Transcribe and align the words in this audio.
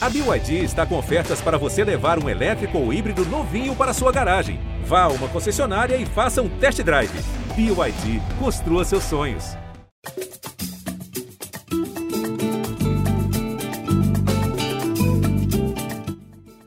A 0.00 0.08
BYD 0.08 0.62
está 0.62 0.86
com 0.86 0.96
ofertas 0.96 1.40
para 1.40 1.58
você 1.58 1.82
levar 1.82 2.22
um 2.22 2.28
elétrico 2.28 2.78
ou 2.78 2.92
híbrido 2.92 3.24
novinho 3.26 3.74
para 3.74 3.92
sua 3.92 4.12
garagem. 4.12 4.60
Vá 4.84 5.02
a 5.02 5.08
uma 5.08 5.26
concessionária 5.26 5.96
e 5.96 6.06
faça 6.06 6.40
um 6.40 6.48
test 6.48 6.80
drive. 6.84 7.10
BYD, 7.56 8.22
construa 8.38 8.84
seus 8.84 9.02
sonhos. 9.02 9.56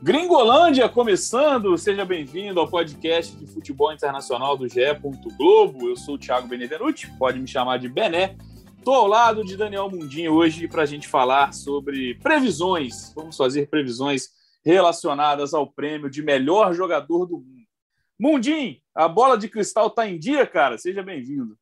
Gringolândia 0.02 0.86
começando, 0.90 1.78
seja 1.78 2.04
bem-vindo 2.04 2.60
ao 2.60 2.68
podcast 2.68 3.34
de 3.34 3.46
futebol 3.46 3.90
internacional 3.94 4.58
do 4.58 4.68
GE. 4.68 4.80
Globo. 5.38 5.88
Eu 5.88 5.96
sou 5.96 6.16
o 6.16 6.18
Thiago 6.18 6.46
Benevenuti, 6.46 7.10
pode 7.18 7.38
me 7.38 7.48
chamar 7.48 7.78
de 7.78 7.88
Bené. 7.88 8.36
Estou 8.82 8.96
ao 8.96 9.06
lado 9.06 9.44
de 9.44 9.56
Daniel 9.56 9.88
Mundinho 9.88 10.32
hoje 10.32 10.66
para 10.66 10.82
a 10.82 10.86
gente 10.86 11.06
falar 11.06 11.54
sobre 11.54 12.16
previsões. 12.16 13.14
Vamos 13.14 13.36
fazer 13.36 13.68
previsões 13.68 14.30
relacionadas 14.64 15.54
ao 15.54 15.70
prêmio 15.70 16.10
de 16.10 16.20
melhor 16.20 16.74
jogador 16.74 17.26
do 17.26 17.38
mundo. 17.38 17.62
Mundinho, 18.18 18.78
a 18.92 19.06
bola 19.06 19.38
de 19.38 19.48
cristal 19.48 19.86
está 19.86 20.08
em 20.08 20.18
dia, 20.18 20.44
cara. 20.48 20.76
Seja 20.78 21.00
bem-vindo. 21.00 21.56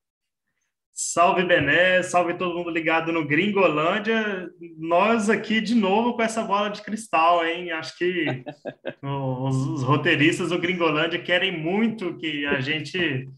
Salve 0.95 1.45
Bené, 1.45 2.03
salve 2.03 2.39
todo 2.39 2.57
mundo 2.57 2.71
ligado 2.71 3.13
no 3.13 3.27
Gringolândia. 3.27 4.51
Nós 4.79 5.29
aqui 5.29 5.61
de 5.61 5.75
novo 5.75 6.15
com 6.15 6.23
essa 6.23 6.43
bola 6.43 6.71
de 6.71 6.81
cristal, 6.81 7.45
hein? 7.45 7.71
Acho 7.71 7.99
que 7.99 8.45
os, 9.05 9.57
os, 9.69 9.83
roteiristas 9.83 10.49
do 10.49 10.59
Gringolândia 10.59 11.21
querem 11.21 11.55
muito 11.55 12.17
que 12.17 12.47
a 12.47 12.63
gente 12.63 13.29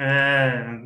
é, 0.00 0.80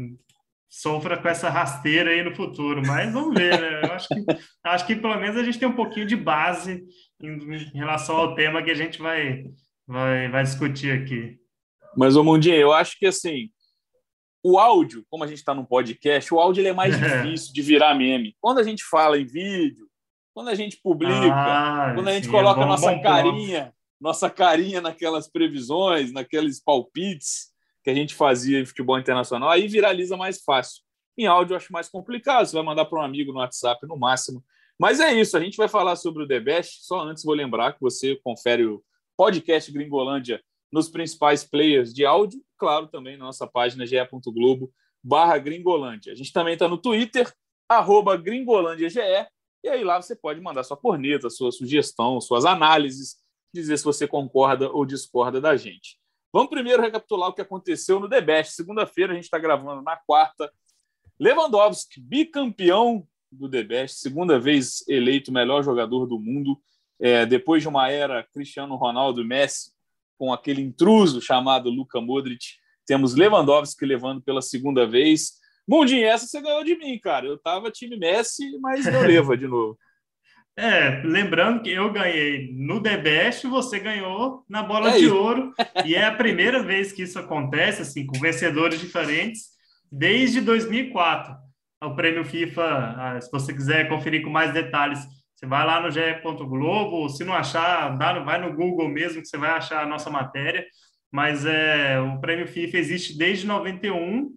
sofra 0.71 1.19
com 1.21 1.29
essa 1.29 1.51
rasteira 1.51 2.11
aí 2.11 2.23
no 2.23 2.35
futuro, 2.35 2.81
mas 2.87 3.13
vamos 3.13 3.35
ver, 3.35 3.61
né? 3.61 3.81
Eu 3.83 3.93
acho 3.93 4.09
que, 4.09 4.25
acho 4.63 4.87
que 4.87 4.97
pelo 4.97 5.19
menos 5.19 5.37
a 5.37 5.43
gente 5.43 5.59
tem 5.59 5.69
um 5.69 5.75
pouquinho 5.75 6.07
de 6.07 6.15
base 6.15 6.85
em, 7.21 7.33
em 7.33 7.77
relação 7.77 8.17
ao 8.17 8.37
tema 8.37 8.63
que 8.63 8.71
a 8.71 8.75
gente 8.75 9.03
vai, 9.03 9.45
vai, 9.87 10.29
vai 10.29 10.45
discutir 10.45 10.93
aqui. 10.93 11.39
Mas, 11.97 12.15
ô 12.15 12.23
Mundinho, 12.23 12.55
eu 12.55 12.73
acho 12.73 12.97
que 12.97 13.07
assim, 13.07 13.51
o 14.45 14.61
áudio, 14.61 15.05
como 15.11 15.25
a 15.25 15.27
gente 15.27 15.39
está 15.39 15.53
num 15.53 15.65
podcast, 15.65 16.33
o 16.33 16.39
áudio 16.39 16.65
é 16.65 16.73
mais 16.73 16.95
difícil 16.99 17.53
de 17.53 17.63
virar 17.63 17.95
meme. 17.97 18.37
Quando 18.41 18.61
a 18.61 18.63
gente 18.63 18.85
fala 18.85 19.19
em 19.19 19.27
vídeo, 19.27 19.89
quando 20.33 20.51
a 20.51 20.55
gente 20.55 20.79
publica, 20.81 21.35
ah, 21.35 21.93
quando 21.97 22.09
a 22.09 22.13
gente 22.13 22.27
sim, 22.27 22.31
coloca 22.31 22.61
é 22.61 22.63
bom, 22.63 22.69
nossa 22.69 22.93
bom 22.93 23.03
carinha, 23.03 23.65
ponto. 23.65 23.75
nossa 24.01 24.31
carinha 24.31 24.81
naquelas 24.81 25.29
previsões, 25.29 26.13
naqueles 26.13 26.63
palpites, 26.63 27.50
que 27.83 27.91
a 27.91 27.95
gente 27.95 28.15
fazia 28.15 28.61
em 28.61 28.67
futebol 28.67 28.99
internacional, 28.99 29.51
aí 29.51 29.67
viraliza 29.69 30.17
mais 30.17 30.43
fácil. 30.43 30.83
Em 31.17 31.27
áudio 31.27 31.55
eu 31.55 31.57
acho 31.57 31.73
mais 31.73 31.89
complicado, 31.89 32.47
você 32.47 32.55
vai 32.55 32.65
mandar 32.65 32.85
para 32.85 33.01
um 33.01 33.03
amigo 33.03 33.33
no 33.33 33.39
WhatsApp 33.39 33.87
no 33.87 33.97
máximo. 33.97 34.45
Mas 34.79 35.01
é 35.01 35.13
isso, 35.13 35.37
a 35.37 35.41
gente 35.41 35.57
vai 35.57 35.69
falar 35.69 35.97
sobre 35.97 36.23
o 36.23 36.27
The 36.27 36.41
Best. 36.41 36.87
Só 36.87 37.01
antes 37.01 37.23
vou 37.23 37.35
lembrar 37.35 37.75
que 37.75 37.81
você 37.81 38.17
confere 38.17 38.65
o 38.65 38.83
podcast 39.17 39.71
Gringolândia 39.71 40.43
nos 40.73 40.89
principais 40.89 41.45
players 41.45 41.93
de 41.93 42.07
áudio, 42.07 42.41
claro, 42.57 42.87
também 42.87 43.17
na 43.17 43.27
nossa 43.27 43.47
página 43.47 43.85
ge.globo 43.85 44.73
barra 45.03 45.37
Gringolândia. 45.39 46.13
A 46.13 46.17
gente 46.17 46.33
também 46.33 46.55
está 46.55 46.69
no 46.69 46.79
Twitter, 46.79 47.31
arroba 47.69 48.17
GringolândiaGE, 48.17 49.27
e 49.63 49.69
aí 49.69 49.85
lá 49.85 50.01
você 50.01 50.17
pode 50.17 50.41
mandar 50.41 50.65
sua 50.65 50.77
corneta, 50.77 51.29
sua 51.29 51.53
sugestão, 51.53 52.21
suas 52.21 52.45
análises, 52.45 53.17
dizer 53.53 53.77
se 53.77 53.85
você 53.85 54.07
concorda 54.07 54.71
ou 54.71 54.87
discorda 54.87 55.41
da 55.41 55.57
gente. 55.57 56.00
Vamos 56.33 56.51
primeiro 56.51 56.81
recapitular 56.81 57.29
o 57.29 57.33
que 57.33 57.41
aconteceu 57.41 57.99
no 57.99 58.09
The 58.09 58.21
Best. 58.21 58.55
Segunda-feira, 58.55 59.13
a 59.13 59.15
gente 59.15 59.25
está 59.25 59.39
gravando 59.39 59.83
na 59.83 59.97
quarta. 59.97 60.51
Lewandowski, 61.19 62.01
bicampeão 62.01 63.07
do 63.31 63.49
The 63.49 63.63
Best, 63.63 63.99
segunda 63.99 64.39
vez 64.39 64.85
eleito 64.89 65.33
melhor 65.33 65.63
jogador 65.63 66.07
do 66.07 66.19
mundo, 66.19 66.61
é, 67.01 67.25
depois 67.27 67.63
de 67.63 67.69
uma 67.69 67.91
era 67.91 68.27
Cristiano 68.33 68.77
Ronaldo 68.77 69.25
Messi, 69.25 69.73
com 70.19 70.33
aquele 70.33 70.61
intruso 70.61 71.21
chamado 71.21 71.71
Luka 71.71 72.01
Modric. 72.01 72.57
Temos 72.87 73.15
Lewandowski 73.15 73.85
levando 73.85 74.21
pela 74.23 74.43
segunda 74.43 74.87
vez. 74.87 75.33
Mundinho, 75.67 76.07
essa 76.07 76.27
você 76.27 76.41
ganhou 76.41 76.65
de 76.65 76.77
mim, 76.77 76.99
cara. 76.99 77.27
Eu 77.27 77.39
tava 77.39 77.71
time 77.71 77.97
Messi, 77.97 78.59
mas 78.61 78.85
não 78.87 79.01
leva 79.07 79.37
de 79.37 79.47
novo. 79.47 79.79
É, 80.61 81.01
lembrando 81.07 81.63
que 81.63 81.71
eu 81.71 81.91
ganhei 81.91 82.53
no 82.53 82.83
The 82.83 82.99
Best, 82.99 83.47
você 83.47 83.79
ganhou 83.81 84.45
na 84.47 84.63
bola 84.63 84.91
é 84.91 84.99
de 84.99 85.09
ouro, 85.09 85.55
e 85.87 85.95
é 85.95 86.05
a 86.05 86.15
primeira 86.15 86.61
vez 86.63 86.93
que 86.93 87.03
isso 87.03 87.19
acontece, 87.19 87.81
assim, 87.81 88.05
com 88.05 88.21
vencedores 88.21 88.79
diferentes, 88.79 89.53
desde 89.91 90.43
2004. 90.43 91.35
O 91.83 91.97
prêmio 91.97 92.27
FIFA, 92.27 92.63
ah, 92.63 93.19
se 93.19 93.31
você 93.33 93.55
quiser 93.55 93.89
conferir 93.89 94.23
com 94.23 94.29
mais 94.29 94.53
detalhes, 94.53 95.01
você 95.35 95.47
vai 95.47 95.65
lá 95.65 95.81
no 95.81 95.91
ge.globo, 95.91 97.09
se 97.09 97.25
não 97.25 97.33
achar, 97.33 97.97
dá, 97.97 98.19
vai 98.19 98.39
no 98.39 98.55
Google 98.55 98.87
mesmo 98.87 99.23
que 99.23 99.29
você 99.29 99.39
vai 99.39 99.53
achar 99.53 99.83
a 99.83 99.89
nossa 99.89 100.11
matéria, 100.11 100.67
mas 101.11 101.47
é, 101.47 101.99
o 101.99 102.21
prêmio 102.21 102.47
FIFA 102.47 102.77
existe 102.77 103.17
desde 103.17 103.47
91, 103.47 104.31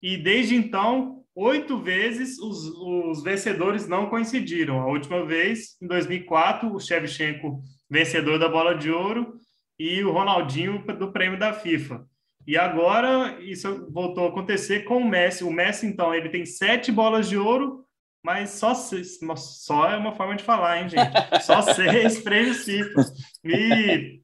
e 0.00 0.16
desde 0.18 0.54
então 0.54 1.23
oito 1.34 1.78
vezes 1.78 2.38
os, 2.38 2.66
os, 2.68 3.22
vencedores 3.22 3.88
não 3.88 4.08
coincidiram. 4.08 4.80
A 4.80 4.86
última 4.86 5.24
vez, 5.24 5.76
em 5.82 5.86
2004, 5.86 6.72
o 6.72 6.80
Shevchenko, 6.80 7.60
vencedor 7.90 8.38
da 8.38 8.48
Bola 8.48 8.74
de 8.74 8.90
Ouro, 8.90 9.34
e 9.78 10.04
o 10.04 10.12
Ronaldinho 10.12 10.84
do 10.98 11.12
prêmio 11.12 11.38
da 11.38 11.52
FIFA. 11.52 12.04
E 12.46 12.56
agora 12.56 13.40
isso 13.40 13.90
voltou 13.90 14.26
a 14.26 14.28
acontecer 14.28 14.84
com 14.84 14.98
o 14.98 15.08
Messi. 15.08 15.42
O 15.42 15.50
Messi, 15.50 15.86
então, 15.86 16.14
ele 16.14 16.28
tem 16.28 16.44
sete 16.44 16.92
bolas 16.92 17.28
de 17.28 17.36
ouro, 17.36 17.84
mas 18.22 18.50
só, 18.50 18.74
seis, 18.74 19.18
só 19.36 19.90
é 19.90 19.96
uma 19.96 20.12
forma 20.12 20.36
de 20.36 20.44
falar, 20.44 20.80
hein, 20.80 20.88
gente? 20.88 21.42
Só 21.42 21.60
seis 21.74 22.20
prêmios 22.20 22.64
FIFA. 22.64 23.04
E 23.44 24.20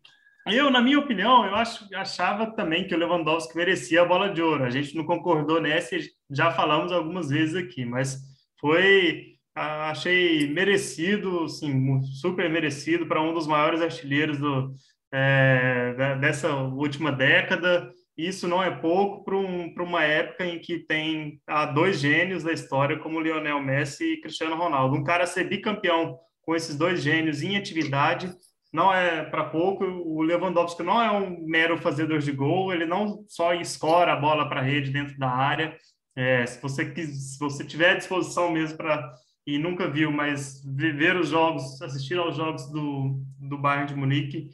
eu, 0.52 0.70
na 0.70 0.80
minha 0.80 0.98
opinião, 0.98 1.44
eu 1.44 1.54
acho, 1.54 1.86
achava 1.94 2.46
também 2.54 2.86
que 2.86 2.94
o 2.94 2.98
Lewandowski 2.98 3.56
merecia 3.56 4.02
a 4.02 4.04
bola 4.04 4.32
de 4.32 4.40
ouro. 4.40 4.64
A 4.64 4.70
gente 4.70 4.94
não 4.96 5.04
concordou 5.04 5.60
nessa, 5.60 5.96
já 6.30 6.50
falamos 6.50 6.92
algumas 6.92 7.28
vezes 7.30 7.54
aqui, 7.54 7.84
mas 7.84 8.18
foi, 8.60 9.34
achei 9.54 10.48
merecido, 10.48 11.48
sim, 11.48 12.00
super 12.20 12.48
merecido 12.48 13.06
para 13.06 13.20
um 13.20 13.34
dos 13.34 13.46
maiores 13.46 13.80
artilheiros 13.80 14.38
do, 14.38 14.74
é, 15.12 16.16
dessa 16.20 16.54
última 16.54 17.10
década. 17.10 17.90
Isso 18.16 18.46
não 18.46 18.62
é 18.62 18.70
pouco 18.70 19.24
para 19.24 19.36
um, 19.36 19.74
uma 19.78 20.04
época 20.04 20.44
em 20.44 20.58
que 20.58 20.78
tem 20.78 21.40
há 21.46 21.66
dois 21.66 21.98
gênios 21.98 22.42
da 22.42 22.52
história, 22.52 22.98
como 22.98 23.20
Lionel 23.20 23.60
Messi 23.62 24.14
e 24.14 24.20
Cristiano 24.20 24.56
Ronaldo. 24.56 24.96
Um 24.96 25.04
cara 25.04 25.26
ser 25.26 25.44
bicampeão 25.44 26.18
com 26.42 26.54
esses 26.54 26.76
dois 26.76 27.02
gênios 27.02 27.42
em 27.42 27.56
atividade 27.56 28.30
não 28.72 28.92
é 28.92 29.24
para 29.24 29.44
pouco. 29.44 29.84
O 29.84 30.22
Lewandowski 30.22 30.82
não 30.82 31.00
é 31.02 31.10
um 31.10 31.44
mero 31.46 31.78
fazedor 31.78 32.18
de 32.20 32.32
gol, 32.32 32.72
ele 32.72 32.86
não 32.86 33.24
só 33.28 33.54
escora 33.54 34.12
a 34.12 34.16
bola 34.16 34.48
para 34.48 34.60
a 34.60 34.64
rede 34.64 34.90
dentro 34.90 35.18
da 35.18 35.28
área. 35.28 35.76
É, 36.16 36.44
se 36.46 36.60
você 36.60 36.92
se 37.06 37.38
você 37.38 37.64
tiver 37.64 37.96
disposição 37.96 38.50
mesmo 38.50 38.76
para 38.76 39.12
e 39.46 39.58
nunca 39.58 39.88
viu, 39.88 40.12
mas 40.12 40.62
ver 40.64 41.16
os 41.16 41.28
jogos, 41.30 41.80
assistir 41.82 42.18
aos 42.18 42.36
jogos 42.36 42.70
do, 42.70 43.20
do 43.38 43.58
Bayern 43.58 43.88
de 43.88 43.96
Munique, 43.96 44.50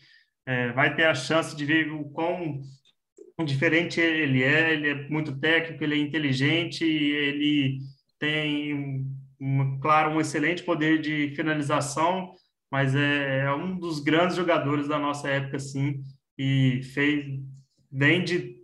é, 0.47 0.71
vai 0.73 0.95
ter 0.95 1.05
a 1.05 1.15
chance 1.15 1.55
de 1.57 1.65
ver 1.65 1.93
o 1.93 2.05
quão 2.11 2.61
diferente 3.45 4.01
ele 4.01 4.43
é. 4.43 4.73
Ele 4.73 4.89
é 4.89 5.09
muito 5.09 5.39
técnico, 5.39 5.83
ele 5.83 5.97
é 5.97 5.99
inteligente, 5.99 6.85
ele 6.85 7.79
tem, 8.19 8.75
um, 9.41 9.79
claro, 9.81 10.13
um 10.13 10.21
excelente 10.21 10.63
poder 10.63 11.01
de 11.01 11.35
finalização 11.35 12.33
mas 12.77 12.95
é, 12.95 13.39
é, 13.39 13.55
um 13.55 13.79
dos 13.79 14.01
grandes 14.01 14.37
jogadores 14.37 14.87
da 14.87 14.99
nossa 14.99 15.31
época, 15.31 15.59
sim, 15.59 16.03
e 16.37 16.83
fez 16.93 17.25
bem 17.91 18.23
de 18.23 18.55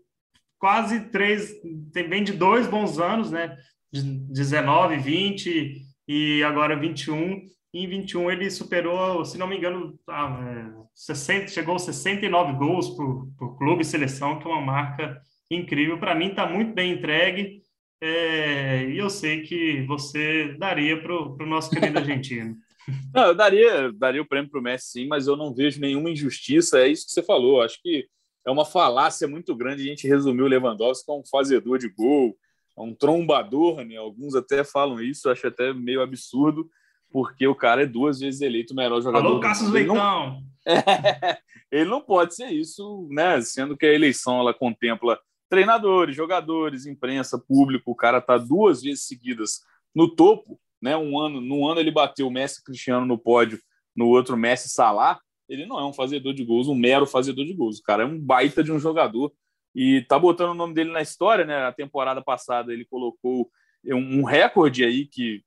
quase 0.58 1.08
três, 1.08 1.50
tem 1.94 2.06
bem 2.06 2.22
de 2.22 2.34
dois 2.34 2.66
bons 2.66 2.98
anos, 2.98 3.30
né? 3.30 3.56
De 3.90 4.02
19, 4.02 4.98
20 4.98 5.80
e 6.06 6.44
agora 6.44 6.78
21. 6.78 7.40
E 7.72 7.84
em 7.84 7.88
21 7.88 8.30
ele 8.30 8.50
superou, 8.50 9.24
se 9.24 9.38
não 9.38 9.46
me 9.46 9.56
engano, 9.56 9.98
a, 10.06 10.84
60, 10.94 11.44
é, 11.44 11.48
chegou 11.48 11.76
a 11.76 11.78
69 11.78 12.52
gols 12.58 12.90
por, 12.90 13.26
por 13.38 13.56
clube 13.56 13.80
e 13.80 13.86
seleção, 13.86 14.38
que 14.38 14.46
é 14.46 14.50
uma 14.50 14.60
marca 14.60 15.22
incrível. 15.50 15.98
Para 15.98 16.14
mim, 16.14 16.28
está 16.28 16.46
muito 16.46 16.74
bem 16.74 16.92
entregue. 16.92 17.62
É, 17.98 18.90
e 18.90 18.98
eu 18.98 19.08
sei 19.08 19.40
que 19.40 19.86
você 19.86 20.54
daria 20.58 21.00
para 21.00 21.14
o 21.14 21.46
nosso 21.46 21.70
querido 21.70 21.96
argentino. 21.98 22.58
Não, 23.14 23.28
eu 23.28 23.34
daria, 23.34 23.92
daria 23.92 24.22
o 24.22 24.26
prêmio 24.26 24.50
para 24.50 24.60
o 24.60 24.62
Messi, 24.62 24.90
sim, 24.90 25.06
mas 25.06 25.26
eu 25.26 25.36
não 25.36 25.54
vejo 25.54 25.80
nenhuma 25.80 26.10
injustiça. 26.10 26.80
É 26.80 26.88
isso 26.88 27.06
que 27.06 27.12
você 27.12 27.22
falou. 27.22 27.62
Acho 27.62 27.80
que 27.80 28.06
é 28.46 28.50
uma 28.50 28.64
falácia 28.64 29.28
muito 29.28 29.54
grande 29.54 29.82
a 29.82 29.86
gente 29.86 30.08
resumir 30.08 30.42
o 30.42 30.48
Lewandowski 30.48 31.06
como 31.06 31.20
um 31.20 31.26
fazedor 31.26 31.78
de 31.78 31.88
gol, 31.88 32.36
um 32.76 32.94
trombador, 32.94 33.84
né? 33.84 33.96
Alguns 33.96 34.34
até 34.34 34.64
falam 34.64 35.00
isso, 35.00 35.30
acho 35.30 35.46
até 35.46 35.72
meio 35.72 36.02
absurdo, 36.02 36.68
porque 37.10 37.46
o 37.46 37.54
cara 37.54 37.82
é 37.82 37.86
duas 37.86 38.20
vezes 38.20 38.40
eleito 38.40 38.72
o 38.72 38.76
melhor 38.76 39.00
jogador. 39.00 39.26
Falou 39.26 39.40
Cassius 39.40 39.70
Leitão! 39.70 39.94
Não... 39.94 40.42
É, 40.64 41.38
ele 41.72 41.90
não 41.90 42.00
pode 42.00 42.36
ser 42.36 42.50
isso, 42.50 43.08
né? 43.10 43.40
Sendo 43.40 43.76
que 43.76 43.84
a 43.84 43.92
eleição 43.92 44.38
ela 44.38 44.54
contempla 44.54 45.18
treinadores, 45.50 46.14
jogadores, 46.14 46.86
imprensa, 46.86 47.36
público. 47.36 47.90
O 47.90 47.96
cara 47.96 48.18
está 48.18 48.38
duas 48.38 48.80
vezes 48.80 49.06
seguidas 49.08 49.60
no 49.92 50.14
topo 50.14 50.60
né? 50.82 50.96
Um 50.96 51.18
ano, 51.18 51.40
no 51.40 51.66
ano 51.66 51.80
ele 51.80 51.90
bateu 51.90 52.26
o 52.26 52.30
Messi 52.30 52.62
Cristiano 52.62 53.06
no 53.06 53.16
pódio 53.16 53.58
no 53.94 54.08
outro 54.08 54.36
Messi 54.36 54.68
Salah, 54.68 55.20
ele 55.48 55.66
não 55.66 55.78
é 55.78 55.86
um 55.86 55.92
fazedor 55.92 56.32
de 56.32 56.44
gols, 56.44 56.68
um 56.68 56.74
mero 56.74 57.06
fazedor 57.06 57.44
de 57.44 57.52
gols. 57.52 57.78
O 57.78 57.82
cara 57.82 58.02
é 58.04 58.06
um 58.06 58.18
baita 58.18 58.64
de 58.64 58.72
um 58.72 58.78
jogador 58.78 59.32
e 59.74 60.02
tá 60.08 60.18
botando 60.18 60.50
o 60.50 60.54
nome 60.54 60.74
dele 60.74 60.90
na 60.90 61.02
história, 61.02 61.44
né? 61.44 61.56
A 61.64 61.72
temporada 61.72 62.22
passada 62.22 62.72
ele 62.72 62.84
colocou 62.84 63.50
um 63.84 64.22
recorde 64.24 64.84
aí 64.84 65.06
que 65.06 65.42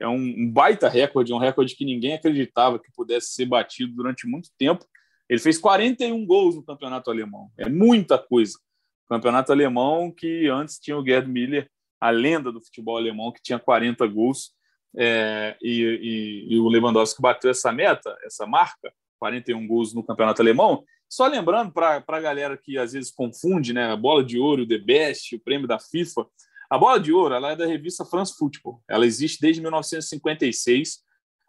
é 0.00 0.08
um 0.08 0.50
baita 0.50 0.88
recorde, 0.88 1.32
um 1.32 1.38
recorde 1.38 1.76
que 1.76 1.84
ninguém 1.84 2.14
acreditava 2.14 2.78
que 2.78 2.90
pudesse 2.92 3.32
ser 3.32 3.46
batido 3.46 3.94
durante 3.94 4.26
muito 4.26 4.50
tempo. 4.58 4.84
Ele 5.28 5.38
fez 5.38 5.58
41 5.58 6.26
gols 6.26 6.56
no 6.56 6.64
campeonato 6.64 7.10
alemão. 7.10 7.50
É 7.56 7.68
muita 7.68 8.18
coisa. 8.18 8.58
campeonato 9.08 9.52
alemão 9.52 10.10
que 10.10 10.48
antes 10.48 10.78
tinha 10.78 10.98
o 10.98 11.04
Gerd 11.04 11.30
Miller, 11.30 11.70
a 12.00 12.10
lenda 12.10 12.50
do 12.50 12.60
futebol 12.60 12.96
alemão, 12.96 13.32
que 13.32 13.42
tinha 13.42 13.58
40 13.58 14.06
gols. 14.08 14.53
É, 14.96 15.56
e, 15.60 16.46
e, 16.50 16.54
e, 16.54 16.58
o 16.58 16.68
Lewandowski 16.68 17.20
bateu 17.20 17.50
essa 17.50 17.72
meta, 17.72 18.16
essa 18.24 18.46
marca, 18.46 18.92
41 19.18 19.66
gols 19.66 19.92
no 19.94 20.04
campeonato 20.04 20.40
alemão. 20.40 20.84
Só 21.08 21.26
lembrando 21.26 21.72
para 21.72 22.02
a 22.06 22.20
galera 22.20 22.56
que 22.56 22.78
às 22.78 22.92
vezes 22.92 23.10
confunde 23.10 23.72
né, 23.72 23.90
a 23.90 23.96
bola 23.96 24.24
de 24.24 24.38
ouro, 24.38 24.62
o 24.62 24.68
The 24.68 24.78
Best, 24.78 25.34
o 25.34 25.40
prêmio 25.40 25.66
da 25.66 25.78
FIFA. 25.78 26.26
A 26.70 26.78
bola 26.78 26.98
de 26.98 27.12
ouro 27.12 27.34
ela 27.34 27.52
é 27.52 27.56
da 27.56 27.66
revista 27.66 28.04
France 28.04 28.34
Football. 28.36 28.82
Ela 28.88 29.06
existe 29.06 29.40
desde 29.40 29.60
1956 29.60 31.02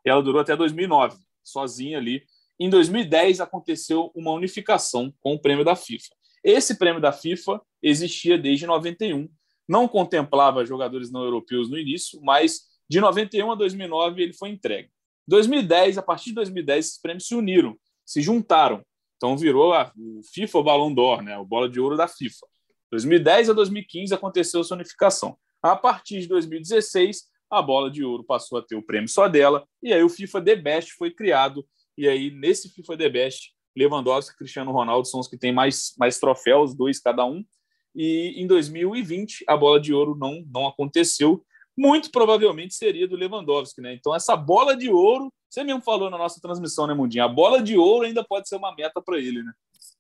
e 0.06 0.10
ela 0.10 0.22
durou 0.22 0.42
até 0.42 0.56
2009, 0.56 1.18
sozinha 1.44 1.98
ali. 1.98 2.24
Em 2.60 2.70
2010 2.70 3.42
aconteceu 3.42 4.12
uma 4.16 4.32
unificação 4.32 5.14
com 5.20 5.34
o 5.34 5.40
prêmio 5.40 5.66
da 5.66 5.76
FIFA. 5.76 6.16
Esse 6.44 6.78
prêmio 6.78 7.02
da 7.02 7.12
FIFA 7.12 7.60
existia 7.82 8.38
desde 8.38 8.68
91, 8.68 9.28
não 9.68 9.88
contemplava 9.88 10.66
jogadores 10.66 11.12
não 11.12 11.24
europeus 11.24 11.70
no 11.70 11.78
início, 11.78 12.22
mas 12.22 12.62
de 12.90 13.00
91 13.00 13.52
a 13.52 13.56
2009 13.56 14.22
ele 14.22 14.34
foi 14.34 14.50
entregue. 14.50 14.90
2010, 15.28 15.98
a 15.98 16.02
partir 16.02 16.30
de 16.30 16.36
2010, 16.36 16.86
esses 16.86 17.02
prêmios 17.02 17.28
se 17.28 17.36
uniram, 17.36 17.76
se 18.06 18.22
juntaram. 18.22 18.84
Então 19.18 19.38
virou 19.38 19.74
a, 19.74 19.92
FIFA 20.34 20.64
Ballon 20.64 20.94
d'Or, 20.94 21.22
né, 21.22 21.38
o 21.38 21.46
bola 21.46 21.70
de 21.70 21.80
ouro 21.80 21.98
da 21.98 22.08
FIFA. 22.08 22.46
2010 22.92 23.50
a 23.50 23.54
2015 23.54 24.14
aconteceu 24.14 24.62
essa 24.62 24.76
unificação. 24.76 25.38
A 25.62 25.76
partir 25.76 26.20
de 26.20 26.28
2016, 26.28 27.24
a 27.50 27.62
bola 27.62 27.90
de 27.90 28.04
ouro 28.04 28.24
passou 28.24 28.58
a 28.58 28.62
ter 28.62 28.76
o 28.76 28.84
prêmio 28.84 29.10
só 29.10 29.28
dela, 29.28 29.68
e 29.82 29.92
aí 29.92 30.04
o 30.04 30.10
FIFA 30.10 30.42
The 30.42 30.56
Best 30.56 30.94
foi 30.94 31.12
criado. 31.12 31.66
E 31.98 32.08
aí, 32.08 32.30
nesse 32.30 32.70
FIFA 32.70 32.98
The 32.98 33.10
Best, 33.10 33.56
Lewandowski 33.76 34.34
e 34.34 34.38
Cristiano 34.38 34.72
Ronaldo 34.72 35.08
são 35.08 35.20
os 35.20 35.28
que 35.28 35.38
têm 35.38 35.52
mais, 35.52 35.94
mais 35.98 36.20
troféus, 36.20 36.76
dois 36.76 37.00
cada 37.00 37.26
um. 37.26 37.44
E 37.96 38.34
em 38.38 38.48
2020, 38.48 39.46
a 39.48 39.56
bola 39.56 39.80
de 39.80 39.94
ouro 39.94 40.16
não, 40.16 40.44
não 40.54 40.68
aconteceu. 40.68 41.46
Muito 41.78 42.10
provavelmente 42.12 42.74
seria 42.74 43.08
do 43.08 43.16
Lewandowski, 43.16 43.82
né? 43.82 43.94
Então, 43.94 44.16
essa 44.16 44.36
bola 44.36 44.76
de 44.76 44.90
ouro, 44.90 45.32
você 45.50 45.64
mesmo 45.64 45.82
falou 45.82 46.10
na 46.10 46.18
nossa 46.18 46.40
transmissão, 46.42 46.88
né, 46.88 46.94
Mundinho? 46.94 47.24
A 47.24 47.28
bola 47.28 47.62
de 47.62 47.78
ouro 47.78 48.06
ainda 48.06 48.24
pode 48.24 48.48
ser 48.48 48.56
uma 48.56 48.74
meta 48.76 49.02
para 49.02 49.18
ele, 49.18 49.44
né? 49.44 49.52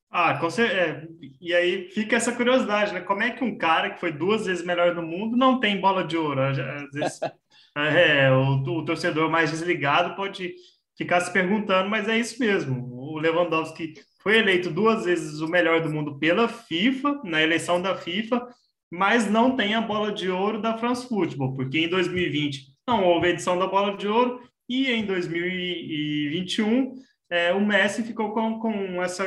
Ah, 0.09 0.37
com 0.37 0.49
certeza. 0.49 0.81
É, 0.81 1.07
e 1.41 1.53
aí 1.53 1.89
fica 1.89 2.15
essa 2.15 2.31
curiosidade, 2.31 2.93
né? 2.93 3.01
Como 3.01 3.21
é 3.21 3.31
que 3.31 3.43
um 3.43 3.57
cara 3.57 3.89
que 3.89 3.99
foi 3.99 4.13
duas 4.13 4.45
vezes 4.45 4.65
melhor 4.65 4.95
do 4.95 5.01
mundo 5.01 5.35
não 5.35 5.59
tem 5.59 5.81
bola 5.81 6.05
de 6.05 6.15
ouro? 6.15 6.41
Às 6.41 6.57
vezes 6.93 7.19
é, 7.75 8.31
o, 8.31 8.63
o, 8.63 8.85
torcedor 8.85 9.29
mais 9.29 9.51
desligado 9.51 10.15
pode 10.15 10.55
ficar 10.97 11.19
se 11.19 11.33
perguntando, 11.33 11.89
mas 11.89 12.07
é 12.07 12.17
isso 12.17 12.39
mesmo. 12.39 12.95
O 12.95 13.17
Lewandowski 13.17 13.93
foi 14.23 14.37
eleito 14.37 14.71
duas 14.71 15.03
vezes 15.03 15.41
o 15.41 15.49
melhor 15.49 15.81
do 15.81 15.89
mundo 15.89 16.17
pela 16.17 16.47
FIFA, 16.47 17.19
na 17.25 17.41
eleição 17.41 17.81
da 17.81 17.95
FIFA, 17.95 18.47
mas 18.91 19.29
não 19.29 19.55
tem 19.55 19.75
a 19.75 19.81
bola 19.81 20.11
de 20.11 20.29
ouro 20.29 20.61
da 20.61 20.77
France 20.77 21.07
Football, 21.07 21.53
porque 21.53 21.79
em 21.79 21.89
2020 21.89 22.73
não 22.87 23.03
houve 23.03 23.29
edição 23.29 23.57
da 23.57 23.67
bola 23.67 23.97
de 23.97 24.07
ouro 24.07 24.41
e 24.69 24.91
em 24.91 25.05
2021 25.05 26.95
é, 27.29 27.53
o 27.53 27.65
Messi 27.65 28.03
ficou 28.03 28.31
com, 28.31 28.59
com, 28.59 29.01
essa, 29.01 29.25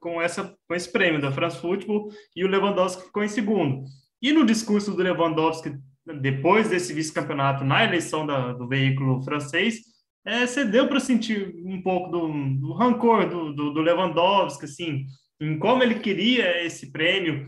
com, 0.00 0.22
essa, 0.22 0.54
com 0.68 0.74
esse 0.74 0.90
prêmio 0.90 1.20
da 1.20 1.32
France 1.32 1.58
Football 1.58 2.08
e 2.34 2.44
o 2.44 2.48
Lewandowski 2.48 3.04
ficou 3.04 3.24
em 3.24 3.28
segundo. 3.28 3.84
E 4.22 4.32
no 4.32 4.46
discurso 4.46 4.92
do 4.92 5.02
Lewandowski, 5.02 5.76
depois 6.20 6.68
desse 6.68 6.92
vice-campeonato, 6.92 7.64
na 7.64 7.84
eleição 7.84 8.26
da, 8.26 8.52
do 8.52 8.68
veículo 8.68 9.22
francês, 9.22 9.80
é, 10.24 10.46
você 10.46 10.64
deu 10.64 10.88
para 10.88 11.00
sentir 11.00 11.54
um 11.64 11.82
pouco 11.82 12.10
do, 12.10 12.28
do 12.58 12.72
rancor 12.72 13.28
do, 13.28 13.52
do, 13.52 13.72
do, 13.72 13.80
Lewandowski, 13.80 14.64
assim, 14.64 15.04
em 15.40 15.58
como 15.58 15.82
ele 15.82 15.96
queria 15.96 16.64
esse 16.64 16.90
prêmio. 16.90 17.46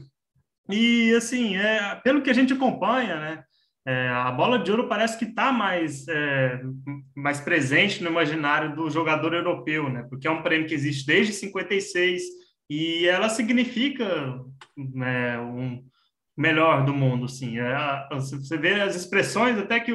E, 0.71 1.15
assim, 1.15 1.57
é, 1.57 1.95
pelo 1.97 2.23
que 2.23 2.31
a 2.31 2.35
gente 2.35 2.53
acompanha, 2.53 3.21
né, 3.21 3.45
é, 3.87 4.09
a 4.09 4.33
bola 4.33 4.59
de 4.59 4.71
ouro 4.71 4.89
parece 4.89 5.17
que 5.17 5.27
está 5.27 5.53
mais, 5.53 6.09
é, 6.09 6.61
mais 7.15 7.41
presente 7.41 8.03
no 8.03 8.11
imaginário 8.11 8.75
do 8.75 8.91
jogador 8.91 9.33
europeu, 9.33 9.89
né? 9.89 10.05
Porque 10.11 10.27
é 10.27 10.31
um 10.31 10.43
prêmio 10.43 10.67
que 10.67 10.75
existe 10.75 11.07
desde 11.07 11.33
56 11.33 12.23
e 12.69 13.07
ela 13.07 13.29
significa 13.29 14.41
né, 14.77 15.39
um 15.39 15.85
melhor 16.37 16.85
do 16.85 16.93
mundo, 16.93 17.29
sim. 17.29 17.61
É, 17.61 18.09
você 18.11 18.59
vê 18.59 18.81
as 18.81 18.97
expressões 18.97 19.57
até 19.57 19.79
que 19.79 19.93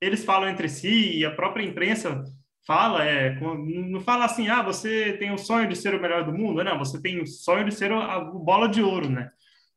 eles 0.00 0.24
falam 0.24 0.48
entre 0.48 0.68
si 0.68 1.18
e 1.18 1.24
a 1.24 1.34
própria 1.34 1.64
imprensa 1.64 2.22
fala, 2.64 3.04
é, 3.04 3.40
não 3.40 4.00
fala 4.00 4.24
assim, 4.24 4.48
ah, 4.48 4.62
você 4.62 5.14
tem 5.14 5.32
o 5.32 5.38
sonho 5.38 5.68
de 5.68 5.74
ser 5.74 5.96
o 5.96 6.00
melhor 6.00 6.24
do 6.24 6.32
mundo, 6.32 6.62
não, 6.62 6.78
você 6.78 7.02
tem 7.02 7.20
o 7.20 7.26
sonho 7.26 7.64
de 7.64 7.74
ser 7.74 7.90
a 7.90 8.20
bola 8.20 8.68
de 8.68 8.80
ouro, 8.80 9.10
né? 9.10 9.30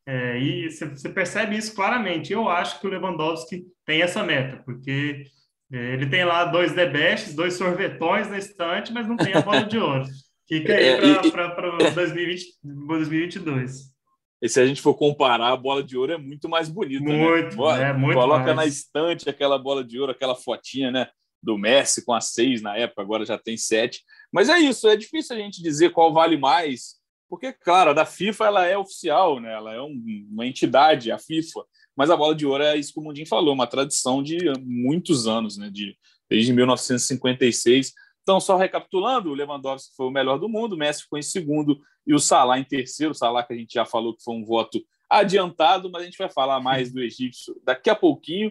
É, 0.07 0.39
e 0.39 0.69
você 0.69 1.09
percebe 1.09 1.57
isso 1.57 1.73
claramente. 1.73 2.31
Eu 2.31 2.47
acho 2.47 2.79
que 2.79 2.85
o 2.85 2.89
Lewandowski 2.89 3.65
tem 3.85 4.01
essa 4.01 4.23
meta, 4.23 4.61
porque 4.63 5.23
é, 5.71 5.93
ele 5.93 6.05
tem 6.05 6.23
lá 6.23 6.45
dois 6.45 6.73
debestes, 6.73 7.33
dois 7.33 7.55
sorvetões 7.55 8.29
na 8.29 8.37
estante, 8.37 8.93
mas 8.93 9.07
não 9.07 9.17
tem 9.17 9.33
a 9.33 9.41
bola 9.41 9.63
de 9.63 9.79
ouro. 9.79 10.05
Fica 10.47 10.75
aí 10.75 11.31
para 11.31 11.89
2022. 11.93 13.95
E 14.41 14.49
se 14.49 14.59
a 14.59 14.65
gente 14.65 14.81
for 14.81 14.93
comparar, 14.93 15.51
a 15.51 15.57
bola 15.57 15.83
de 15.83 15.97
ouro 15.97 16.11
é 16.11 16.17
muito 16.17 16.47
mais 16.47 16.69
bonita. 16.69 17.03
Né? 17.03 17.17
Muito, 17.17 17.57
né? 17.57 17.89
é, 17.89 17.93
muito 17.93 18.13
Coloca 18.13 18.53
mais. 18.53 18.55
na 18.55 18.65
estante 18.67 19.27
aquela 19.27 19.57
bola 19.57 19.83
de 19.83 19.99
ouro, 19.99 20.11
aquela 20.11 20.35
fotinha, 20.35 20.91
né? 20.91 21.07
Do 21.41 21.57
Messi 21.57 22.05
com 22.05 22.13
a 22.13 22.21
seis 22.21 22.61
na 22.61 22.77
época, 22.77 23.01
agora 23.01 23.25
já 23.25 23.37
tem 23.37 23.57
sete. 23.57 24.03
Mas 24.31 24.49
é 24.49 24.59
isso, 24.59 24.87
é 24.87 24.95
difícil 24.95 25.35
a 25.35 25.39
gente 25.39 25.63
dizer 25.63 25.91
qual 25.91 26.13
vale 26.13 26.37
mais 26.37 26.95
porque, 27.35 27.51
claro, 27.51 27.89
a 27.89 27.93
da 27.93 28.05
FIFA 28.05 28.45
ela 28.45 28.65
é 28.65 28.77
oficial, 28.77 29.41
né? 29.41 29.51
ela 29.51 29.73
é 29.73 29.81
um, 29.81 30.25
uma 30.31 30.47
entidade, 30.47 31.11
a 31.11 31.19
FIFA, 31.19 31.65
mas 31.93 32.09
a 32.09 32.15
bola 32.15 32.33
de 32.33 32.45
ouro 32.45 32.63
é 32.63 32.77
isso 32.77 32.93
que 32.93 32.99
o 33.01 33.03
Mundinho 33.03 33.27
falou, 33.27 33.53
uma 33.53 33.67
tradição 33.67 34.23
de 34.23 34.37
muitos 34.61 35.27
anos, 35.27 35.57
né? 35.57 35.69
de, 35.69 35.97
desde 36.29 36.53
1956. 36.53 37.91
Então, 38.23 38.39
só 38.39 38.55
recapitulando, 38.55 39.29
o 39.29 39.33
Lewandowski 39.33 39.93
foi 39.97 40.05
o 40.05 40.11
melhor 40.11 40.39
do 40.39 40.47
mundo, 40.47 40.73
o 40.73 40.77
Messi 40.77 41.03
ficou 41.03 41.19
em 41.19 41.21
segundo 41.21 41.77
e 42.07 42.13
o 42.13 42.19
Salah 42.19 42.57
em 42.57 42.63
terceiro. 42.63 43.11
O 43.11 43.15
Salah 43.15 43.43
que 43.43 43.51
a 43.51 43.57
gente 43.57 43.73
já 43.73 43.85
falou 43.85 44.15
que 44.15 44.23
foi 44.23 44.33
um 44.33 44.45
voto 44.45 44.81
adiantado, 45.09 45.91
mas 45.91 46.03
a 46.03 46.05
gente 46.05 46.17
vai 46.17 46.29
falar 46.29 46.61
mais 46.61 46.89
do 46.89 47.03
egípcio 47.03 47.53
daqui 47.65 47.89
a 47.89 47.95
pouquinho. 47.95 48.49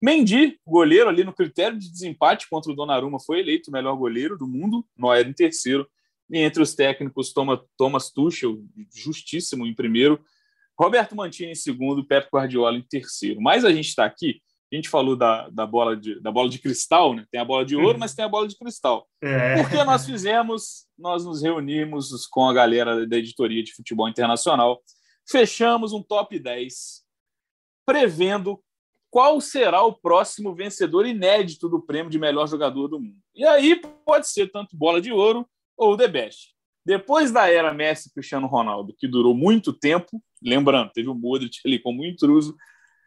Mendy, 0.00 0.56
goleiro 0.64 1.08
ali 1.08 1.24
no 1.24 1.34
critério 1.34 1.76
de 1.76 1.90
desempate 1.90 2.48
contra 2.48 2.70
o 2.70 2.76
Donnarumma, 2.76 3.18
foi 3.18 3.40
eleito 3.40 3.70
o 3.70 3.72
melhor 3.72 3.96
goleiro 3.96 4.38
do 4.38 4.46
mundo, 4.46 4.86
Neuer 4.96 5.26
em 5.26 5.32
terceiro. 5.32 5.84
E 6.30 6.38
entre 6.38 6.62
os 6.62 6.74
técnicos, 6.74 7.32
Thomas 7.76 8.10
Tuchel, 8.10 8.58
justíssimo 8.94 9.66
em 9.66 9.74
primeiro, 9.74 10.20
Roberto 10.78 11.14
Mantini 11.14 11.52
em 11.52 11.54
segundo, 11.54 12.06
Pep 12.06 12.28
Guardiola 12.32 12.76
em 12.76 12.82
terceiro. 12.82 13.40
Mas 13.40 13.64
a 13.64 13.72
gente 13.72 13.88
está 13.88 14.04
aqui, 14.04 14.40
a 14.72 14.76
gente 14.76 14.88
falou 14.88 15.16
da, 15.16 15.48
da, 15.50 15.66
bola 15.66 15.96
de, 15.96 16.20
da 16.20 16.30
bola 16.30 16.48
de 16.48 16.58
cristal, 16.58 17.12
né? 17.14 17.26
Tem 17.30 17.40
a 17.40 17.44
bola 17.44 17.64
de 17.64 17.76
ouro, 17.76 17.98
mas 17.98 18.14
tem 18.14 18.24
a 18.24 18.28
bola 18.28 18.46
de 18.46 18.56
cristal. 18.56 19.06
É. 19.20 19.60
Porque 19.60 19.82
nós 19.84 20.06
fizemos, 20.06 20.86
nós 20.96 21.24
nos 21.24 21.42
reunimos 21.42 22.26
com 22.28 22.48
a 22.48 22.54
galera 22.54 23.06
da 23.06 23.18
editoria 23.18 23.62
de 23.62 23.74
futebol 23.74 24.08
internacional, 24.08 24.80
fechamos 25.28 25.92
um 25.92 26.02
top 26.02 26.38
10, 26.38 27.02
prevendo 27.84 28.58
qual 29.10 29.40
será 29.40 29.82
o 29.82 29.92
próximo 29.92 30.54
vencedor 30.54 31.04
inédito 31.04 31.68
do 31.68 31.82
prêmio 31.82 32.10
de 32.10 32.18
melhor 32.18 32.46
jogador 32.46 32.88
do 32.88 33.00
mundo. 33.00 33.18
E 33.34 33.44
aí 33.44 33.80
pode 34.06 34.28
ser 34.28 34.50
tanto 34.50 34.76
bola 34.76 35.00
de 35.00 35.12
ouro 35.12 35.44
ou 35.80 35.96
The 35.96 36.08
Best. 36.08 36.54
Depois 36.84 37.32
da 37.32 37.50
era 37.50 37.72
Messi 37.72 38.12
Cristiano 38.12 38.46
Ronaldo, 38.46 38.94
que 38.98 39.08
durou 39.08 39.34
muito 39.34 39.72
tempo, 39.72 40.22
lembrando, 40.42 40.92
teve 40.92 41.08
o 41.08 41.14
Modric 41.14 41.58
ali 41.64 41.78
como 41.78 42.04
intruso, 42.04 42.54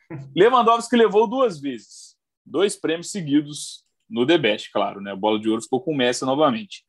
Lewandowski 0.35 0.95
levou 0.95 1.27
duas 1.27 1.59
vezes, 1.59 2.15
dois 2.43 2.75
prêmios 2.75 3.11
seguidos 3.11 3.83
no 4.09 4.25
The 4.25 4.37
Best, 4.37 4.71
claro, 4.71 4.99
né? 4.99 5.11
A 5.11 5.15
bola 5.15 5.39
de 5.39 5.49
ouro 5.49 5.61
ficou 5.61 5.81
com 5.81 5.91
o 5.91 5.95
Messi 5.95 6.25
novamente. 6.25 6.83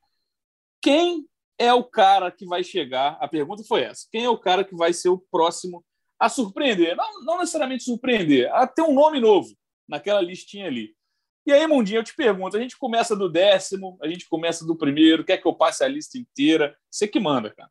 Quem 0.80 1.26
é 1.58 1.72
o 1.72 1.84
cara 1.84 2.30
que 2.30 2.46
vai 2.46 2.64
chegar? 2.64 3.18
A 3.20 3.28
pergunta 3.28 3.62
foi 3.66 3.82
essa: 3.82 4.06
quem 4.10 4.24
é 4.24 4.28
o 4.28 4.38
cara 4.38 4.64
que 4.64 4.74
vai 4.74 4.92
ser 4.92 5.10
o 5.10 5.22
próximo 5.30 5.84
a 6.18 6.28
surpreender? 6.28 6.96
Não, 6.96 7.24
não 7.24 7.38
necessariamente 7.38 7.84
surpreender, 7.84 8.52
a 8.54 8.66
ter 8.66 8.82
um 8.82 8.94
nome 8.94 9.20
novo 9.20 9.48
naquela 9.88 10.20
listinha 10.20 10.66
ali. 10.66 10.94
E 11.46 11.52
aí, 11.52 11.66
Mundinho, 11.66 11.98
eu 11.98 12.04
te 12.04 12.14
pergunto: 12.14 12.56
a 12.56 12.60
gente 12.60 12.76
começa 12.76 13.14
do 13.14 13.28
décimo, 13.28 13.98
a 14.02 14.08
gente 14.08 14.28
começa 14.28 14.66
do 14.66 14.76
primeiro, 14.76 15.24
quer 15.24 15.38
que 15.38 15.46
eu 15.46 15.54
passe 15.54 15.84
a 15.84 15.88
lista 15.88 16.18
inteira? 16.18 16.76
Você 16.90 17.06
que 17.06 17.20
manda, 17.20 17.54
cara. 17.54 17.70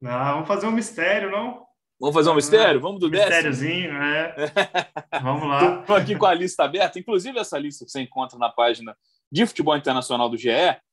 Não, 0.00 0.34
vamos 0.34 0.48
fazer 0.48 0.66
um 0.66 0.72
mistério, 0.72 1.30
não? 1.30 1.64
Vamos 2.00 2.16
fazer 2.16 2.30
um 2.30 2.34
mistério? 2.34 2.80
Vamos 2.80 2.98
do 2.98 3.08
Mistériozinho, 3.08 3.92
décimo? 3.92 4.02
é. 4.02 5.20
vamos 5.22 5.48
lá. 5.48 5.80
Estou 5.80 5.94
aqui 5.94 6.16
com 6.16 6.26
a 6.26 6.34
lista 6.34 6.64
aberta. 6.64 6.98
Inclusive, 6.98 7.38
essa 7.38 7.56
lista 7.56 7.84
que 7.84 7.92
você 7.92 8.00
encontra 8.00 8.36
na 8.36 8.48
página 8.48 8.96
de 9.30 9.46
futebol 9.46 9.76
internacional 9.76 10.28
do 10.28 10.36
GE, 10.36 10.50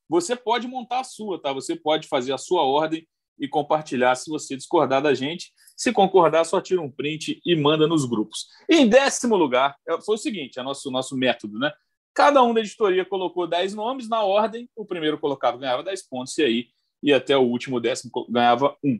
você 0.07 0.35
pode 0.35 0.67
montar 0.67 0.99
a 0.99 1.03
sua, 1.03 1.41
tá? 1.41 1.51
Você 1.51 1.75
pode 1.75 2.07
fazer 2.07 2.31
a 2.31 2.37
sua 2.37 2.61
ordem 2.61 3.07
e 3.39 3.47
compartilhar 3.47 4.13
se 4.13 4.29
você 4.29 4.55
discordar 4.55 5.01
da 5.01 5.15
gente. 5.15 5.51
Se 5.79 5.93
concordar, 5.93 6.43
só 6.43 6.59
tira 6.59 6.81
um 6.81 6.91
print 6.91 7.39
e 7.45 7.55
manda 7.55 7.87
nos 7.87 8.03
grupos. 8.03 8.47
em 8.67 8.85
décimo 8.85 9.37
lugar, 9.37 9.77
é, 9.87 10.01
foi 10.01 10.15
o 10.15 10.17
seguinte: 10.17 10.59
é 10.59 10.63
nosso, 10.63 10.91
nosso 10.91 11.15
método, 11.15 11.57
né? 11.57 11.71
Cada 12.13 12.43
um 12.43 12.53
da 12.53 12.59
editoria 12.59 13.05
colocou 13.05 13.47
10 13.47 13.75
nomes 13.75 14.09
na 14.09 14.21
ordem, 14.21 14.69
o 14.75 14.85
primeiro 14.85 15.17
colocado 15.17 15.57
ganhava 15.57 15.81
10 15.81 16.05
pontos, 16.09 16.37
e 16.37 16.43
aí 16.43 16.67
e 17.01 17.13
até 17.13 17.37
o 17.37 17.43
último 17.43 17.79
décimo 17.79 18.11
ganhava 18.27 18.75
um. 18.83 18.99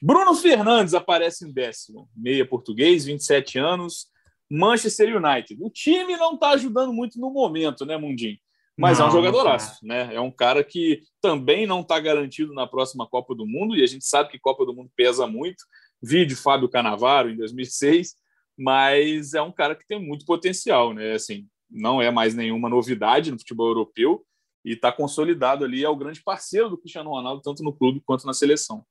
Bruno 0.00 0.34
Fernandes 0.34 0.94
aparece 0.94 1.46
em 1.46 1.52
décimo, 1.52 2.08
meia 2.16 2.46
português, 2.46 3.04
27 3.04 3.58
anos, 3.58 4.06
Manchester 4.50 5.14
United. 5.14 5.62
O 5.62 5.68
time 5.68 6.16
não 6.16 6.36
está 6.36 6.52
ajudando 6.52 6.90
muito 6.90 7.20
no 7.20 7.30
momento, 7.30 7.84
né, 7.84 7.98
Mundinho? 7.98 8.38
Mas 8.78 8.98
não, 8.98 9.06
é 9.06 9.08
um 9.08 9.12
jogadoraço, 9.12 9.84
né? 9.84 10.14
É 10.14 10.20
um 10.20 10.30
cara 10.30 10.64
que 10.64 11.02
também 11.20 11.66
não 11.66 11.80
está 11.80 12.00
garantido 12.00 12.54
na 12.54 12.66
próxima 12.66 13.06
Copa 13.06 13.34
do 13.34 13.44
Mundo, 13.44 13.76
e 13.76 13.82
a 13.82 13.86
gente 13.86 14.06
sabe 14.06 14.30
que 14.30 14.38
Copa 14.38 14.64
do 14.64 14.72
Mundo 14.72 14.88
pesa 14.96 15.26
muito. 15.26 15.64
Vídeo 16.02 16.36
Fábio 16.36 16.68
Canavaro 16.68 17.30
em 17.30 17.36
2006, 17.36 18.14
mas 18.56 19.34
é 19.34 19.42
um 19.42 19.52
cara 19.52 19.74
que 19.74 19.86
tem 19.86 20.00
muito 20.00 20.24
potencial, 20.24 20.92
né? 20.92 21.12
Assim, 21.12 21.46
não 21.70 22.00
é 22.00 22.10
mais 22.10 22.34
nenhuma 22.34 22.68
novidade 22.68 23.30
no 23.30 23.38
futebol 23.38 23.68
europeu 23.68 24.24
e 24.64 24.72
está 24.72 24.90
consolidado 24.90 25.64
ali, 25.64 25.84
é 25.84 25.88
o 25.88 25.96
grande 25.96 26.22
parceiro 26.22 26.68
do 26.68 26.78
Cristiano 26.78 27.10
Ronaldo, 27.10 27.42
tanto 27.42 27.62
no 27.62 27.72
clube 27.72 28.02
quanto 28.04 28.26
na 28.26 28.32
seleção. 28.32 28.84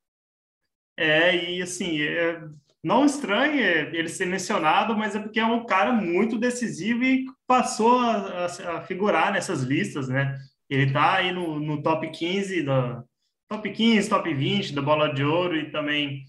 É, 0.97 1.51
e 1.51 1.61
assim, 1.61 2.01
é, 2.01 2.41
não 2.83 3.05
estranhe 3.05 3.61
ele 3.61 4.07
ser 4.07 4.25
mencionado, 4.25 4.97
mas 4.97 5.15
é 5.15 5.19
porque 5.19 5.39
é 5.39 5.45
um 5.45 5.65
cara 5.65 5.91
muito 5.91 6.39
decisivo 6.39 7.03
e 7.03 7.25
passou 7.45 7.99
a, 7.99 8.45
a, 8.45 8.77
a 8.77 8.81
figurar 8.81 9.31
nessas 9.31 9.61
listas, 9.61 10.07
né? 10.07 10.37
Ele 10.69 10.83
está 10.83 11.15
aí 11.15 11.31
no, 11.31 11.59
no, 11.59 11.81
top 11.81 12.09
15 12.09 12.63
da 12.63 13.03
top 13.49 13.69
15, 13.71 14.09
top 14.09 14.33
20 14.33 14.73
da 14.73 14.81
Bola 14.81 15.13
de 15.13 15.23
Ouro 15.23 15.55
e 15.55 15.71
também 15.71 16.23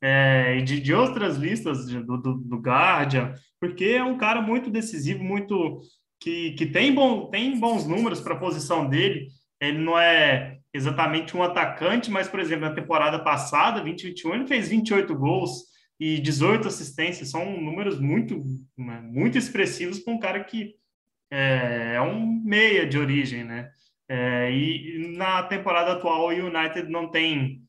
é, 0.00 0.60
de, 0.62 0.80
de 0.80 0.94
outras 0.94 1.36
listas 1.36 1.86
do, 1.86 2.16
do, 2.16 2.34
do 2.34 2.56
Guardian, 2.56 3.34
porque 3.60 3.84
é 3.84 4.02
um 4.02 4.16
cara 4.16 4.40
muito 4.40 4.70
decisivo, 4.70 5.22
muito 5.22 5.80
que, 6.18 6.52
que 6.52 6.66
tem, 6.66 6.94
bom, 6.94 7.26
tem 7.26 7.58
bons 7.58 7.86
números 7.86 8.20
para 8.20 8.34
a 8.34 8.38
posição 8.38 8.88
dele. 8.88 9.28
Ele 9.60 9.78
não 9.78 9.98
é 9.98 10.58
exatamente 10.72 11.36
um 11.36 11.42
atacante, 11.42 12.10
mas, 12.10 12.28
por 12.28 12.40
exemplo, 12.40 12.68
na 12.68 12.74
temporada 12.74 13.18
passada, 13.18 13.80
2021, 13.80 14.34
ele 14.34 14.46
fez 14.46 14.68
28 14.68 15.14
gols 15.14 15.64
e 15.98 16.18
18 16.18 16.68
assistências. 16.68 17.30
São 17.30 17.60
números 17.60 17.98
muito, 17.98 18.42
né, 18.78 19.00
muito 19.02 19.36
expressivos 19.36 19.98
para 19.98 20.14
um 20.14 20.18
cara 20.18 20.44
que 20.44 20.74
é, 21.30 21.94
é, 21.94 22.00
um 22.00 22.26
meia 22.44 22.86
de 22.86 22.98
origem, 22.98 23.44
né? 23.44 23.70
É, 24.08 24.50
e 24.50 25.16
na 25.16 25.42
temporada 25.44 25.92
atual, 25.92 26.26
o 26.26 26.30
United 26.30 26.88
não 26.88 27.08
tem 27.08 27.62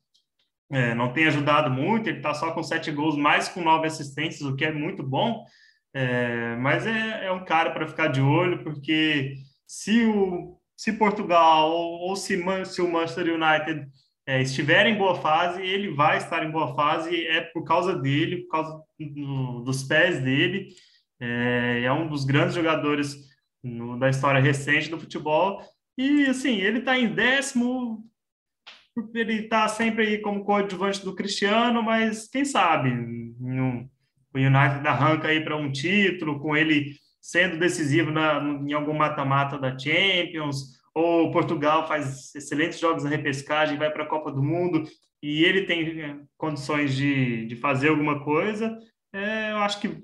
é, 0.71 0.95
não 0.95 1.11
tem 1.11 1.27
ajudado 1.27 1.69
muito, 1.69 2.07
ele 2.07 2.17
está 2.17 2.33
só 2.33 2.51
com 2.51 2.63
sete 2.63 2.91
gols, 2.91 3.17
mais 3.17 3.49
com 3.49 3.61
nove 3.61 3.87
assistências, 3.87 4.41
o 4.41 4.55
que 4.55 4.65
é 4.65 4.71
muito 4.71 5.03
bom, 5.03 5.45
é, 5.93 6.55
mas 6.55 6.87
é, 6.87 7.25
é, 7.25 7.31
um 7.31 7.43
cara 7.43 7.71
para 7.71 7.87
ficar 7.87 8.07
de 8.07 8.21
olho, 8.21 8.63
porque 8.63 9.35
se, 9.67 10.05
o, 10.05 10.57
se 10.75 10.93
Portugal 10.93 11.69
ou, 11.69 12.09
ou 12.09 12.15
se, 12.15 12.41
se, 12.65 12.81
o 12.81 12.91
Manchester 12.91 13.35
United 13.35 13.87
é, 14.25 14.41
estiver 14.41 14.85
em 14.87 14.97
boa 14.97 15.15
fase, 15.15 15.61
ele 15.61 15.93
vai 15.93 16.17
estar 16.17 16.45
em 16.45 16.51
boa 16.51 16.73
fase, 16.75 17.27
é 17.27 17.41
por 17.41 17.63
causa 17.65 17.95
dele, 17.95 18.43
por 18.43 18.51
causa 18.51 18.81
do, 18.97 19.61
dos 19.61 19.83
pés 19.83 20.21
dele. 20.21 20.69
É, 21.19 21.83
é, 21.83 21.91
um 21.91 22.07
dos 22.07 22.23
grandes 22.23 22.55
jogadores 22.55 23.15
no, 23.63 23.99
da 23.99 24.09
história 24.09 24.41
recente 24.41 24.89
do 24.89 24.99
futebol. 24.99 25.61
E 25.97 26.25
assim, 26.25 26.57
ele 26.61 26.79
está 26.79 26.97
em 26.97 27.13
décimo, 27.13 28.03
ele 29.13 29.43
está 29.43 29.67
sempre 29.67 30.05
aí 30.05 30.17
como 30.19 30.43
coadjuvante 30.43 31.03
do 31.03 31.15
Cristiano, 31.15 31.81
mas 31.81 32.27
quem 32.27 32.43
sabe? 32.43 32.89
O 34.33 34.37
United 34.37 34.87
arranca 34.87 35.27
aí 35.29 35.43
para 35.43 35.57
um 35.57 35.71
título, 35.71 36.39
com 36.39 36.55
ele 36.55 36.95
sendo 37.21 37.59
decisivo 37.59 38.11
na, 38.11 38.39
em 38.39 38.73
algum 38.73 38.93
mata-mata 38.93 39.57
da 39.57 39.77
Champions, 39.77 40.79
ou 40.93 41.31
Portugal 41.31 41.87
faz 41.87 42.33
excelentes 42.35 42.79
jogos 42.79 43.03
na 43.03 43.09
repescagem, 43.09 43.77
vai 43.77 43.91
para 43.91 44.03
a 44.03 44.07
Copa 44.07 44.31
do 44.31 44.43
Mundo 44.43 44.83
e 45.21 45.43
ele 45.43 45.65
tem 45.65 46.01
é, 46.01 46.19
condições 46.37 46.95
de, 46.95 47.45
de 47.45 47.55
fazer 47.55 47.89
alguma 47.89 48.23
coisa, 48.23 48.77
é, 49.13 49.51
eu 49.51 49.57
acho 49.57 49.79
que 49.79 50.03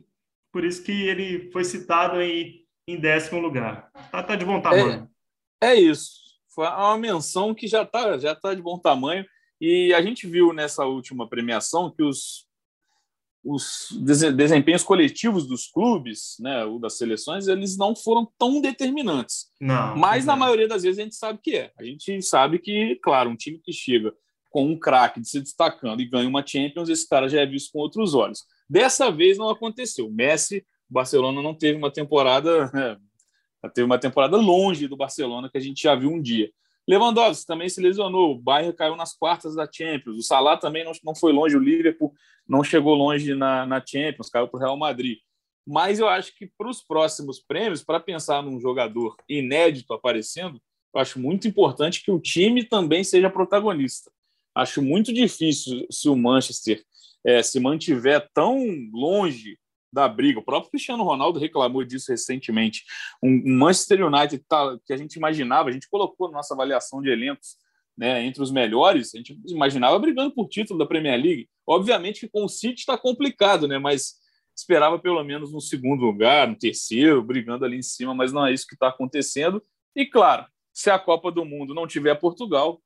por 0.51 0.63
isso 0.63 0.84
que 0.84 0.91
ele 0.91 1.51
foi 1.51 1.63
citado 1.63 2.17
aí 2.17 2.65
em 2.88 3.00
décimo 3.00 3.39
lugar. 3.39 3.91
Tá, 4.12 4.24
tá 4.24 4.36
de 4.36 4.46
bom 4.46 4.62
tamanho. 4.62 5.10
É, 5.62 5.72
é 5.72 5.75
isso. 5.75 6.26
Foi 6.58 6.66
uma 6.66 6.98
menção 6.98 7.54
que 7.54 7.68
já 7.68 7.86
tá, 7.86 8.18
já 8.18 8.34
tá 8.34 8.52
de 8.52 8.64
bom 8.64 8.80
tamanho. 8.80 9.24
E 9.62 9.94
a 9.94 10.02
gente 10.02 10.26
viu 10.26 10.52
nessa 10.52 10.86
última 10.86 11.30
premiação 11.30 11.94
que 11.96 12.02
os 12.02 12.48
os 13.44 13.96
desempenhos 14.02 14.84
coletivos 14.84 15.48
dos 15.48 15.68
clubes, 15.68 16.36
né, 16.38 16.66
ou 16.66 16.80
das 16.80 16.98
seleções, 16.98 17.48
eles 17.48 17.78
não 17.78 17.96
foram 17.96 18.28
tão 18.38 18.60
determinantes. 18.60 19.46
Não. 19.62 19.96
Mas 19.96 20.26
na 20.26 20.36
maioria 20.36 20.68
das 20.68 20.84
vezes 20.84 21.00
a 21.00 21.04
gente 21.04 21.16
sabe 21.16 21.40
que 21.42 21.56
é. 21.56 21.72
A 21.80 21.84
gente 21.84 22.22
sabe 22.24 22.60
que, 22.60 23.00
claro, 23.02 23.30
um 23.30 23.38
time 23.38 23.62
que 23.64 23.72
chega 23.72 24.14
com 24.50 24.66
um 24.66 24.78
craque 24.78 25.24
se 25.24 25.40
destacando 25.40 26.02
e 26.02 26.10
ganha 26.10 26.28
uma 26.28 26.46
Champions, 26.46 26.90
esse 26.90 27.08
cara 27.08 27.30
já 27.30 27.40
é 27.40 27.46
visto 27.46 27.72
com 27.72 27.80
outros 27.80 28.14
olhos. 28.14 28.44
Dessa 28.70 29.10
vez 29.10 29.38
não 29.38 29.50
aconteceu. 29.50 30.08
O 30.08 30.14
Messi, 30.14 30.66
o 30.90 30.94
Barcelona 30.94 31.42
não 31.42 31.54
teve 31.54 31.78
uma 31.78 31.94
temporada, 31.94 32.70
é, 32.76 32.98
teve 33.69 33.86
uma 33.86 34.00
temporada 34.00 34.38
longe 34.38 34.88
do 34.88 34.97
Barcelona 34.97 35.50
que 35.50 35.57
a 35.57 35.62
gente 35.62 35.81
já 35.83 35.95
viu 35.95 36.12
um 36.12 36.21
dia. 36.21 36.51
Lewandowski 36.88 37.45
também 37.45 37.67
se 37.67 37.81
lesionou, 37.81 38.31
o 38.31 38.39
Bayern 38.39 38.74
caiu 38.74 38.95
nas 38.95 39.13
quartas 39.13 39.55
da 39.55 39.69
Champions, 39.69 40.17
o 40.17 40.24
Salah 40.24 40.55
também 40.55 40.86
não, 40.86 40.93
não 41.03 41.13
foi 41.13 41.33
longe, 41.33 41.57
o 41.57 41.59
Liverpool 41.59 42.13
não 42.47 42.63
chegou 42.63 42.95
longe 42.95 43.36
na, 43.36 43.65
na 43.65 43.83
Champions, 43.86 44.29
caiu 44.29 44.47
para 44.47 44.57
o 44.57 44.62
Real 44.62 44.77
Madrid. 44.77 45.17
Mas 45.65 46.00
eu 46.00 46.07
acho 46.07 46.33
que 46.38 46.50
para 46.57 46.69
os 46.69 46.81
próximos 46.81 47.41
prêmios, 47.41 47.83
para 47.83 48.00
pensar 48.00 48.41
num 48.41 48.57
jogador 48.57 49.17
inédito 49.27 49.93
aparecendo, 49.93 50.62
eu 50.95 51.01
acho 51.01 51.19
muito 51.19 51.45
importante 51.45 52.01
que 52.03 52.09
o 52.09 52.19
time 52.19 52.63
também 52.63 53.03
seja 53.03 53.29
protagonista. 53.29 54.09
Acho 54.55 54.81
muito 54.81 55.12
difícil 55.12 55.86
se 55.91 56.07
o 56.07 56.15
Manchester 56.15 56.81
é, 57.25 57.43
se 57.43 57.59
mantiver 57.59 58.29
tão 58.33 58.65
longe 58.93 59.59
da 59.98 60.08
briga. 60.08 60.39
O 60.39 60.44
próprio 60.44 60.70
Cristiano 60.70 61.04
Ronaldo 61.04 61.39
reclamou 61.39 61.84
disso 61.84 62.12
recentemente. 62.12 62.84
Um 63.22 63.58
Manchester 63.58 64.06
United 64.06 64.44
tá, 64.48 64.77
que 64.86 64.94
a 64.94 64.98
gente 64.98 65.16
imaginava, 65.16 65.70
a 65.70 65.72
gente 65.72 65.89
colocou 65.89 66.27
na 66.30 66.38
nossa 66.38 66.54
avaliação 66.54 67.01
de 67.01 67.10
elencos 67.10 67.58
né, 67.98 68.24
entre 68.24 68.44
os 68.44 68.51
melhores, 68.51 69.16
a 69.16 69.18
gente 69.18 69.36
imaginava 69.48 69.98
brigando 69.98 70.32
por 70.32 70.48
título 70.48 70.77
da 70.77 70.86
Premier 70.86 71.20
League. 71.20 71.50
Obviamente 71.66 72.20
que 72.20 72.30
com 72.30 72.46
o 72.46 72.48
City 72.48 72.82
está 72.82 72.96
complicado, 72.96 73.68
né, 73.68 73.80
mas 73.80 74.18
esperava 74.56 75.00
pelo 75.00 75.24
menos 75.24 75.51
no 75.51 75.60
segundo 75.60 76.06
lugar, 76.06 76.48
no 76.48 76.56
terceiro, 76.56 77.24
brigando 77.24 77.66
ali 77.66 77.77
em 77.77 77.82
cima, 77.82 78.13
mas 78.13 78.32
não 78.32 78.46
é 78.46 78.54
isso 78.54 78.68
que 78.68 78.75
está 78.75 78.89
acontecendo. 78.89 79.63
E 79.96 80.06
claro, 80.06 80.46
se 80.72 80.92
a 80.92 81.00
Copa 81.00 81.32
do 81.32 81.44
Mundo 81.44 81.74
não 81.74 81.88
tiver 81.88 82.13
Portugal, 82.13 82.80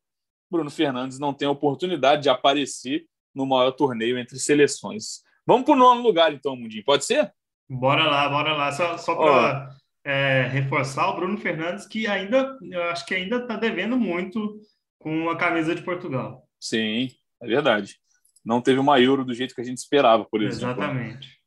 Bruno 0.49 0.71
Fernandes 0.71 1.19
não 1.19 1.33
tem 1.33 1.45
a 1.45 1.51
oportunidade 1.51 2.23
de 2.23 2.29
aparecer 2.29 3.05
no 3.35 3.45
maior 3.45 3.71
torneio 3.71 4.17
entre 4.17 4.39
seleções. 4.39 5.23
Vamos 5.45 5.65
para 5.65 5.73
o 5.73 5.77
nono 5.77 6.01
lugar, 6.01 6.33
então, 6.33 6.55
Mundinho. 6.55 6.83
Pode 6.83 7.05
ser? 7.05 7.31
Bora 7.69 8.03
lá, 8.03 8.29
bora 8.29 8.53
lá. 8.53 8.71
Só, 8.71 8.97
só 8.97 9.15
para 9.15 9.75
é, 10.03 10.47
reforçar 10.51 11.09
o 11.09 11.15
Bruno 11.15 11.37
Fernandes, 11.37 11.87
que 11.87 12.07
ainda, 12.07 12.57
eu 12.61 12.83
acho 12.83 13.05
que 13.05 13.15
ainda 13.15 13.37
está 13.37 13.55
devendo 13.55 13.97
muito 13.97 14.59
com 14.99 15.29
a 15.29 15.37
camisa 15.37 15.73
de 15.73 15.81
Portugal. 15.81 16.47
Sim, 16.59 17.09
é 17.41 17.47
verdade. 17.47 17.97
Não 18.43 18.61
teve 18.61 18.79
uma 18.79 18.99
euro 18.99 19.23
do 19.23 19.33
jeito 19.33 19.53
que 19.55 19.61
a 19.61 19.63
gente 19.63 19.77
esperava, 19.77 20.25
por 20.25 20.41
exemplo. 20.41 20.83
Exatamente. 20.83 21.39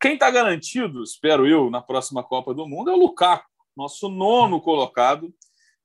Quem 0.00 0.14
está 0.14 0.30
garantido, 0.30 1.02
espero 1.02 1.46
eu, 1.46 1.70
na 1.70 1.80
próxima 1.80 2.22
Copa 2.24 2.52
do 2.52 2.66
Mundo 2.66 2.90
é 2.90 2.94
o 2.94 2.98
Lukaku, 2.98 3.46
nosso 3.76 4.08
nono 4.08 4.60
colocado, 4.60 5.32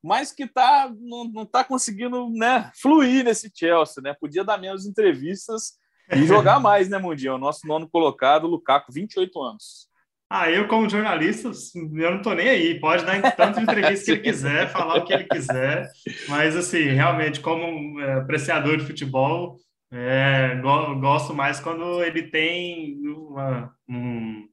mas 0.04 0.32
que 0.32 0.48
tá, 0.48 0.92
não 1.00 1.44
está 1.44 1.64
conseguindo 1.64 2.30
né, 2.30 2.72
fluir 2.76 3.24
nesse 3.24 3.52
Chelsea. 3.54 4.02
Né? 4.02 4.16
Podia 4.20 4.44
dar 4.44 4.58
menos 4.58 4.86
entrevistas 4.86 5.74
e 6.12 6.26
jogar 6.26 6.60
mais, 6.60 6.90
né, 6.90 6.98
Mundinho? 6.98 7.36
O 7.36 7.40
nosso 7.40 7.68
nono 7.68 7.88
colocado, 7.90 8.48
Lukaku, 8.48 8.92
28 8.92 9.42
anos. 9.42 9.88
Ah, 10.30 10.52
eu, 10.52 10.68
como 10.68 10.90
jornalista, 10.90 11.52
eu 11.76 12.12
não 12.12 12.22
tô 12.22 12.34
nem 12.34 12.50
aí. 12.50 12.80
Pode 12.80 13.06
dar 13.06 13.32
tanto 13.32 13.62
entrevista 13.62 14.06
que 14.06 14.12
ele 14.12 14.20
quiser, 14.30 14.70
falar 14.70 14.98
o 14.98 15.06
que 15.06 15.14
ele 15.14 15.24
quiser. 15.24 15.90
Mas, 16.28 16.56
assim, 16.56 16.84
realmente, 16.84 17.40
como 17.40 18.00
é, 18.02 18.16
apreciador 18.16 18.78
de 18.78 18.86
futebol, 18.86 19.58
é, 19.92 20.60
gosto 21.00 21.34
mais 21.34 21.62
quando 21.62 22.04
ele 22.04 22.24
tem 22.24 23.00
uma, 23.08 23.74
um, 23.90 24.48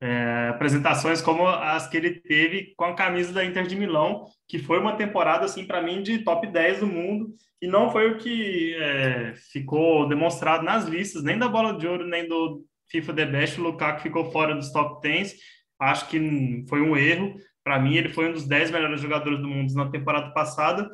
é, 0.00 0.48
apresentações 0.48 1.20
como 1.20 1.46
as 1.46 1.86
que 1.86 1.96
ele 1.96 2.20
teve 2.20 2.72
com 2.76 2.84
a 2.84 2.94
camisa 2.94 3.32
da 3.32 3.44
Inter 3.44 3.66
de 3.66 3.76
Milão, 3.76 4.24
que 4.48 4.58
foi 4.58 4.78
uma 4.78 4.96
temporada, 4.96 5.44
assim, 5.44 5.66
para 5.66 5.82
mim, 5.82 6.02
de 6.02 6.24
top 6.24 6.46
10 6.46 6.80
do 6.80 6.86
mundo, 6.86 7.34
e 7.60 7.66
não 7.66 7.90
foi 7.90 8.10
o 8.10 8.18
que 8.18 8.74
é, 8.76 9.34
ficou 9.52 10.08
demonstrado 10.08 10.64
nas 10.64 10.86
listas, 10.86 11.22
nem 11.22 11.38
da 11.38 11.48
Bola 11.48 11.76
de 11.76 11.86
Ouro, 11.86 12.06
nem 12.06 12.26
do 12.26 12.64
FIFA 12.90 13.12
The 13.12 13.26
Best, 13.26 13.60
o 13.60 13.64
Lukaku 13.64 14.00
ficou 14.00 14.30
fora 14.32 14.54
dos 14.54 14.72
top 14.72 15.02
10, 15.02 15.34
acho 15.78 16.08
que 16.08 16.64
foi 16.68 16.80
um 16.80 16.96
erro, 16.96 17.36
Para 17.62 17.78
mim, 17.78 17.94
ele 17.94 18.08
foi 18.08 18.28
um 18.28 18.32
dos 18.32 18.46
10 18.46 18.70
melhores 18.70 19.00
jogadores 19.00 19.38
do 19.38 19.48
mundo 19.48 19.72
na 19.74 19.90
temporada 19.90 20.32
passada 20.32 20.90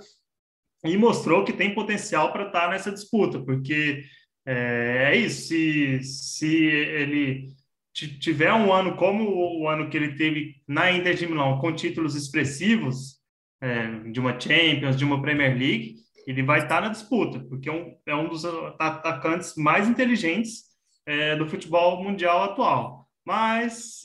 e 0.85 0.97
mostrou 0.97 1.45
que 1.45 1.53
tem 1.53 1.75
potencial 1.75 2.33
para 2.33 2.47
estar 2.47 2.63
tá 2.63 2.69
nessa 2.71 2.93
disputa, 2.93 3.41
porque 3.41 4.03
é, 4.45 5.13
é 5.13 5.17
isso. 5.17 5.49
Se, 5.49 6.03
se 6.03 6.57
ele 6.67 7.49
tiver 7.97 8.53
um 8.53 8.73
ano 8.73 8.97
como 8.97 9.25
o 9.61 9.69
ano 9.69 9.89
que 9.89 9.97
ele 9.97 10.17
teve 10.17 10.57
na 10.69 10.93
Inter 10.93 11.15
de 11.15 11.27
Milão, 11.27 11.59
com 11.59 11.75
títulos 11.75 12.15
expressivos, 12.15 13.17
é, 13.61 14.11
de 14.11 14.21
uma 14.21 14.39
Champions, 14.39 14.97
de 14.97 15.05
uma 15.05 15.23
Premier 15.23 15.57
League, 15.57 15.97
ele 16.27 16.43
vai 16.43 16.61
estar 16.61 16.83
na 16.83 16.89
disputa, 16.89 17.41
porque 17.49 17.69
é 17.69 17.73
um, 17.73 17.97
é 18.05 18.15
um 18.15 18.29
dos 18.29 18.45
atacantes 18.79 19.55
mais 19.57 19.89
inteligentes 19.89 20.65
é, 21.07 21.37
do 21.37 21.49
futebol 21.49 22.03
mundial 22.03 22.43
atual. 22.43 23.09
Mas 23.25 24.03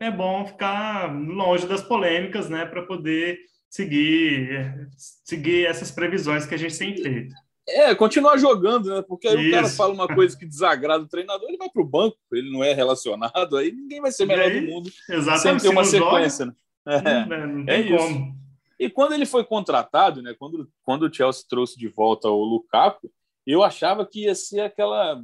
é, 0.00 0.06
é 0.06 0.10
bom 0.10 0.46
ficar 0.46 1.14
longe 1.14 1.66
das 1.66 1.82
polêmicas, 1.82 2.48
né, 2.48 2.66
para 2.66 2.82
poder 2.82 3.38
seguir, 3.70 4.88
seguir 5.24 5.66
essas 5.66 5.90
previsões 5.90 6.46
que 6.46 6.54
a 6.54 6.58
gente 6.58 6.78
tem 6.78 6.96
feito. 6.96 7.34
É, 7.66 7.94
continuar 7.94 8.36
jogando, 8.36 8.94
né? 8.94 9.02
Porque 9.02 9.26
aí 9.26 9.38
Isso. 9.38 9.48
o 9.48 9.50
cara 9.52 9.68
fala 9.68 9.94
uma 9.94 10.06
coisa 10.06 10.36
que 10.36 10.44
desagrada 10.44 11.02
o 11.02 11.08
treinador, 11.08 11.48
ele 11.48 11.56
vai 11.56 11.70
para 11.70 11.82
o 11.82 11.86
banco, 11.86 12.16
ele 12.32 12.52
não 12.52 12.62
é 12.62 12.74
relacionado, 12.74 13.56
aí 13.56 13.72
ninguém 13.72 14.02
vai 14.02 14.12
ser 14.12 14.26
melhor 14.26 14.50
aí, 14.50 14.60
do 14.60 14.66
mundo 14.70 14.90
exatamente, 15.08 15.62
sem 15.62 15.70
ter 15.70 15.74
uma 15.74 15.84
sequência. 15.84 16.46
Né? 16.46 16.52
É, 16.86 17.26
não, 17.26 17.46
não 17.46 17.64
é 17.66 17.80
isso. 17.80 17.96
Como. 17.96 18.44
E 18.78 18.90
quando 18.90 19.12
ele 19.12 19.24
foi 19.24 19.44
contratado, 19.44 20.20
né? 20.20 20.34
Quando, 20.38 20.68
quando 20.82 21.04
o 21.04 21.12
Chelsea 21.12 21.44
trouxe 21.48 21.78
de 21.78 21.88
volta 21.88 22.28
o 22.28 22.44
Lukaku, 22.44 23.10
eu 23.46 23.62
achava 23.62 24.04
que 24.04 24.24
ia 24.24 24.34
ser 24.34 24.60
aquela. 24.60 25.22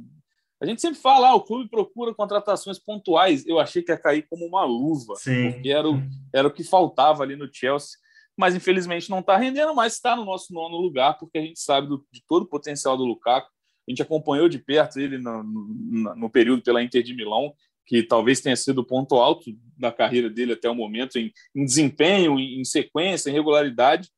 A 0.59 0.65
gente 0.65 0.81
sempre 0.81 0.99
fala, 0.99 1.29
ah, 1.29 1.35
o 1.35 1.41
clube 1.41 1.69
procura 1.69 2.13
contratações 2.13 2.77
pontuais. 2.77 3.45
Eu 3.47 3.59
achei 3.59 3.81
que 3.81 3.91
ia 3.91 3.97
cair 3.97 4.27
como 4.29 4.45
uma 4.45 4.63
luva, 4.63 5.15
Sim. 5.15 5.53
porque 5.53 5.69
era 5.69 5.89
o, 5.89 6.01
era 6.33 6.47
o 6.47 6.51
que 6.51 6.63
faltava 6.63 7.23
ali 7.23 7.35
no 7.35 7.51
Chelsea 7.51 8.00
mas 8.41 8.55
infelizmente 8.55 9.07
não 9.07 9.19
está 9.19 9.37
rendendo, 9.37 9.75
mas 9.75 9.93
está 9.93 10.15
no 10.15 10.25
nosso 10.25 10.51
nono 10.51 10.75
lugar, 10.77 11.15
porque 11.19 11.37
a 11.37 11.41
gente 11.41 11.59
sabe 11.59 11.87
do, 11.87 12.03
de 12.11 12.23
todo 12.27 12.41
o 12.41 12.47
potencial 12.47 12.97
do 12.97 13.05
Lukaku. 13.05 13.47
A 13.87 13.91
gente 13.91 14.01
acompanhou 14.01 14.49
de 14.49 14.57
perto 14.57 14.99
ele 14.99 15.19
no, 15.19 15.43
no, 15.43 16.15
no, 16.15 16.29
período 16.29 16.63
pela 16.63 16.81
Inter 16.81 17.03
de 17.03 17.13
Milão, 17.13 17.53
que 17.85 18.01
talvez 18.01 18.41
tenha 18.41 18.55
sido 18.55 18.79
o 18.79 18.83
ponto 18.83 19.13
alto 19.13 19.51
da 19.77 19.91
carreira 19.91 20.27
dele 20.27 20.53
até 20.53 20.67
o 20.67 20.73
momento, 20.73 21.19
em, 21.19 21.31
em 21.55 21.63
desempenho, 21.63 22.39
em, 22.39 22.59
em, 22.59 22.65
sequência, 22.65 23.29
em 23.29 23.33
regularidade, 23.33 24.09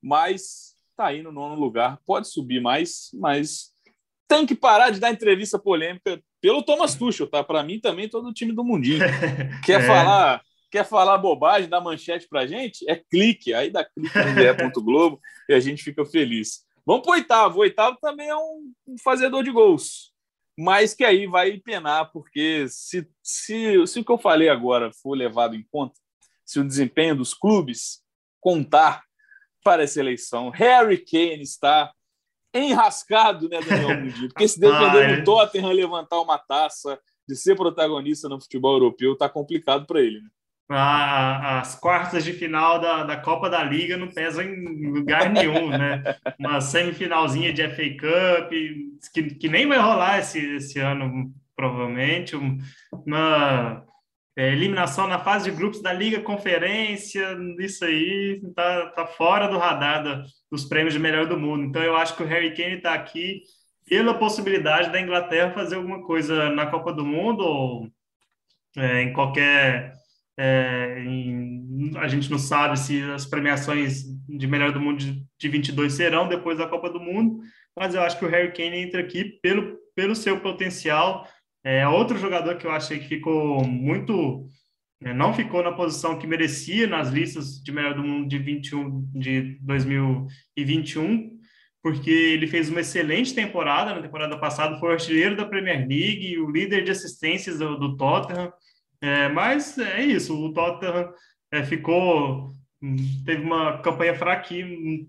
mas 0.00 0.74
está 0.90 1.06
aí 1.06 1.20
no 1.20 1.32
nono 1.32 1.56
lugar. 1.56 1.98
Pode 2.06 2.28
subir 2.28 2.60
mais, 2.60 3.10
mas 3.14 3.72
tem 4.28 4.46
que 4.46 4.54
parar 4.54 4.90
de 4.90 5.00
dar 5.00 5.10
entrevista 5.10 5.58
polêmica 5.58 6.22
pelo 6.40 6.62
Thomas 6.62 6.94
Tuchel, 6.94 7.26
tá? 7.26 7.42
Para 7.42 7.64
mim 7.64 7.80
também 7.80 8.08
todo 8.08 8.28
o 8.28 8.32
time 8.32 8.52
do 8.52 8.62
mundinho. 8.62 9.00
Quer 9.66 9.80
é. 9.80 9.86
falar 9.88 10.40
Quer 10.72 10.86
falar 10.86 11.18
bobagem, 11.18 11.68
dá 11.68 11.82
manchete 11.82 12.26
para 12.26 12.46
gente? 12.46 12.88
É 12.88 12.96
clique, 12.96 13.52
aí 13.52 13.70
dá 13.70 13.84
clique 13.84 14.16
no 14.16 14.70
GE.globo 14.70 15.20
e 15.46 15.52
a 15.52 15.60
gente 15.60 15.84
fica 15.84 16.02
feliz. 16.06 16.64
Vamos 16.86 17.02
para 17.02 17.10
o 17.10 17.14
oitavo. 17.14 17.58
O 17.58 17.60
oitavo 17.60 17.98
também 18.00 18.30
é 18.30 18.36
um 18.36 18.72
fazedor 19.04 19.44
de 19.44 19.50
gols, 19.50 20.14
mas 20.58 20.94
que 20.94 21.04
aí 21.04 21.26
vai 21.26 21.58
penar, 21.58 22.10
porque 22.10 22.66
se, 22.70 23.06
se, 23.22 23.86
se 23.86 24.00
o 24.00 24.04
que 24.04 24.10
eu 24.10 24.16
falei 24.16 24.48
agora 24.48 24.90
for 24.90 25.14
levado 25.14 25.54
em 25.54 25.62
conta, 25.70 26.00
se 26.42 26.58
o 26.58 26.66
desempenho 26.66 27.16
dos 27.16 27.34
clubes 27.34 28.02
contar 28.40 29.04
para 29.62 29.82
essa 29.82 30.00
eleição, 30.00 30.48
Harry 30.48 31.04
Kane 31.04 31.42
está 31.42 31.92
enrascado, 32.54 33.46
né, 33.46 33.60
Daniel 33.60 34.00
Mundi? 34.00 34.28
Porque 34.28 34.48
se 34.48 34.58
depender 34.58 35.04
ah, 35.04 35.16
do 35.16 35.24
Tottenham 35.24 35.70
levantar 35.70 36.18
uma 36.18 36.38
taça, 36.38 36.98
de 37.28 37.36
ser 37.36 37.56
protagonista 37.56 38.26
no 38.26 38.40
futebol 38.40 38.72
europeu, 38.72 39.16
tá 39.16 39.28
complicado 39.28 39.86
para 39.86 40.00
ele. 40.00 40.20
Né? 40.20 40.28
As 40.74 41.74
quartas 41.74 42.24
de 42.24 42.32
final 42.32 42.78
da, 42.78 43.04
da 43.04 43.16
Copa 43.16 43.50
da 43.50 43.62
Liga 43.62 43.96
não 43.96 44.08
pesam 44.08 44.44
em 44.44 44.90
lugar 44.90 45.28
nenhum, 45.30 45.68
né? 45.68 46.02
Uma 46.38 46.60
semifinalzinha 46.60 47.52
de 47.52 47.62
FA 47.68 47.90
Cup, 47.90 48.50
que, 49.12 49.22
que 49.34 49.48
nem 49.48 49.66
vai 49.66 49.78
rolar 49.78 50.18
esse, 50.18 50.38
esse 50.56 50.78
ano, 50.78 51.32
provavelmente. 51.54 52.36
Uma 53.06 53.84
é, 54.36 54.52
eliminação 54.52 55.06
na 55.06 55.18
fase 55.18 55.50
de 55.50 55.56
grupos 55.56 55.82
da 55.82 55.92
Liga 55.92 56.20
Conferência, 56.20 57.36
isso 57.58 57.84
aí 57.84 58.40
tá, 58.54 58.86
tá 58.86 59.06
fora 59.06 59.46
do 59.46 59.58
radar 59.58 60.02
da, 60.02 60.24
dos 60.50 60.64
prêmios 60.64 60.94
de 60.94 61.00
melhor 61.00 61.26
do 61.26 61.38
mundo. 61.38 61.64
Então 61.64 61.82
eu 61.82 61.96
acho 61.96 62.16
que 62.16 62.22
o 62.22 62.26
Harry 62.26 62.54
Kane 62.54 62.76
está 62.76 62.94
aqui 62.94 63.42
pela 63.86 64.14
possibilidade 64.14 64.90
da 64.90 65.00
Inglaterra 65.00 65.52
fazer 65.52 65.76
alguma 65.76 66.02
coisa 66.02 66.48
na 66.50 66.66
Copa 66.66 66.92
do 66.92 67.04
Mundo 67.04 67.44
ou 67.44 67.88
é, 68.76 69.02
em 69.02 69.12
qualquer 69.12 70.01
é, 70.44 71.04
a 71.98 72.08
gente 72.08 72.28
não 72.28 72.38
sabe 72.38 72.76
se 72.76 73.00
as 73.02 73.24
premiações 73.24 74.02
de 74.28 74.46
melhor 74.48 74.72
do 74.72 74.80
mundo 74.80 74.98
de, 74.98 75.24
de 75.38 75.48
22 75.48 75.92
serão 75.92 76.28
depois 76.28 76.58
da 76.58 76.66
Copa 76.66 76.90
do 76.90 76.98
Mundo, 76.98 77.38
mas 77.76 77.94
eu 77.94 78.02
acho 78.02 78.18
que 78.18 78.24
o 78.24 78.28
Harry 78.28 78.52
Kane 78.52 78.82
entra 78.82 79.00
aqui 79.00 79.38
pelo, 79.40 79.78
pelo 79.94 80.16
seu 80.16 80.40
potencial. 80.40 81.28
É 81.64 81.86
outro 81.86 82.18
jogador 82.18 82.56
que 82.56 82.66
eu 82.66 82.72
achei 82.72 82.98
que 82.98 83.06
ficou 83.06 83.64
muito 83.64 84.48
é, 85.04 85.14
não 85.14 85.32
ficou 85.32 85.62
na 85.62 85.72
posição 85.72 86.18
que 86.18 86.26
merecia 86.26 86.88
nas 86.88 87.08
listas 87.08 87.62
de 87.62 87.70
melhor 87.70 87.94
do 87.94 88.02
mundo 88.02 88.28
de 88.28 88.38
21 88.38 89.08
de 89.14 89.58
2021, 89.60 91.30
porque 91.82 92.10
ele 92.10 92.48
fez 92.48 92.68
uma 92.68 92.80
excelente 92.80 93.32
temporada 93.32 93.94
na 93.94 94.02
temporada 94.02 94.38
passada, 94.38 94.78
foi 94.78 94.92
artilheiro 94.92 95.36
da 95.36 95.44
Premier 95.44 95.86
League, 95.86 96.38
o 96.38 96.50
líder 96.50 96.82
de 96.82 96.90
assistências 96.90 97.58
do, 97.58 97.78
do 97.78 97.96
Tottenham. 97.96 98.52
É, 99.02 99.28
mas 99.28 99.76
é 99.78 100.00
isso, 100.00 100.32
o 100.32 100.52
Tottenham 100.52 101.12
é, 101.50 101.64
ficou 101.64 102.52
teve 103.24 103.42
uma 103.42 103.78
campanha 103.78 104.14
fraca, 104.14 104.48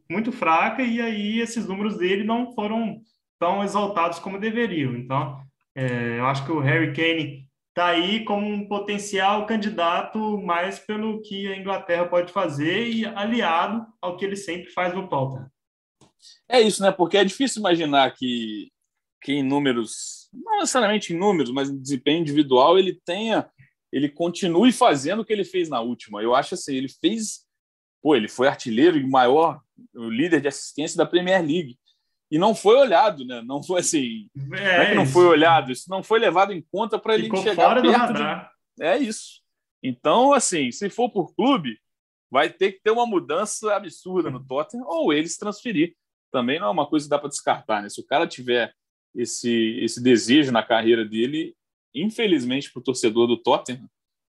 muito 0.10 0.32
fraca 0.32 0.84
e 0.84 1.02
aí 1.02 1.40
esses 1.40 1.68
números 1.68 1.98
dele 1.98 2.24
não 2.24 2.54
foram 2.54 3.02
tão 3.40 3.64
exaltados 3.64 4.20
como 4.20 4.40
deveriam. 4.40 4.96
Então, 4.96 5.42
é, 5.76 6.20
eu 6.20 6.26
acho 6.26 6.46
que 6.46 6.52
o 6.52 6.60
Harry 6.60 6.94
Kane 6.94 7.48
está 7.70 7.88
aí 7.88 8.24
como 8.24 8.48
um 8.48 8.68
potencial 8.68 9.48
candidato 9.48 10.38
mais 10.40 10.78
pelo 10.78 11.22
que 11.24 11.48
a 11.52 11.58
Inglaterra 11.58 12.06
pode 12.06 12.32
fazer 12.32 12.88
e 12.88 13.06
aliado 13.06 13.86
ao 14.00 14.16
que 14.18 14.26
ele 14.26 14.36
sempre 14.36 14.70
faz 14.70 14.94
no 14.94 15.08
Tottenham. 15.08 15.50
É 16.48 16.62
isso, 16.62 16.82
né? 16.84 16.92
Porque 16.92 17.18
é 17.18 17.26
difícil 17.26 17.60
imaginar 17.60 18.12
que, 18.12 18.72
que 19.22 19.34
em 19.34 19.44
números, 19.44 20.30
não 20.32 20.60
necessariamente 20.60 21.12
em 21.12 21.18
números, 21.18 21.52
mas 21.52 21.70
em 21.70 21.82
desempenho 21.82 22.22
individual, 22.22 22.78
ele 22.78 23.02
tenha 23.04 23.50
ele 23.94 24.10
continue 24.10 24.72
fazendo 24.72 25.20
o 25.20 25.26
que 25.26 25.32
ele 25.32 25.46
fez 25.46 25.70
na 25.70 25.80
última. 25.80 26.24
Eu 26.24 26.34
acho 26.34 26.56
assim, 26.56 26.76
ele 26.76 26.90
fez, 26.90 27.46
pô, 28.02 28.16
ele 28.16 28.28
foi 28.28 28.48
artilheiro 28.48 28.98
e 28.98 29.08
maior, 29.08 29.62
o 29.94 30.10
líder 30.10 30.42
de 30.42 30.48
assistência 30.48 30.98
da 30.98 31.06
Premier 31.06 31.40
League. 31.40 31.78
E 32.32 32.40
não 32.40 32.56
foi 32.56 32.76
olhado, 32.76 33.24
né? 33.24 33.44
Não 33.46 33.62
foi 33.62 33.82
assim. 33.82 34.28
É, 34.36 34.40
não 34.40 34.58
é 34.58 34.90
que 34.90 34.96
não 34.96 35.06
foi 35.06 35.26
olhado, 35.28 35.72
isso 35.72 35.88
não 35.92 36.02
foi 36.02 36.18
levado 36.18 36.52
em 36.52 36.66
conta 36.72 36.98
para 36.98 37.14
ele 37.14 37.30
chegar 37.38 37.68
fora 37.68 37.82
perto 37.84 38.14
de... 38.14 38.84
É 38.84 38.98
isso. 38.98 39.44
Então, 39.84 40.34
assim, 40.34 40.72
se 40.72 40.90
for 40.90 41.12
por 41.12 41.36
clube, 41.36 41.78
vai 42.32 42.50
ter 42.50 42.72
que 42.72 42.82
ter 42.82 42.90
uma 42.90 43.06
mudança 43.06 43.76
absurda 43.76 44.32
no 44.32 44.44
Tottenham 44.44 44.88
ou 44.88 45.14
eles 45.14 45.38
transferir. 45.38 45.96
Também 46.32 46.60
não 46.60 46.66
é 46.66 46.72
uma 46.72 46.88
coisa 46.88 47.06
que 47.06 47.12
dá 47.12 47.20
para 47.20 47.30
descartar, 47.30 47.84
né? 47.84 47.90
Se 47.90 48.02
o 48.02 48.06
cara 48.08 48.26
tiver 48.26 48.74
esse, 49.14 49.78
esse 49.82 50.02
desejo 50.02 50.52
na 50.52 50.64
carreira 50.64 51.06
dele, 51.06 51.56
infelizmente, 51.94 52.72
para 52.72 52.80
o 52.80 52.84
torcedor 52.84 53.28
do 53.28 53.38
Tottenham, 53.38 53.90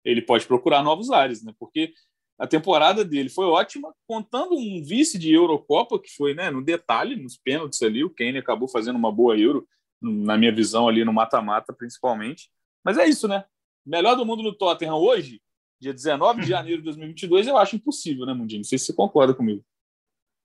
ele 0.04 0.22
pode 0.22 0.46
procurar 0.46 0.82
novos 0.82 1.10
ares, 1.10 1.42
né? 1.42 1.52
Porque 1.58 1.92
a 2.38 2.46
temporada 2.46 3.04
dele 3.04 3.28
foi 3.28 3.46
ótima, 3.46 3.92
contando 4.06 4.54
um 4.54 4.82
vice 4.82 5.18
de 5.18 5.32
Eurocopa, 5.32 5.98
que 5.98 6.14
foi 6.14 6.34
né, 6.34 6.50
no 6.50 6.62
detalhe, 6.62 7.16
nos 7.16 7.36
pênaltis 7.36 7.82
ali. 7.82 8.04
O 8.04 8.10
Kane 8.10 8.38
acabou 8.38 8.68
fazendo 8.68 8.96
uma 8.96 9.10
boa 9.10 9.36
Euro, 9.36 9.66
na 10.00 10.38
minha 10.38 10.54
visão, 10.54 10.86
ali 10.86 11.04
no 11.04 11.12
mata-mata, 11.12 11.72
principalmente. 11.72 12.48
Mas 12.84 12.96
é 12.96 13.06
isso, 13.06 13.26
né? 13.26 13.44
Melhor 13.84 14.14
do 14.14 14.24
mundo 14.24 14.42
no 14.42 14.54
Tottenham 14.54 14.96
hoje, 14.96 15.42
dia 15.80 15.92
19 15.92 16.42
de 16.42 16.46
janeiro 16.48 16.78
de 16.78 16.84
2022, 16.84 17.48
eu 17.48 17.56
acho 17.56 17.74
impossível, 17.74 18.24
né, 18.24 18.32
Mundinho? 18.32 18.60
Não 18.60 18.64
sei 18.64 18.78
se 18.78 18.86
você 18.86 18.92
concorda 18.92 19.34
comigo. 19.34 19.64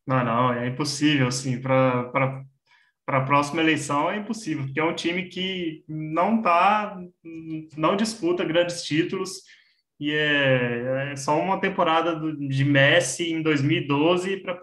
Não, 0.05 0.25
não, 0.25 0.53
é 0.53 0.67
impossível, 0.67 1.27
assim, 1.27 1.61
para 1.61 2.43
para 3.05 3.17
a 3.19 3.25
próxima 3.25 3.61
eleição 3.61 4.09
é 4.09 4.17
impossível, 4.17 4.63
porque 4.63 4.79
é 4.79 4.83
um 4.83 4.95
time 4.95 5.23
que 5.23 5.83
não 5.87 6.41
tá, 6.41 6.97
não 7.77 7.95
disputa 7.95 8.45
grandes 8.45 8.83
títulos 8.83 9.41
e 9.99 10.11
é, 10.11 11.11
é 11.11 11.15
só 11.15 11.39
uma 11.39 11.59
temporada 11.59 12.15
do, 12.15 12.35
de 12.35 12.65
Messi 12.65 13.31
em 13.31 13.41
2012 13.41 14.37
para 14.37 14.59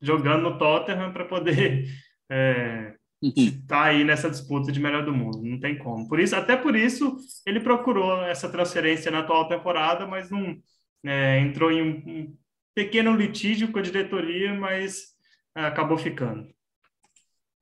jogando 0.00 0.42
no 0.42 0.58
Tottenham 0.58 1.12
para 1.12 1.24
poder 1.24 1.86
é, 2.30 2.94
estar 3.22 3.66
tá 3.66 3.84
aí 3.84 4.04
nessa 4.04 4.30
disputa 4.30 4.72
de 4.72 4.80
melhor 4.80 5.04
do 5.04 5.12
mundo. 5.12 5.42
Não 5.42 5.60
tem 5.60 5.76
como. 5.76 6.08
Por 6.08 6.18
isso, 6.18 6.34
até 6.34 6.56
por 6.56 6.74
isso, 6.74 7.16
ele 7.46 7.60
procurou 7.60 8.22
essa 8.24 8.48
transferência 8.48 9.10
na 9.10 9.20
atual 9.20 9.48
temporada, 9.48 10.06
mas 10.06 10.30
não 10.30 10.56
é, 11.04 11.38
entrou 11.40 11.70
em 11.70 11.82
um, 11.82 12.02
um 12.06 12.36
pequeno 12.74 13.14
litígio 13.14 13.70
com 13.70 13.78
a 13.78 13.82
diretoria, 13.82 14.54
mas 14.54 15.14
é, 15.56 15.62
acabou 15.62 15.98
ficando. 15.98 16.48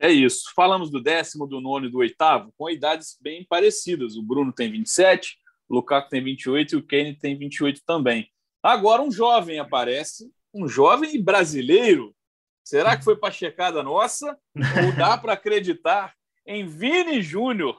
É 0.01 0.11
isso. 0.11 0.53
Falamos 0.55 0.91
do 0.91 1.03
décimo, 1.03 1.47
do 1.47 1.61
nono 1.61 1.87
e 1.87 1.91
do 1.91 1.99
oitavo, 1.99 2.53
com 2.57 2.71
idades 2.71 3.19
bem 3.21 3.45
parecidas. 3.45 4.17
O 4.17 4.23
Bruno 4.23 4.53
tem 4.53 4.71
27, 4.71 5.37
o 5.69 5.77
Lukaku 5.77 6.09
tem 6.09 6.23
28 6.23 6.75
e 6.75 6.79
o 6.79 6.87
Kane 6.87 7.19
tem 7.19 7.37
28 7.37 7.83
também. 7.85 8.31
Agora 8.63 9.03
um 9.03 9.11
jovem 9.11 9.59
aparece, 9.59 10.31
um 10.55 10.69
jovem 10.69 11.21
brasileiro. 11.23 12.15
Será 12.63 12.97
que 12.97 13.05
foi 13.05 13.17
para 13.17 13.33
checada 13.33 13.83
nossa? 13.83 14.39
Ou 14.57 14.93
dá 14.97 15.19
para 15.19 15.33
acreditar 15.33 16.15
em 16.47 16.67
Vini 16.67 17.21
Júnior 17.21 17.77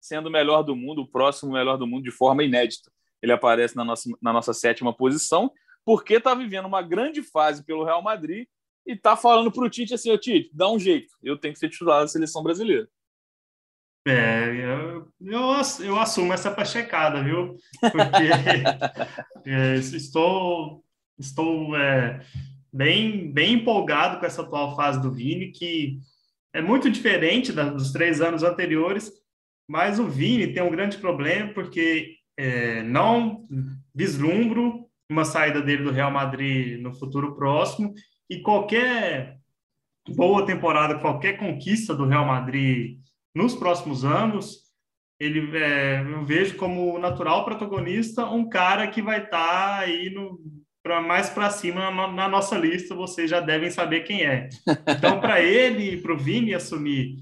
sendo 0.00 0.26
o 0.26 0.32
melhor 0.32 0.62
do 0.62 0.74
mundo, 0.74 1.02
o 1.02 1.06
próximo 1.06 1.52
melhor 1.52 1.76
do 1.78 1.86
mundo 1.86 2.04
de 2.04 2.10
forma 2.10 2.44
inédita? 2.44 2.90
Ele 3.22 3.32
aparece 3.32 3.76
na 3.76 3.84
nossa, 3.84 4.10
na 4.20 4.32
nossa 4.32 4.52
sétima 4.52 4.92
posição, 4.92 5.50
porque 5.84 6.14
está 6.14 6.34
vivendo 6.34 6.66
uma 6.66 6.82
grande 6.82 7.22
fase 7.22 7.64
pelo 7.64 7.84
Real 7.84 8.02
Madrid 8.02 8.46
e 8.86 8.92
está 8.92 9.16
falando 9.16 9.50
para 9.50 9.64
o 9.64 9.70
Tite 9.70 9.94
assim: 9.94 10.10
Ô 10.10 10.18
Tite, 10.18 10.50
dá 10.52 10.70
um 10.70 10.78
jeito, 10.78 11.14
eu 11.22 11.36
tenho 11.36 11.54
que 11.54 11.60
ser 11.60 11.68
titular 11.68 12.00
da 12.00 12.08
seleção 12.08 12.42
brasileira. 12.42 12.88
É, 14.06 14.48
eu, 14.48 15.08
eu, 15.20 15.40
eu 15.80 15.98
assumo 15.98 16.32
essa 16.32 16.50
pachecada, 16.50 17.22
viu? 17.22 17.56
Porque 17.80 19.46
é, 19.46 19.76
estou, 19.76 20.84
estou 21.18 21.76
é, 21.76 22.20
bem, 22.72 23.32
bem 23.32 23.54
empolgado 23.54 24.18
com 24.18 24.26
essa 24.26 24.42
atual 24.42 24.74
fase 24.74 25.00
do 25.00 25.12
Vini, 25.12 25.52
que 25.52 26.00
é 26.52 26.60
muito 26.60 26.90
diferente 26.90 27.52
da, 27.52 27.70
dos 27.70 27.92
três 27.92 28.20
anos 28.20 28.42
anteriores, 28.42 29.12
mas 29.68 30.00
o 30.00 30.08
Vini 30.08 30.52
tem 30.52 30.62
um 30.62 30.70
grande 30.70 30.98
problema, 30.98 31.52
porque 31.54 32.16
é, 32.36 32.82
não 32.82 33.46
vislumbro 33.94 34.86
uma 35.08 35.24
saída 35.24 35.60
dele 35.60 35.84
do 35.84 35.92
Real 35.92 36.10
Madrid 36.10 36.80
no 36.80 36.92
futuro 36.94 37.36
próximo, 37.36 37.94
e 38.32 38.40
qualquer 38.40 39.38
boa 40.08 40.46
temporada, 40.46 40.98
qualquer 40.98 41.36
conquista 41.36 41.94
do 41.94 42.06
Real 42.06 42.24
Madrid 42.24 42.98
nos 43.34 43.54
próximos 43.54 44.06
anos, 44.06 44.62
ele 45.20 45.54
é, 45.56 46.00
eu 46.00 46.24
vejo 46.24 46.56
como 46.56 46.98
natural 46.98 47.44
protagonista 47.44 48.24
um 48.24 48.48
cara 48.48 48.88
que 48.88 49.02
vai 49.02 49.24
estar 49.24 49.38
tá 49.38 49.78
aí 49.80 50.08
no 50.08 50.40
para 50.82 51.00
mais 51.00 51.28
para 51.30 51.50
cima 51.50 51.90
na, 51.90 52.10
na, 52.10 52.28
nossa 52.28 52.56
lista, 52.56 52.94
vocês 52.94 53.30
já 53.30 53.38
devem 53.38 53.70
saber 53.70 54.00
quem 54.00 54.24
é. 54.24 54.48
Então, 54.88 55.20
para 55.20 55.40
ele 55.40 55.92
e 55.92 56.00
para 56.00 56.12
o 56.12 56.18
Vini 56.18 56.54
assumir 56.54 57.18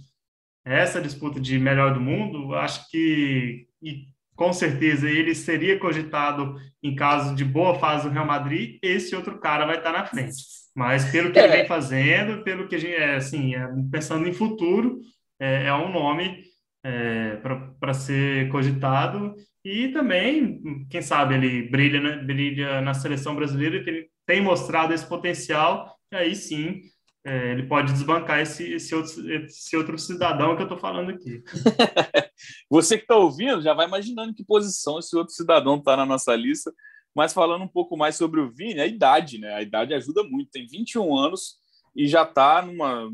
essa 0.64 1.00
disputa 1.00 1.38
de 1.38 1.58
melhor 1.58 1.92
do 1.92 2.00
mundo, 2.00 2.54
acho 2.54 2.88
que 2.88 3.66
e 3.82 4.06
com 4.40 4.54
certeza 4.54 5.06
ele 5.06 5.34
seria 5.34 5.78
cogitado 5.78 6.56
em 6.82 6.96
caso 6.96 7.34
de 7.34 7.44
boa 7.44 7.78
fase 7.78 8.08
do 8.08 8.14
Real 8.14 8.24
Madrid, 8.24 8.78
esse 8.82 9.14
outro 9.14 9.38
cara 9.38 9.66
vai 9.66 9.76
estar 9.76 9.92
na 9.92 10.06
frente. 10.06 10.42
Mas 10.74 11.04
pelo 11.12 11.30
que 11.30 11.38
é. 11.38 11.44
ele 11.44 11.56
vem 11.58 11.66
fazendo, 11.66 12.42
pelo 12.42 12.66
que 12.66 12.74
a 12.74 12.78
gente, 12.78 12.94
é, 12.94 13.16
assim, 13.16 13.54
é, 13.54 13.68
pensando 13.92 14.26
em 14.26 14.32
futuro, 14.32 14.98
é, 15.38 15.66
é 15.66 15.74
um 15.74 15.92
nome 15.92 16.42
é, 16.82 17.36
para 17.78 17.92
ser 17.92 18.48
cogitado 18.48 19.34
e 19.62 19.88
também, 19.88 20.86
quem 20.88 21.02
sabe, 21.02 21.34
ele 21.34 21.68
brilha, 21.68 22.00
né, 22.00 22.16
brilha 22.16 22.80
na 22.80 22.94
seleção 22.94 23.34
brasileira 23.34 23.76
e 23.76 23.84
tem, 23.84 24.08
tem 24.24 24.40
mostrado 24.40 24.94
esse 24.94 25.06
potencial, 25.06 25.94
e 26.10 26.16
aí 26.16 26.34
sim 26.34 26.80
é, 27.24 27.52
ele 27.52 27.64
pode 27.64 27.92
desbancar 27.92 28.40
esse, 28.40 28.72
esse, 28.72 28.94
outro, 28.94 29.30
esse 29.32 29.76
outro 29.76 29.98
cidadão 29.98 30.56
que 30.56 30.62
eu 30.62 30.66
estou 30.66 30.78
falando 30.78 31.10
aqui. 31.10 31.42
Você 32.70 32.96
que 32.96 33.04
está 33.04 33.16
ouvindo 33.16 33.60
já 33.60 33.74
vai 33.74 33.86
imaginando 33.86 34.34
que 34.34 34.44
posição 34.44 34.98
esse 34.98 35.14
outro 35.16 35.34
cidadão 35.34 35.76
está 35.76 35.96
na 35.96 36.06
nossa 36.06 36.34
lista, 36.34 36.72
mas 37.14 37.34
falando 37.34 37.62
um 37.62 37.68
pouco 37.68 37.96
mais 37.96 38.16
sobre 38.16 38.40
o 38.40 38.50
Vini, 38.50 38.80
a 38.80 38.86
idade, 38.86 39.38
né? 39.38 39.54
A 39.54 39.62
idade 39.62 39.92
ajuda 39.92 40.22
muito, 40.22 40.50
tem 40.50 40.66
21 40.66 41.14
anos 41.14 41.56
e 41.94 42.08
já 42.08 42.22
está 42.22 42.62
numa, 42.62 43.10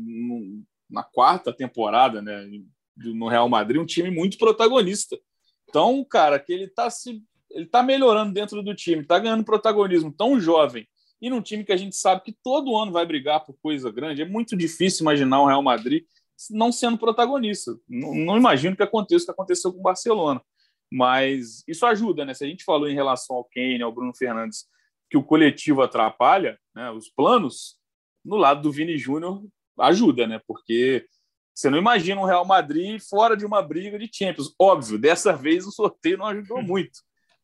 na 0.89 1.03
quarta 1.03 1.51
temporada, 1.51 2.21
né, 2.21 2.47
no 2.95 3.27
Real 3.27 3.49
Madrid, 3.49 3.81
um 3.81 3.85
time 3.85 4.09
muito 4.09 4.37
protagonista. 4.37 5.17
Então, 5.67 6.05
cara, 6.05 6.39
que 6.39 6.53
ele 6.53 6.65
está 6.65 6.89
se 6.89 7.21
ele 7.49 7.65
tá 7.65 7.81
melhorando 7.81 8.33
dentro 8.33 8.61
do 8.61 8.75
time, 8.75 9.01
está 9.01 9.17
ganhando 9.17 9.43
protagonismo 9.43 10.11
tão 10.11 10.39
jovem 10.39 10.87
e 11.21 11.29
num 11.29 11.41
time 11.41 11.63
que 11.63 11.71
a 11.71 11.77
gente 11.77 11.95
sabe 11.95 12.21
que 12.21 12.37
todo 12.43 12.75
ano 12.75 12.91
vai 12.91 13.05
brigar 13.05 13.43
por 13.43 13.57
coisa 13.61 13.91
grande. 13.91 14.21
É 14.21 14.25
muito 14.25 14.55
difícil 14.55 15.03
imaginar 15.03 15.41
o 15.41 15.47
Real 15.47 15.63
Madrid 15.63 16.03
não 16.51 16.71
sendo 16.71 16.97
protagonista. 16.97 17.75
Não, 17.87 18.13
não 18.13 18.37
imagino 18.37 18.75
que 18.75 18.83
aconteça 18.83 19.23
o 19.23 19.25
que 19.25 19.31
aconteceu 19.31 19.73
com 19.73 19.79
o 19.79 19.83
Barcelona. 19.83 20.41
Mas 20.91 21.63
isso 21.67 21.85
ajuda, 21.85 22.23
né? 22.23 22.33
Se 22.33 22.45
a 22.45 22.47
gente 22.47 22.63
falou 22.63 22.87
em 22.87 22.93
relação 22.93 23.35
ao 23.35 23.45
Kane, 23.45 23.81
ao 23.81 23.91
Bruno 23.91 24.15
Fernandes, 24.15 24.65
que 25.09 25.17
o 25.17 25.23
coletivo 25.23 25.81
atrapalha, 25.81 26.59
né, 26.75 26.91
os 26.91 27.09
planos, 27.09 27.77
no 28.23 28.35
lado 28.35 28.61
do 28.61 28.71
Vini 28.71 28.97
Júnior 28.97 29.43
ajuda, 29.79 30.27
né? 30.27 30.39
Porque 30.45 31.05
você 31.53 31.69
não 31.69 31.77
imagina 31.77 32.21
um 32.21 32.25
Real 32.25 32.45
Madrid 32.45 33.01
fora 33.01 33.35
de 33.35 33.45
uma 33.45 33.61
briga 33.61 33.97
de 33.97 34.09
Champions. 34.11 34.53
Óbvio, 34.59 34.99
dessa 34.99 35.35
vez 35.35 35.65
o 35.65 35.71
sorteio 35.71 36.17
não 36.17 36.27
ajudou 36.27 36.61
muito. 36.63 36.99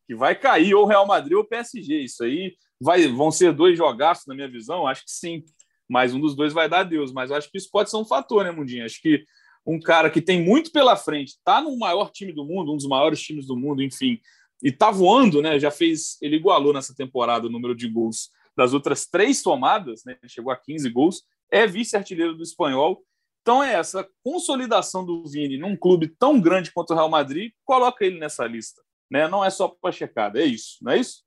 Que 0.06 0.14
vai 0.14 0.34
cair 0.34 0.74
ou 0.74 0.84
o 0.84 0.86
Real 0.86 1.06
Madrid 1.06 1.32
ou 1.32 1.42
o 1.42 1.48
PSG. 1.48 2.00
Isso 2.00 2.22
aí 2.22 2.54
vai, 2.80 3.06
vão 3.08 3.30
ser 3.30 3.52
dois 3.52 3.76
jogaços, 3.76 4.26
na 4.26 4.34
minha 4.34 4.48
visão? 4.48 4.86
Acho 4.86 5.04
que 5.04 5.10
sim. 5.10 5.44
Mas 5.88 6.14
um 6.14 6.20
dos 6.20 6.34
dois 6.34 6.52
vai 6.52 6.68
dar 6.68 6.82
Deus. 6.82 7.12
Mas 7.12 7.30
acho 7.30 7.50
que 7.50 7.58
isso 7.58 7.68
pode 7.70 7.90
ser 7.90 7.96
um 7.96 8.04
fator, 8.04 8.44
né, 8.44 8.50
Mundinho? 8.50 8.84
Acho 8.84 9.00
que 9.00 9.24
um 9.66 9.80
cara 9.80 10.10
que 10.10 10.20
tem 10.20 10.44
muito 10.44 10.70
pela 10.70 10.94
frente, 10.94 11.30
está 11.30 11.60
no 11.60 11.78
maior 11.78 12.10
time 12.10 12.32
do 12.32 12.44
mundo, 12.44 12.72
um 12.72 12.76
dos 12.76 12.86
maiores 12.86 13.20
times 13.20 13.46
do 13.46 13.56
mundo, 13.56 13.82
enfim, 13.82 14.20
e 14.62 14.68
está 14.68 14.90
voando, 14.90 15.40
né? 15.40 15.58
Já 15.58 15.70
fez, 15.70 16.18
ele 16.20 16.36
igualou 16.36 16.72
nessa 16.72 16.94
temporada 16.94 17.46
o 17.46 17.50
número 17.50 17.74
de 17.74 17.88
gols 17.88 18.28
das 18.54 18.74
outras 18.74 19.06
três 19.06 19.42
tomadas, 19.42 20.04
né? 20.04 20.16
Chegou 20.26 20.52
a 20.52 20.56
15 20.56 20.88
gols 20.90 21.22
é 21.54 21.66
vice-artilheiro 21.66 22.34
do 22.34 22.42
espanhol. 22.42 23.04
Então, 23.42 23.62
é 23.62 23.74
essa 23.74 24.08
consolidação 24.24 25.04
do 25.04 25.24
Vini 25.24 25.56
num 25.56 25.76
clube 25.76 26.08
tão 26.18 26.40
grande 26.40 26.72
quanto 26.72 26.90
o 26.90 26.96
Real 26.96 27.08
Madrid, 27.08 27.52
coloca 27.64 28.04
ele 28.04 28.18
nessa 28.18 28.44
lista. 28.46 28.82
Né? 29.10 29.28
Não 29.28 29.44
é 29.44 29.50
só 29.50 29.68
para 29.68 29.92
checada, 29.92 30.40
é 30.40 30.44
isso, 30.44 30.78
não 30.82 30.92
é 30.92 30.98
isso? 30.98 31.22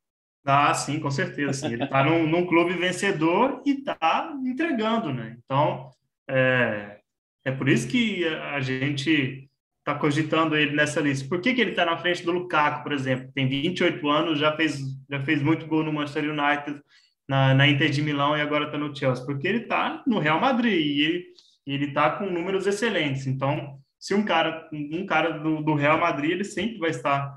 Ah, 0.50 0.74
sim, 0.74 1.00
com 1.00 1.12
certeza. 1.12 1.68
Sim. 1.68 1.74
Ele 1.74 1.84
está 1.84 2.04
num, 2.04 2.26
num, 2.26 2.46
clube 2.46 2.74
vencedor 2.74 3.62
e 3.66 3.72
está 3.72 4.34
entregando, 4.46 5.14
né? 5.14 5.38
Então, 5.44 5.92
é, 6.30 7.00
é 7.44 7.52
por 7.52 7.68
isso 7.68 7.88
que 7.88 8.26
a 8.26 8.60
gente 8.62 9.50
está 9.80 9.96
cogitando 9.96 10.56
ele 10.56 10.76
nessa 10.76 11.02
lista. 11.02 11.28
Por 11.28 11.42
que, 11.42 11.54
que 11.54 11.62
ele 11.62 11.72
está 11.72 11.86
na 11.86 11.98
frente 11.98 12.24
do 12.24 12.32
Lukaku, 12.32 12.84
por 12.84 12.94
exemplo? 12.94 13.30
Tem 13.34 13.48
28 13.48 14.10
anos, 14.10 14.40
já 14.40 14.56
fez, 14.56 14.80
já 15.10 15.20
fez 15.22 15.42
muito 15.42 15.68
gol 15.68 15.84
no 15.84 15.92
Manchester 15.92 16.30
United, 16.30 16.82
na, 17.28 17.54
na 17.54 17.68
Inter 17.68 17.90
de 17.90 18.02
Milão 18.02 18.38
e 18.38 18.42
agora 18.42 18.66
está 18.66 18.78
no 18.78 18.96
Chelsea, 18.96 19.26
porque 19.26 19.48
ele 19.48 19.64
está 19.64 20.02
no 20.08 20.20
Real 20.20 20.40
Madrid 20.40 20.74
e 20.74 21.02
ele 21.02 21.26
ele 21.68 21.88
está 21.88 22.12
com 22.12 22.26
números 22.26 22.66
excelentes. 22.66 23.28
Então, 23.28 23.78
se 24.00 24.14
um 24.14 24.24
cara 24.24 24.70
um 24.72 25.06
cara 25.06 25.38
do, 25.40 25.62
do 25.62 25.74
Real 25.74 26.00
Madrid 26.00 26.32
ele 26.32 26.46
sempre 26.46 26.78
vai 26.78 26.92
estar 26.92 27.34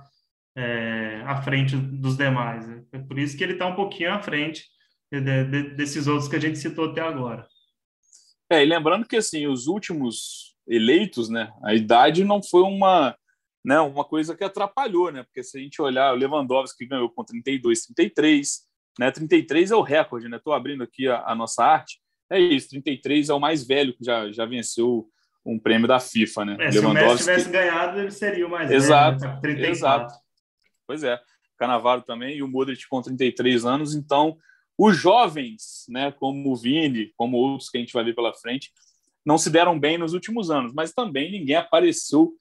é, 0.61 1.23
à 1.25 1.40
frente 1.42 1.75
dos 1.77 2.16
demais. 2.16 2.66
Né? 2.68 2.83
É 2.92 2.99
por 2.99 3.18
isso 3.18 3.37
que 3.37 3.42
ele 3.42 3.55
está 3.55 3.66
um 3.66 3.75
pouquinho 3.75 4.12
à 4.12 4.23
frente 4.23 4.64
de, 5.11 5.20
de, 5.20 5.62
desses 5.75 6.07
outros 6.07 6.29
que 6.29 6.37
a 6.37 6.40
gente 6.40 6.59
citou 6.59 6.90
até 6.90 7.01
agora. 7.01 7.46
É, 8.51 8.62
e 8.62 8.66
lembrando 8.66 9.07
que 9.07 9.16
assim 9.16 9.46
os 9.46 9.66
últimos 9.66 10.57
eleitos, 10.66 11.29
né, 11.29 11.53
a 11.64 11.75
idade 11.75 12.25
não 12.25 12.42
foi 12.42 12.62
uma 12.62 13.16
né, 13.64 13.79
uma 13.81 14.05
coisa 14.05 14.35
que 14.35 14.42
atrapalhou, 14.42 15.12
né? 15.12 15.23
Porque 15.23 15.42
se 15.42 15.59
a 15.59 15.61
gente 15.61 15.83
olhar 15.83 16.14
o 16.14 16.16
Lewandowski 16.16 16.87
ganhou 16.87 17.11
com 17.11 17.23
32, 17.23 17.83
33, 17.87 18.62
né? 18.99 19.11
33 19.11 19.70
é 19.70 19.77
o 19.77 19.83
recorde, 19.83 20.29
né? 20.29 20.38
Estou 20.38 20.55
abrindo 20.55 20.83
aqui 20.83 21.07
a, 21.09 21.23
a, 21.27 21.35
nossa 21.35 21.62
arte. 21.62 22.01
É 22.31 22.40
isso, 22.40 22.70
33 22.70 23.29
é 23.29 23.35
o 23.35 23.40
mais 23.40 23.66
velho 23.66 23.94
que 23.94 24.03
já, 24.03 24.33
já 24.33 24.46
venceu 24.46 25.07
um 25.44 25.59
prêmio 25.59 25.87
da 25.87 26.01
FIFA, 26.01 26.44
né? 26.46 26.57
É, 26.59 26.73
se 26.73 26.79
o 26.79 26.90
Messi 26.90 27.18
tivesse 27.18 27.51
ganhado, 27.51 28.01
ele 28.01 28.11
seria 28.11 28.46
o 28.46 28.51
mais 28.51 28.70
exato, 28.70 29.20
velho, 29.42 29.61
né? 29.61 29.68
Exato. 29.68 30.14
Pois 30.90 31.05
é. 31.05 31.20
Canavaro 31.57 32.03
também 32.03 32.38
e 32.38 32.42
o 32.42 32.48
Modric 32.48 32.88
com 32.88 33.00
33 33.00 33.64
anos. 33.64 33.94
Então, 33.94 34.37
os 34.76 34.96
jovens, 34.96 35.85
né, 35.88 36.11
como 36.11 36.50
o 36.50 36.57
Vini, 36.57 37.12
como 37.16 37.37
outros 37.37 37.70
que 37.70 37.79
a 37.79 37.81
gente 37.81 37.92
vai 37.92 38.03
ver 38.03 38.12
pela 38.12 38.35
frente, 38.35 38.72
não 39.24 39.38
se 39.38 39.50
deram 39.50 39.79
bem 39.79 39.96
nos 39.96 40.14
últimos 40.14 40.50
anos, 40.50 40.72
mas 40.74 40.92
também 40.92 41.31
ninguém 41.31 41.55
apareceu 41.55 42.33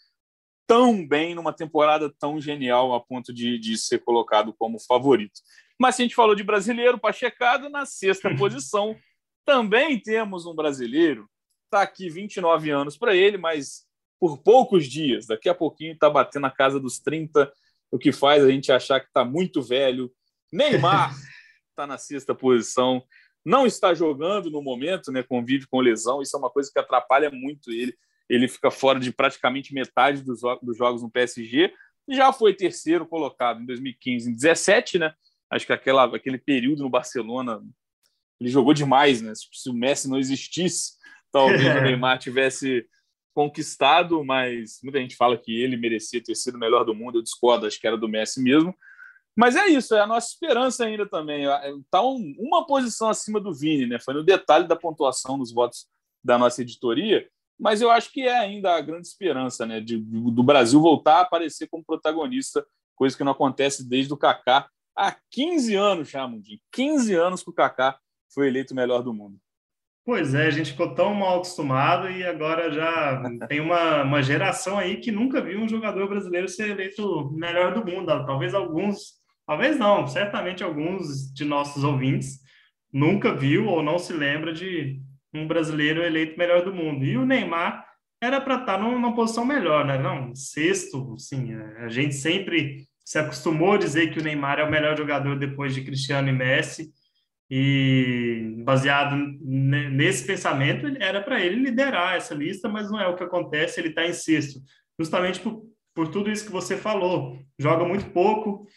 tão 0.65 1.07
bem 1.07 1.35
numa 1.35 1.53
temporada 1.53 2.11
tão 2.17 2.41
genial 2.41 2.91
a 2.95 2.99
ponto 2.99 3.31
de, 3.31 3.59
de 3.59 3.77
ser 3.77 3.99
colocado 3.99 4.51
como 4.51 4.79
favorito. 4.79 5.41
Mas 5.79 5.93
se 5.93 6.01
a 6.01 6.05
gente 6.05 6.15
falou 6.15 6.33
de 6.33 6.41
brasileiro, 6.41 6.97
Pachecado, 6.97 7.69
na 7.69 7.85
sexta 7.85 8.33
posição, 8.35 8.97
também 9.45 9.99
temos 9.99 10.47
um 10.47 10.55
brasileiro. 10.55 11.29
Está 11.65 11.83
aqui 11.83 12.09
29 12.09 12.71
anos 12.71 12.97
para 12.97 13.15
ele, 13.15 13.37
mas 13.37 13.87
por 14.19 14.39
poucos 14.39 14.87
dias. 14.87 15.27
Daqui 15.27 15.47
a 15.47 15.53
pouquinho 15.53 15.93
está 15.93 16.09
batendo 16.09 16.47
a 16.47 16.51
casa 16.51 16.79
dos 16.79 16.97
30, 16.97 17.51
o 17.91 17.97
que 17.97 18.11
faz 18.11 18.43
a 18.43 18.49
gente 18.49 18.71
achar 18.71 18.99
que 18.99 19.07
está 19.07 19.25
muito 19.25 19.61
velho. 19.61 20.11
Neymar 20.51 21.13
está 21.69 21.85
na 21.87 21.97
sexta 21.97 22.35
posição, 22.35 23.03
não 23.45 23.65
está 23.65 23.93
jogando 23.93 24.49
no 24.49 24.61
momento, 24.61 25.11
né? 25.11 25.23
convive 25.23 25.67
com 25.67 25.79
lesão. 25.79 26.21
Isso 26.21 26.35
é 26.35 26.39
uma 26.39 26.49
coisa 26.49 26.69
que 26.71 26.79
atrapalha 26.79 27.31
muito 27.31 27.71
ele. 27.71 27.95
Ele 28.29 28.47
fica 28.47 28.69
fora 28.69 28.99
de 28.99 29.11
praticamente 29.11 29.73
metade 29.73 30.21
dos, 30.21 30.41
dos 30.61 30.77
jogos 30.77 31.01
no 31.01 31.09
PSG. 31.09 31.73
Já 32.09 32.31
foi 32.31 32.53
terceiro 32.53 33.07
colocado 33.07 33.61
em 33.61 33.65
2015, 33.65 34.29
em 34.29 34.33
17, 34.33 34.99
né? 34.99 35.13
Acho 35.49 35.65
que 35.65 35.73
aquela, 35.73 36.15
aquele 36.15 36.37
período 36.37 36.83
no 36.83 36.89
Barcelona, 36.89 37.59
ele 38.39 38.49
jogou 38.49 38.73
demais, 38.73 39.21
né? 39.21 39.33
Se 39.35 39.69
o 39.69 39.73
Messi 39.73 40.07
não 40.07 40.19
existisse, 40.19 40.93
talvez 41.31 41.61
o 41.61 41.81
Neymar 41.81 42.19
tivesse 42.19 42.85
conquistado, 43.33 44.23
mas 44.23 44.79
muita 44.83 44.99
gente 44.99 45.15
fala 45.15 45.37
que 45.37 45.61
ele 45.61 45.77
merecia 45.77 46.23
ter 46.23 46.35
sido 46.35 46.55
o 46.55 46.59
melhor 46.59 46.83
do 46.83 46.95
mundo, 46.95 47.19
eu 47.19 47.23
discordo, 47.23 47.65
acho 47.65 47.79
que 47.79 47.87
era 47.87 47.97
do 47.97 48.07
Messi 48.07 48.41
mesmo. 48.41 48.75
Mas 49.35 49.55
é 49.55 49.67
isso, 49.67 49.95
é 49.95 50.01
a 50.01 50.07
nossa 50.07 50.27
esperança 50.27 50.85
ainda 50.85 51.07
também. 51.07 51.45
Está 51.81 52.01
um, 52.01 52.35
uma 52.37 52.65
posição 52.65 53.09
acima 53.09 53.39
do 53.39 53.53
Vini, 53.53 53.85
né? 53.85 53.97
Foi 53.97 54.13
no 54.13 54.23
detalhe 54.23 54.67
da 54.67 54.75
pontuação 54.75 55.37
nos 55.37 55.53
votos 55.53 55.87
da 56.21 56.37
nossa 56.37 56.61
editoria, 56.61 57.25
mas 57.57 57.81
eu 57.81 57.89
acho 57.89 58.11
que 58.11 58.23
é 58.23 58.37
ainda 58.37 58.75
a 58.75 58.81
grande 58.81 59.07
esperança, 59.07 59.65
né? 59.65 59.79
De, 59.79 59.97
do 59.97 60.43
Brasil 60.43 60.81
voltar 60.81 61.19
a 61.19 61.21
aparecer 61.21 61.67
como 61.67 61.85
protagonista, 61.85 62.65
coisa 62.95 63.15
que 63.15 63.23
não 63.23 63.31
acontece 63.31 63.87
desde 63.87 64.13
o 64.13 64.17
Kaká 64.17 64.69
há 64.95 65.15
15 65.31 65.75
anos, 65.75 66.09
Chamundinho. 66.09 66.59
15 66.73 67.15
anos 67.15 67.43
que 67.43 67.49
o 67.49 67.53
Kaká 67.53 67.97
foi 68.33 68.47
eleito 68.47 68.73
o 68.73 68.75
melhor 68.75 69.01
do 69.01 69.13
mundo. 69.13 69.39
Pois 70.09 70.33
é, 70.33 70.47
a 70.47 70.49
gente 70.49 70.71
ficou 70.71 70.95
tão 70.95 71.13
mal 71.13 71.35
acostumado 71.35 72.09
e 72.09 72.23
agora 72.23 72.71
já 72.71 73.21
tem 73.47 73.59
uma, 73.59 74.01
uma 74.01 74.23
geração 74.23 74.75
aí 74.75 74.97
que 74.97 75.11
nunca 75.11 75.39
viu 75.39 75.59
um 75.59 75.69
jogador 75.69 76.09
brasileiro 76.09 76.47
ser 76.47 76.71
eleito 76.71 77.29
melhor 77.31 77.75
do 77.75 77.85
mundo. 77.85 78.07
Talvez 78.25 78.55
alguns, 78.55 79.19
talvez 79.45 79.77
não, 79.77 80.07
certamente 80.07 80.63
alguns 80.63 81.31
de 81.31 81.45
nossos 81.45 81.83
ouvintes 81.83 82.39
nunca 82.91 83.35
viu 83.35 83.67
ou 83.67 83.83
não 83.83 83.99
se 83.99 84.11
lembra 84.11 84.51
de 84.51 84.99
um 85.31 85.47
brasileiro 85.47 86.01
eleito 86.01 86.39
melhor 86.39 86.65
do 86.65 86.73
mundo. 86.73 87.05
E 87.05 87.15
o 87.15 87.23
Neymar 87.23 87.85
era 88.19 88.41
para 88.41 88.55
estar 88.55 88.77
tá 88.77 88.79
numa 88.79 89.13
posição 89.13 89.45
melhor, 89.45 89.85
né? 89.85 89.99
Não, 89.99 90.33
sexto, 90.33 91.15
sim. 91.19 91.53
A 91.77 91.87
gente 91.87 92.15
sempre 92.15 92.87
se 93.05 93.19
acostumou 93.19 93.73
a 93.73 93.77
dizer 93.77 94.11
que 94.11 94.17
o 94.17 94.23
Neymar 94.23 94.57
é 94.57 94.63
o 94.63 94.71
melhor 94.71 94.97
jogador 94.97 95.37
depois 95.37 95.75
de 95.75 95.83
Cristiano 95.83 96.29
e 96.29 96.33
Messi. 96.33 96.89
E 97.49 98.61
baseado 98.63 99.15
nesse 99.41 100.25
pensamento, 100.25 100.85
era 100.99 101.21
para 101.21 101.43
ele 101.43 101.63
liderar 101.63 102.15
essa 102.15 102.35
lista, 102.35 102.69
mas 102.69 102.91
não 102.91 102.99
é 102.99 103.07
o 103.07 103.15
que 103.15 103.23
acontece, 103.23 103.79
ele 103.79 103.89
está 103.89 104.05
em 104.05 104.13
sexto, 104.13 104.59
justamente 104.99 105.39
por, 105.39 105.63
por 105.95 106.09
tudo 106.09 106.29
isso 106.29 106.45
que 106.45 106.51
você 106.51 106.77
falou. 106.77 107.39
Joga 107.57 107.83
muito 107.85 108.05
pouco, 108.11 108.67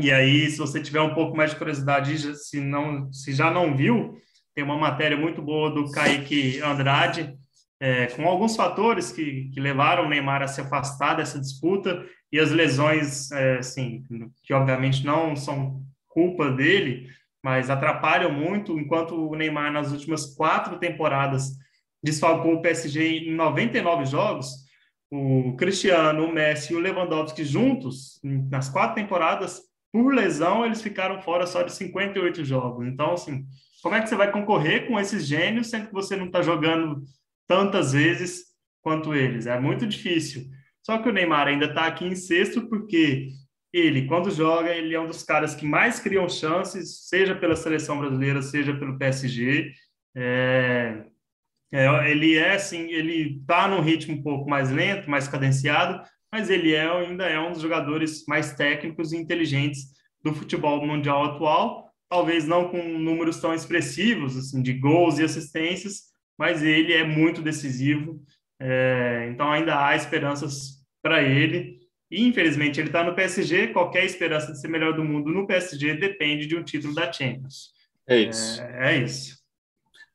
e 0.00 0.12
aí, 0.12 0.48
se 0.48 0.58
você 0.58 0.80
tiver 0.80 1.00
um 1.00 1.14
pouco 1.14 1.36
mais 1.36 1.50
de 1.50 1.56
curiosidade, 1.56 2.36
se, 2.36 2.60
não, 2.60 3.12
se 3.12 3.32
já 3.32 3.50
não 3.50 3.76
viu, 3.76 4.16
tem 4.54 4.62
uma 4.62 4.76
matéria 4.76 5.16
muito 5.16 5.42
boa 5.42 5.70
do 5.70 5.90
Kaique 5.90 6.60
Andrade, 6.60 7.36
é, 7.80 8.06
com 8.06 8.26
alguns 8.28 8.54
fatores 8.54 9.10
que, 9.10 9.50
que 9.52 9.60
levaram 9.60 10.04
o 10.04 10.08
Neymar 10.08 10.42
a 10.42 10.48
se 10.48 10.60
afastar 10.60 11.14
dessa 11.14 11.40
disputa 11.40 12.04
e 12.30 12.38
as 12.38 12.50
lesões, 12.50 13.30
é, 13.32 13.58
assim, 13.58 14.04
que 14.42 14.52
obviamente 14.52 15.04
não 15.04 15.34
são 15.34 15.82
culpa 16.08 16.50
dele, 16.50 17.08
mas 17.48 17.70
atrapalham 17.70 18.30
muito, 18.30 18.78
enquanto 18.78 19.14
o 19.14 19.34
Neymar, 19.34 19.72
nas 19.72 19.90
últimas 19.90 20.34
quatro 20.34 20.78
temporadas, 20.78 21.52
desfalcou 22.02 22.56
o 22.56 22.60
PSG 22.60 23.20
em 23.20 23.34
99 23.34 24.04
jogos, 24.04 24.50
o 25.10 25.56
Cristiano, 25.56 26.26
o 26.26 26.30
Messi 26.30 26.74
e 26.74 26.76
o 26.76 26.78
Lewandowski 26.78 27.46
juntos, 27.46 28.20
nas 28.22 28.68
quatro 28.68 28.96
temporadas, 28.96 29.62
por 29.90 30.14
lesão, 30.14 30.66
eles 30.66 30.82
ficaram 30.82 31.22
fora 31.22 31.46
só 31.46 31.62
de 31.62 31.72
58 31.72 32.44
jogos. 32.44 32.86
Então, 32.86 33.14
assim, 33.14 33.46
como 33.82 33.94
é 33.94 34.02
que 34.02 34.10
você 34.10 34.14
vai 34.14 34.30
concorrer 34.30 34.86
com 34.86 35.00
esses 35.00 35.26
gênios, 35.26 35.70
sendo 35.70 35.86
que 35.86 35.94
você 35.94 36.16
não 36.16 36.26
está 36.26 36.42
jogando 36.42 37.02
tantas 37.46 37.94
vezes 37.94 38.42
quanto 38.82 39.14
eles? 39.14 39.46
É 39.46 39.58
muito 39.58 39.86
difícil. 39.86 40.44
Só 40.82 40.98
que 40.98 41.08
o 41.08 41.12
Neymar 41.12 41.48
ainda 41.48 41.64
está 41.64 41.86
aqui 41.86 42.04
em 42.04 42.14
sexto, 42.14 42.68
porque 42.68 43.30
ele, 43.72 44.06
quando 44.06 44.30
joga, 44.30 44.70
ele 44.70 44.94
é 44.94 45.00
um 45.00 45.06
dos 45.06 45.22
caras 45.22 45.54
que 45.54 45.66
mais 45.66 46.00
criam 46.00 46.28
chances, 46.28 47.08
seja 47.08 47.34
pela 47.34 47.56
seleção 47.56 47.98
brasileira, 47.98 48.40
seja 48.40 48.74
pelo 48.74 48.98
PSG. 48.98 49.72
É, 50.16 51.04
é, 51.72 52.10
ele 52.10 52.36
é 52.36 52.54
assim, 52.54 52.90
ele 52.90 53.38
está 53.40 53.68
num 53.68 53.80
ritmo 53.80 54.14
um 54.14 54.22
pouco 54.22 54.48
mais 54.48 54.70
lento, 54.70 55.10
mais 55.10 55.28
cadenciado, 55.28 56.02
mas 56.32 56.48
ele 56.48 56.74
é, 56.74 56.88
ainda 56.88 57.26
é 57.26 57.38
um 57.38 57.52
dos 57.52 57.60
jogadores 57.60 58.24
mais 58.26 58.54
técnicos 58.54 59.12
e 59.12 59.16
inteligentes 59.16 59.80
do 60.22 60.32
futebol 60.32 60.84
mundial 60.86 61.24
atual. 61.24 61.88
Talvez 62.08 62.46
não 62.46 62.68
com 62.68 62.82
números 62.82 63.38
tão 63.38 63.52
expressivos 63.52 64.36
assim, 64.36 64.62
de 64.62 64.72
gols 64.72 65.18
e 65.18 65.24
assistências, 65.24 66.04
mas 66.38 66.62
ele 66.62 66.94
é 66.94 67.04
muito 67.04 67.42
decisivo. 67.42 68.22
É, 68.60 69.28
então 69.30 69.52
ainda 69.52 69.86
há 69.86 69.94
esperanças 69.94 70.78
para 71.02 71.22
ele. 71.22 71.77
E, 72.10 72.26
infelizmente, 72.26 72.80
ele 72.80 72.88
está 72.88 73.04
no 73.04 73.14
PSG. 73.14 73.68
Qualquer 73.68 74.04
esperança 74.04 74.52
de 74.52 74.60
ser 74.60 74.68
melhor 74.68 74.94
do 74.94 75.04
mundo 75.04 75.30
no 75.30 75.46
PSG 75.46 75.94
depende 75.94 76.46
de 76.46 76.56
um 76.56 76.62
título 76.62 76.94
da 76.94 77.12
Champions. 77.12 77.72
É 78.06 78.18
isso. 78.18 78.62
É, 78.62 78.94
é 78.94 79.04
isso. 79.04 79.38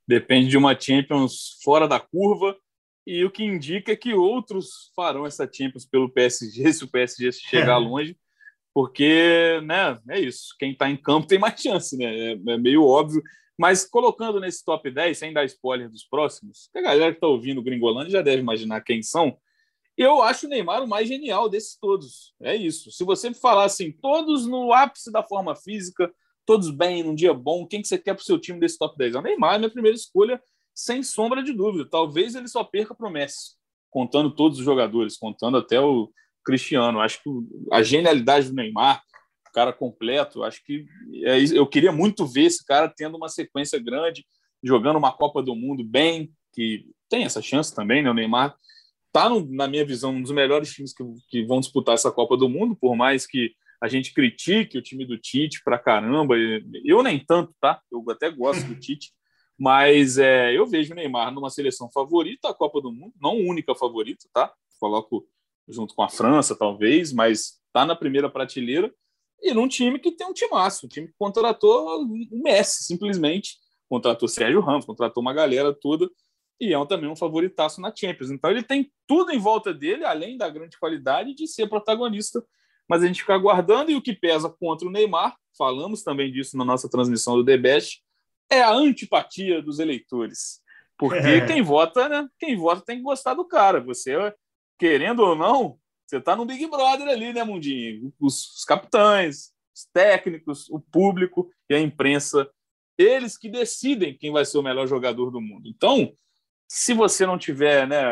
Depende 0.08 0.50
de 0.50 0.58
uma 0.58 0.80
Champions 0.80 1.60
fora 1.64 1.88
da 1.88 2.00
curva. 2.00 2.58
E 3.06 3.24
o 3.24 3.30
que 3.30 3.44
indica 3.44 3.92
é 3.92 3.96
que 3.96 4.14
outros 4.14 4.92
farão 4.96 5.26
essa 5.26 5.50
Champions 5.52 5.86
pelo 5.86 6.10
PSG, 6.10 6.72
se 6.74 6.84
o 6.84 6.88
PSG 6.88 7.32
chegar 7.32 7.76
é. 7.76 7.86
longe. 7.86 8.18
Porque, 8.74 9.62
né, 9.66 10.00
é 10.10 10.20
isso. 10.20 10.56
Quem 10.58 10.72
está 10.72 10.90
em 10.90 10.98
campo 10.98 11.28
tem 11.28 11.38
mais 11.38 11.62
chance, 11.62 11.96
né? 11.96 12.06
É, 12.06 12.32
é, 12.32 12.58
meio 12.58 12.84
óbvio. 12.84 13.22
Mas 13.56 13.86
colocando 13.86 14.40
nesse 14.40 14.66
top 14.66 14.90
10, 14.90 15.16
sem 15.16 15.32
dar 15.32 15.46
spoiler 15.46 15.88
dos 15.88 16.04
próximos, 16.04 16.70
a 16.76 16.82
galera 16.82 17.12
que 17.12 17.18
está 17.18 17.28
ouvindo 17.28 17.60
o 17.60 17.64
Gringolândia 17.64 18.14
já 18.14 18.22
deve 18.24 18.42
imaginar 18.42 18.82
quem 18.82 19.04
são. 19.04 19.38
Eu 19.98 20.22
acho 20.22 20.48
o 20.48 20.50
Neymar 20.50 20.84
o 20.84 20.88
mais 20.88 21.08
genial 21.08 21.48
desses 21.48 21.78
todos. 21.78 22.34
É 22.42 22.56
isso. 22.56 22.92
Se 22.92 23.04
você 23.04 23.30
me 23.30 23.36
falar 23.36 23.66
assim, 23.66 23.92
todos 23.92 24.48
no 24.48 24.74
ápice 24.74 25.12
da 25.12 25.22
forma 25.22 25.56
física, 25.56 26.12
todos 26.46 26.72
bem, 26.72 27.04
num 27.04 27.16
dia 27.16 27.34
bom, 27.34 27.66
quem 27.68 27.82
que 27.82 27.88
você 27.88 27.98
quer 27.98 28.14
para 28.14 28.22
o 28.22 28.26
seu 28.26 28.40
time 28.40 28.60
desse 28.60 28.78
top 28.78 28.98
10? 28.98 29.16
É 29.16 29.20
o 29.20 29.22
Neymar, 29.22 29.56
é 29.56 29.58
minha 29.60 29.70
primeira 29.70 29.96
escolha, 29.96 30.42
sem 30.74 31.04
sombra 31.04 31.44
de 31.44 31.54
dúvida. 31.54 31.88
Talvez 31.90 32.36
ele 32.36 32.48
só 32.48 32.64
perca 32.64 32.96
para 32.96 33.08
o 33.08 33.12
Messi, 33.12 33.56
contando 33.90 34.32
todos 34.32 34.58
os 34.58 34.66
jogadores, 34.66 35.18
contando 35.18 35.58
até 35.58 35.80
o 35.80 36.12
Cristiano. 36.44 37.00
Acho 37.00 37.22
que 37.22 37.30
a 37.72 37.84
genialidade 37.84 38.50
do 38.50 38.56
Neymar, 38.56 39.02
o 39.48 39.52
cara 39.54 39.72
completo, 39.72 40.44
acho 40.44 40.64
que 40.66 40.86
é, 41.24 41.40
eu 41.54 41.68
queria 41.68 41.92
muito 41.92 42.26
ver 42.26 42.46
esse 42.46 42.66
cara 42.66 42.90
tendo 42.90 43.16
uma 43.16 43.30
sequência 43.30 43.80
grande, 43.80 44.26
jogando 44.64 44.98
uma 44.98 45.12
Copa 45.12 45.44
do 45.44 45.56
Mundo 45.56 45.84
bem, 45.84 46.32
que 46.52 46.86
tem 47.08 47.26
essa 47.26 47.42
chance 47.42 47.74
também, 47.74 48.02
né? 48.02 48.10
O 48.10 48.14
Neymar 48.14 48.56
está, 49.14 49.30
na 49.30 49.68
minha 49.68 49.86
visão, 49.86 50.12
um 50.12 50.22
dos 50.22 50.32
melhores 50.32 50.74
times 50.74 50.92
que, 50.92 51.04
que 51.30 51.46
vão 51.46 51.60
disputar 51.60 51.94
essa 51.94 52.12
Copa 52.12 52.36
do 52.36 52.50
Mundo, 52.50 52.76
por 52.76 52.96
mais 52.96 53.28
que 53.28 53.54
a 53.80 53.88
gente 53.88 54.14
critique 54.14 54.78
o 54.78 54.82
time 54.82 55.06
do 55.06 55.18
Tite 55.18 55.62
pra 55.64 55.78
caramba. 55.78 56.36
Eu 56.84 57.04
nem 57.04 57.24
tanto, 57.24 57.54
tá? 57.62 57.80
Eu 57.92 58.04
até 58.10 58.32
gosto 58.32 58.66
do 58.66 58.76
Tite, 58.80 59.12
mas 59.58 60.18
é, 60.18 60.58
eu 60.58 60.66
vejo 60.66 60.94
o 60.94 60.96
Neymar 60.96 61.32
numa 61.32 61.50
seleção 61.52 61.90
favorita 61.92 62.50
à 62.50 62.54
Copa 62.54 62.82
do 62.82 62.92
Mundo, 62.92 63.14
não 63.22 63.38
única 63.38 63.76
favorita, 63.76 64.28
tá? 64.34 64.52
Coloco 64.80 65.28
junto 65.68 65.94
com 65.94 66.02
a 66.02 66.10
França, 66.10 66.56
talvez, 66.56 67.14
mas 67.14 67.62
tá 67.72 67.86
na 67.86 67.96
primeira 67.96 68.30
prateleira. 68.30 68.92
E 69.42 69.54
num 69.54 69.68
time 69.68 70.00
que 70.00 70.12
tem 70.12 70.26
um 70.26 70.34
timaço, 70.34 70.86
um 70.86 70.90
time 70.90 71.08
que 71.08 71.14
contratou 71.20 72.04
o 72.04 72.42
Messi, 72.42 72.86
simplesmente. 72.86 73.58
Contratou 73.90 74.28
Sérgio 74.28 74.62
Ramos, 74.62 74.86
contratou 74.86 75.22
uma 75.22 75.34
galera 75.34 75.74
toda 75.74 76.10
e 76.64 76.74
é 76.74 76.86
também 76.86 77.10
um 77.10 77.16
favoritaço 77.16 77.82
na 77.82 77.94
Champions. 77.96 78.32
Então 78.32 78.50
ele 78.50 78.64
tem 78.64 78.92
tudo 79.08 79.32
em 79.32 79.40
volta 79.40 79.74
dele, 79.74 80.06
além 80.06 80.38
da 80.38 80.50
grande 80.50 80.78
qualidade 80.78 81.34
de 81.34 81.48
ser 81.48 81.68
protagonista. 81.68 82.44
Mas 82.88 83.04
a 83.04 83.08
gente 83.08 83.22
fica 83.22 83.34
aguardando 83.34 83.92
e 83.92 83.96
o 83.96 84.02
que 84.02 84.14
pesa 84.14 84.50
contra 84.50 84.88
o 84.88 84.92
Neymar, 84.92 85.36
falamos 85.58 86.04
também 86.04 86.32
disso 86.32 86.58
na 86.58 86.66
nossa 86.66 86.90
transmissão 86.90 87.36
do 87.36 87.46
The 87.46 87.58
Best, 87.58 88.02
é 88.50 88.62
a 88.62 88.74
antipatia 88.74 89.62
dos 89.62 89.80
eleitores. 89.80 90.62
Porque 90.98 91.18
é. 91.18 91.46
quem 91.46 91.62
vota, 91.62 92.08
né? 92.08 92.28
Quem 92.40 92.56
vota 92.56 92.84
tem 92.86 92.98
que 92.98 93.04
gostar 93.04 93.34
do 93.34 93.46
cara. 93.46 93.82
Você, 93.82 94.16
querendo 94.78 95.22
ou 95.22 95.36
não, 95.36 95.78
você 96.06 96.18
está 96.18 96.36
no 96.36 96.46
Big 96.46 96.68
Brother 96.68 97.08
ali, 97.08 97.34
né, 97.34 97.44
Mundinho? 97.44 98.14
Os, 98.20 98.58
os 98.58 98.64
capitães, 98.64 99.52
os 99.76 99.86
técnicos, 99.92 100.70
o 100.70 100.80
público 100.80 101.50
e 101.70 101.76
a 101.76 101.80
imprensa, 101.80 102.50
eles 102.98 103.38
que 103.38 103.50
decidem 103.50 104.16
quem 104.18 104.32
vai 104.32 104.46
ser 104.46 104.58
o 104.58 104.64
melhor 104.64 104.88
jogador 104.88 105.32
do 105.32 105.42
mundo. 105.42 105.68
Então, 105.68 106.14
se 106.76 106.92
você 106.92 107.24
não 107.24 107.38
tiver 107.38 107.88
né, 107.88 108.04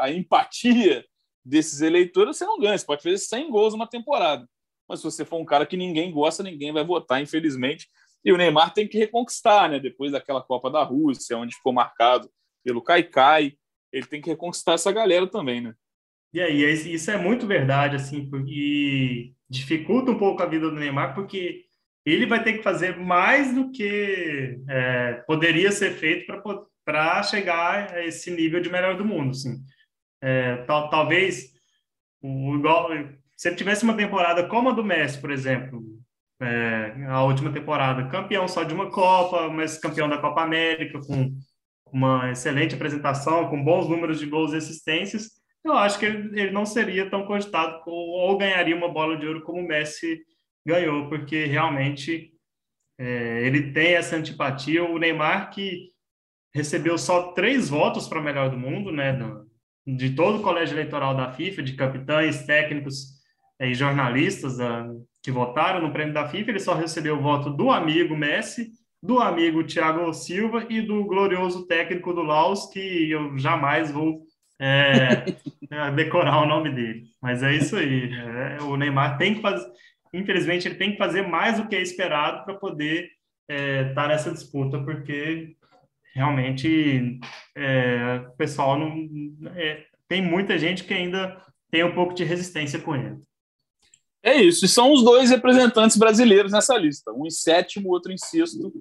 a 0.00 0.10
empatia 0.10 1.04
desses 1.44 1.80
eleitores, 1.80 2.36
você 2.36 2.44
não 2.44 2.58
ganha. 2.58 2.76
Você 2.76 2.84
pode 2.84 3.04
fazer 3.04 3.18
100 3.18 3.48
gols 3.48 3.72
numa 3.72 3.86
temporada. 3.86 4.48
Mas 4.88 4.98
se 4.98 5.04
você 5.04 5.24
for 5.24 5.40
um 5.40 5.44
cara 5.44 5.64
que 5.64 5.76
ninguém 5.76 6.10
gosta, 6.10 6.42
ninguém 6.42 6.72
vai 6.72 6.84
votar, 6.84 7.22
infelizmente. 7.22 7.86
E 8.24 8.32
o 8.32 8.36
Neymar 8.36 8.74
tem 8.74 8.88
que 8.88 8.98
reconquistar, 8.98 9.70
né? 9.70 9.78
Depois 9.78 10.10
daquela 10.10 10.42
Copa 10.42 10.68
da 10.68 10.82
Rússia, 10.82 11.38
onde 11.38 11.54
ficou 11.54 11.72
marcado 11.72 12.28
pelo 12.64 12.82
Kaikai, 12.82 13.52
ele 13.92 14.06
tem 14.06 14.20
que 14.20 14.30
reconquistar 14.30 14.72
essa 14.72 14.90
galera 14.90 15.28
também, 15.28 15.60
né? 15.60 15.72
E 16.34 16.40
aí, 16.40 16.64
isso 16.92 17.12
é 17.12 17.16
muito 17.16 17.46
verdade, 17.46 17.94
assim, 17.94 18.28
e 18.48 19.32
dificulta 19.48 20.10
um 20.10 20.18
pouco 20.18 20.42
a 20.42 20.46
vida 20.46 20.68
do 20.68 20.74
Neymar, 20.74 21.14
porque 21.14 21.62
ele 22.04 22.26
vai 22.26 22.42
ter 22.42 22.54
que 22.54 22.62
fazer 22.64 22.96
mais 22.96 23.54
do 23.54 23.70
que 23.70 24.58
é, 24.68 25.22
poderia 25.28 25.70
ser 25.70 25.92
feito 25.92 26.26
para 26.26 26.40
para 26.90 27.22
chegar 27.22 27.94
a 27.94 28.04
esse 28.04 28.32
nível 28.32 28.60
de 28.60 28.68
melhor 28.68 28.96
do 28.96 29.04
mundo, 29.04 29.30
assim. 29.30 29.62
É, 30.20 30.56
tal, 30.64 30.90
talvez 30.90 31.52
o 32.20 32.56
igual 32.56 32.88
se 33.36 33.48
ele 33.48 33.56
tivesse 33.56 33.84
uma 33.84 33.96
temporada 33.96 34.46
como 34.48 34.70
a 34.70 34.72
do 34.72 34.84
Messi, 34.84 35.20
por 35.20 35.30
exemplo, 35.30 35.80
é, 36.40 37.06
a 37.08 37.22
última 37.22 37.52
temporada, 37.52 38.08
campeão 38.08 38.48
só 38.48 38.64
de 38.64 38.74
uma 38.74 38.90
Copa, 38.90 39.48
mas 39.48 39.78
campeão 39.78 40.08
da 40.08 40.18
Copa 40.18 40.42
América, 40.42 41.00
com 41.00 41.32
uma 41.92 42.32
excelente 42.32 42.74
apresentação, 42.74 43.48
com 43.48 43.64
bons 43.64 43.88
números 43.88 44.18
de 44.18 44.26
gols 44.26 44.52
e 44.52 44.56
assistências, 44.56 45.30
eu 45.64 45.74
acho 45.74 45.96
que 45.98 46.06
ele, 46.06 46.40
ele 46.40 46.50
não 46.50 46.66
seria 46.66 47.08
tão 47.08 47.24
cogitado 47.24 47.80
ou 47.86 48.36
ganharia 48.36 48.76
uma 48.76 48.92
bola 48.92 49.16
de 49.16 49.26
ouro 49.26 49.42
como 49.42 49.60
o 49.60 49.66
Messi 49.66 50.20
ganhou, 50.66 51.08
porque 51.08 51.44
realmente 51.44 52.32
é, 52.98 53.46
ele 53.46 53.72
tem 53.72 53.94
essa 53.94 54.16
antipatia. 54.16 54.84
O 54.84 54.98
Neymar 54.98 55.50
que 55.50 55.88
recebeu 56.54 56.98
só 56.98 57.32
três 57.32 57.68
votos 57.68 58.08
para 58.08 58.20
melhor 58.20 58.50
do 58.50 58.58
mundo, 58.58 58.90
né, 58.92 59.18
de 59.86 60.10
todo 60.10 60.38
o 60.38 60.42
colégio 60.42 60.74
eleitoral 60.74 61.16
da 61.16 61.32
FIFA, 61.32 61.62
de 61.62 61.74
capitães, 61.74 62.44
técnicos 62.44 63.20
é, 63.58 63.68
e 63.68 63.74
jornalistas 63.74 64.58
uh, 64.58 65.06
que 65.22 65.30
votaram 65.30 65.80
no 65.80 65.92
prêmio 65.92 66.14
da 66.14 66.28
FIFA, 66.28 66.50
ele 66.50 66.60
só 66.60 66.74
recebeu 66.74 67.16
o 67.16 67.22
voto 67.22 67.50
do 67.50 67.70
amigo 67.70 68.16
Messi, 68.16 68.70
do 69.02 69.18
amigo 69.18 69.64
Thiago 69.64 70.12
Silva 70.12 70.66
e 70.68 70.80
do 70.80 71.04
glorioso 71.04 71.66
técnico 71.66 72.12
do 72.12 72.22
Laos, 72.22 72.66
que 72.66 73.10
eu 73.10 73.36
jamais 73.38 73.90
vou 73.90 74.22
é, 74.58 75.24
decorar 75.96 76.42
o 76.42 76.46
nome 76.46 76.70
dele. 76.70 77.04
Mas 77.20 77.42
é 77.42 77.54
isso 77.54 77.76
aí. 77.76 78.12
É, 78.12 78.62
o 78.62 78.76
Neymar 78.76 79.16
tem 79.16 79.34
que 79.34 79.40
fazer, 79.40 79.66
infelizmente, 80.12 80.68
ele 80.68 80.74
tem 80.74 80.92
que 80.92 80.98
fazer 80.98 81.26
mais 81.26 81.58
do 81.58 81.66
que 81.66 81.76
é 81.76 81.80
esperado 81.80 82.44
para 82.44 82.54
poder 82.54 83.08
estar 83.48 83.54
é, 83.54 83.92
tá 83.94 84.08
nessa 84.08 84.30
disputa, 84.30 84.78
porque 84.82 85.56
realmente 86.14 87.20
é, 87.56 88.22
o 88.28 88.36
pessoal 88.36 88.78
não 88.78 89.08
é, 89.54 89.86
tem 90.08 90.22
muita 90.22 90.58
gente 90.58 90.84
que 90.84 90.94
ainda 90.94 91.40
tem 91.70 91.84
um 91.84 91.94
pouco 91.94 92.14
de 92.14 92.24
resistência 92.24 92.80
com 92.80 92.96
ele. 92.96 93.16
É 94.22 94.34
isso, 94.34 94.66
e 94.66 94.68
são 94.68 94.92
os 94.92 95.02
dois 95.02 95.30
representantes 95.30 95.96
brasileiros 95.96 96.52
nessa 96.52 96.76
lista, 96.76 97.10
um 97.12 97.26
em 97.26 97.30
sétimo, 97.30 97.88
outro 97.88 98.12
em 98.12 98.18
sexto. 98.18 98.72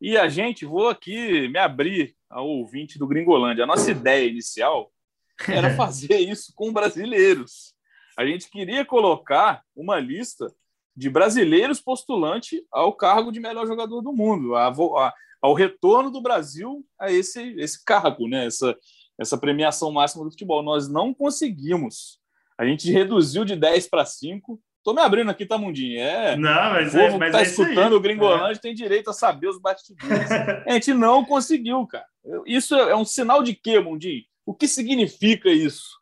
E 0.00 0.16
a 0.16 0.28
gente, 0.28 0.64
vou 0.64 0.88
aqui 0.88 1.48
me 1.48 1.58
abrir 1.58 2.16
ao 2.28 2.48
ouvinte 2.48 2.98
do 2.98 3.06
Gringolândia. 3.06 3.64
A 3.64 3.66
nossa 3.66 3.90
ideia 3.90 4.28
inicial 4.28 4.90
era 5.48 5.74
fazer 5.76 6.18
isso 6.18 6.52
com 6.54 6.72
brasileiros. 6.72 7.74
A 8.16 8.26
gente 8.26 8.50
queria 8.50 8.84
colocar 8.84 9.62
uma 9.76 10.00
lista 10.00 10.52
de 10.96 11.08
brasileiros 11.08 11.80
postulantes 11.80 12.60
ao 12.72 12.92
cargo 12.92 13.30
de 13.30 13.38
melhor 13.38 13.66
jogador 13.68 14.00
do 14.00 14.12
mundo, 14.12 14.56
a, 14.56 14.66
a, 14.66 15.14
ao 15.40 15.54
retorno 15.54 16.10
do 16.10 16.20
Brasil 16.20 16.84
a 16.98 17.10
esse, 17.10 17.54
esse 17.58 17.84
cargo, 17.84 18.28
né? 18.28 18.46
essa, 18.46 18.76
essa 19.18 19.38
premiação 19.38 19.92
máxima 19.92 20.24
do 20.24 20.30
futebol. 20.30 20.62
Nós 20.62 20.88
não 20.88 21.14
conseguimos. 21.14 22.18
A 22.58 22.64
gente 22.64 22.90
reduziu 22.90 23.44
de 23.44 23.54
10 23.54 23.88
para 23.88 24.04
5. 24.04 24.60
Estou 24.78 24.94
me 24.94 25.00
abrindo 25.00 25.30
aqui, 25.30 25.44
tá, 25.44 25.58
Mundinho? 25.58 26.00
É, 26.00 26.36
não, 26.36 26.72
mas 26.72 26.94
o 26.94 26.98
povo 26.98 27.16
é, 27.16 27.18
mas 27.18 27.32
tá 27.32 27.40
é 27.40 27.42
escutando 27.42 27.92
o 27.92 28.00
Gringolândia 28.00 28.58
é. 28.58 28.62
tem 28.62 28.74
direito 28.74 29.10
a 29.10 29.12
saber 29.12 29.48
os 29.48 29.60
bastidores. 29.60 30.30
a 30.30 30.72
gente 30.72 30.94
não 30.94 31.24
conseguiu, 31.24 31.86
cara. 31.86 32.06
Isso 32.46 32.74
é 32.74 32.96
um 32.96 33.04
sinal 33.04 33.42
de 33.42 33.54
quê, 33.54 33.78
Mundinho? 33.80 34.22
O 34.46 34.54
que 34.54 34.66
significa 34.66 35.50
isso? 35.50 35.97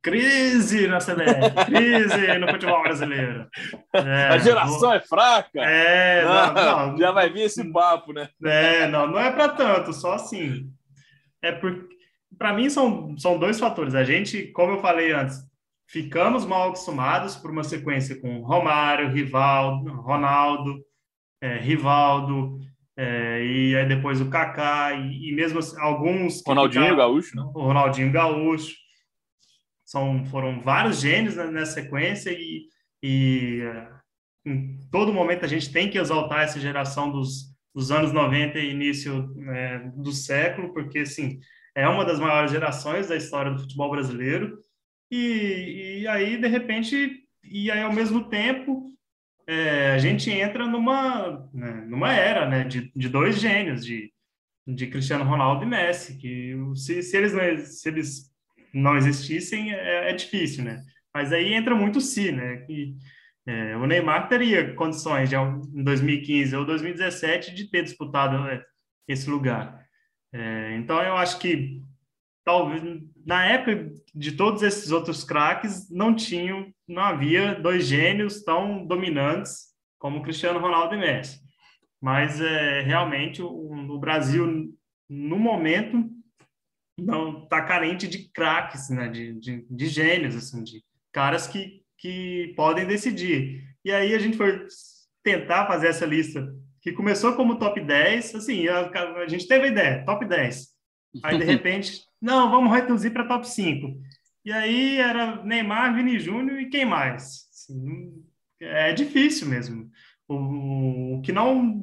Crise 0.00 0.86
na 0.86 0.98
CBF, 0.98 1.66
crise 1.66 2.38
no 2.38 2.48
futebol 2.48 2.82
brasileiro. 2.82 3.46
É, 3.92 4.28
a 4.28 4.38
geração 4.38 4.92
é 4.92 5.00
fraca. 5.00 5.60
É, 5.60 6.24
não, 6.24 6.54
não, 6.54 6.98
já 6.98 7.10
vai 7.10 7.28
vir 7.30 7.42
esse 7.42 7.64
papo, 7.72 8.12
né? 8.12 8.28
É, 8.44 8.86
não, 8.86 9.08
não 9.08 9.18
é 9.18 9.32
para 9.32 9.48
tanto, 9.48 9.92
só 9.92 10.14
assim. 10.14 10.70
É 11.42 11.50
porque, 11.50 11.84
para 12.38 12.52
mim, 12.52 12.70
são, 12.70 13.18
são 13.18 13.38
dois 13.38 13.58
fatores. 13.58 13.94
A 13.94 14.04
gente, 14.04 14.46
como 14.52 14.74
eu 14.74 14.80
falei 14.80 15.12
antes, 15.12 15.38
ficamos 15.88 16.46
mal 16.46 16.68
acostumados 16.68 17.34
por 17.34 17.50
uma 17.50 17.64
sequência 17.64 18.20
com 18.20 18.40
Romário, 18.42 19.10
Rivaldo, 19.10 19.90
Ronaldo, 20.00 20.78
é, 21.40 21.56
Rivaldo, 21.58 22.58
é, 22.96 23.44
e 23.44 23.76
aí 23.76 23.86
depois 23.86 24.20
o 24.20 24.30
Kaká, 24.30 24.92
e, 24.92 25.30
e 25.30 25.34
mesmo 25.34 25.58
assim, 25.58 25.76
alguns. 25.80 26.42
Ronaldinho 26.46 26.84
ficaram, 26.84 26.98
Gaúcho, 26.98 27.36
né? 27.36 27.42
O 27.42 27.62
Ronaldinho 27.62 28.12
Gaúcho. 28.12 28.87
São, 29.88 30.22
foram 30.26 30.60
vários 30.60 31.00
gênios 31.00 31.34
nessa 31.34 31.80
sequência 31.80 32.30
e, 32.30 32.66
e 33.02 33.62
é, 33.62 33.88
em 34.44 34.78
todo 34.90 35.14
momento 35.14 35.46
a 35.46 35.48
gente 35.48 35.72
tem 35.72 35.88
que 35.88 35.96
exaltar 35.96 36.42
essa 36.42 36.60
geração 36.60 37.10
dos, 37.10 37.56
dos 37.74 37.90
anos 37.90 38.12
90 38.12 38.58
e 38.58 38.70
início 38.70 39.34
é, 39.48 39.78
do 39.96 40.12
século, 40.12 40.74
porque, 40.74 40.98
assim, 40.98 41.40
é 41.74 41.88
uma 41.88 42.04
das 42.04 42.20
maiores 42.20 42.50
gerações 42.50 43.08
da 43.08 43.16
história 43.16 43.50
do 43.50 43.60
futebol 43.60 43.90
brasileiro. 43.90 44.58
E, 45.10 46.00
e 46.02 46.08
aí, 46.08 46.36
de 46.36 46.48
repente, 46.48 47.24
e 47.42 47.70
aí 47.70 47.80
ao 47.80 47.92
mesmo 47.92 48.28
tempo, 48.28 48.90
é, 49.46 49.92
a 49.92 49.98
gente 49.98 50.30
entra 50.30 50.66
numa, 50.66 51.48
né, 51.50 51.86
numa 51.88 52.12
era 52.12 52.46
né, 52.46 52.62
de, 52.62 52.92
de 52.94 53.08
dois 53.08 53.40
gênios, 53.40 53.82
de, 53.86 54.12
de 54.66 54.86
Cristiano 54.86 55.24
Ronaldo 55.24 55.64
e 55.64 55.66
Messi, 55.66 56.18
que 56.18 56.54
se, 56.74 57.02
se, 57.02 57.16
eles, 57.16 57.80
se 57.80 57.88
eles 57.88 58.27
não 58.72 58.96
existissem, 58.96 59.72
é, 59.72 60.10
é 60.10 60.12
difícil, 60.12 60.64
né? 60.64 60.82
Mas 61.14 61.32
aí 61.32 61.52
entra 61.54 61.74
muito 61.74 62.00
si, 62.00 62.32
né? 62.32 62.58
Que, 62.58 62.96
é, 63.48 63.74
o 63.76 63.86
Neymar 63.86 64.28
teria 64.28 64.74
condições 64.74 65.30
de, 65.30 65.34
em 65.34 65.82
2015 65.82 66.54
ou 66.54 66.66
2017 66.66 67.54
de 67.54 67.70
ter 67.70 67.82
disputado 67.82 68.46
é, 68.46 68.62
esse 69.08 69.30
lugar. 69.30 69.86
É, 70.30 70.76
então 70.76 71.02
eu 71.02 71.16
acho 71.16 71.38
que 71.38 71.82
talvez 72.44 72.82
na 73.24 73.46
época 73.46 73.90
de 74.14 74.32
todos 74.32 74.62
esses 74.62 74.92
outros 74.92 75.24
craques 75.24 75.90
não 75.90 76.14
tinham, 76.14 76.70
não 76.86 77.02
havia 77.02 77.54
dois 77.54 77.86
gênios 77.86 78.44
tão 78.44 78.86
dominantes 78.86 79.68
como 79.98 80.22
Cristiano 80.22 80.60
Ronaldo 80.60 80.94
e 80.94 80.98
Messi. 80.98 81.40
Mas 82.00 82.42
é, 82.42 82.82
realmente 82.82 83.40
o, 83.40 83.48
o 83.48 83.98
Brasil 83.98 84.74
no 85.08 85.38
momento 85.38 86.04
não 87.08 87.42
está 87.44 87.62
carente 87.62 88.06
de 88.06 88.28
craques, 88.30 88.90
né? 88.90 89.08
De, 89.08 89.32
de, 89.34 89.66
de, 89.68 89.86
gênios, 89.86 90.36
assim, 90.36 90.62
de 90.62 90.84
caras 91.12 91.46
que, 91.46 91.82
que 91.96 92.52
podem 92.54 92.86
decidir. 92.86 93.64
E 93.84 93.90
aí 93.90 94.14
a 94.14 94.18
gente 94.18 94.36
foi 94.36 94.66
tentar 95.22 95.66
fazer 95.66 95.88
essa 95.88 96.04
lista 96.04 96.54
que 96.82 96.92
começou 96.92 97.34
como 97.34 97.58
top 97.58 97.80
10, 97.80 98.34
assim, 98.34 98.68
a, 98.68 98.90
a 99.22 99.26
gente 99.26 99.48
teve 99.48 99.66
a 99.66 99.70
ideia, 99.70 100.04
top 100.04 100.24
10. 100.26 100.68
Aí, 101.22 101.38
de 101.38 101.44
repente, 101.44 102.02
não, 102.20 102.50
vamos 102.50 102.72
reduzir 102.72 103.10
para 103.10 103.26
top 103.26 103.48
5. 103.48 104.00
E 104.44 104.52
aí 104.52 104.98
era 104.98 105.42
Neymar, 105.44 105.94
Vini 105.94 106.18
Júnior 106.18 106.60
e 106.60 106.68
quem 106.68 106.84
mais? 106.84 107.48
Assim, 107.50 108.22
é 108.60 108.92
difícil 108.92 109.48
mesmo. 109.48 109.90
O, 110.28 111.16
o 111.16 111.22
que 111.22 111.32
não 111.32 111.82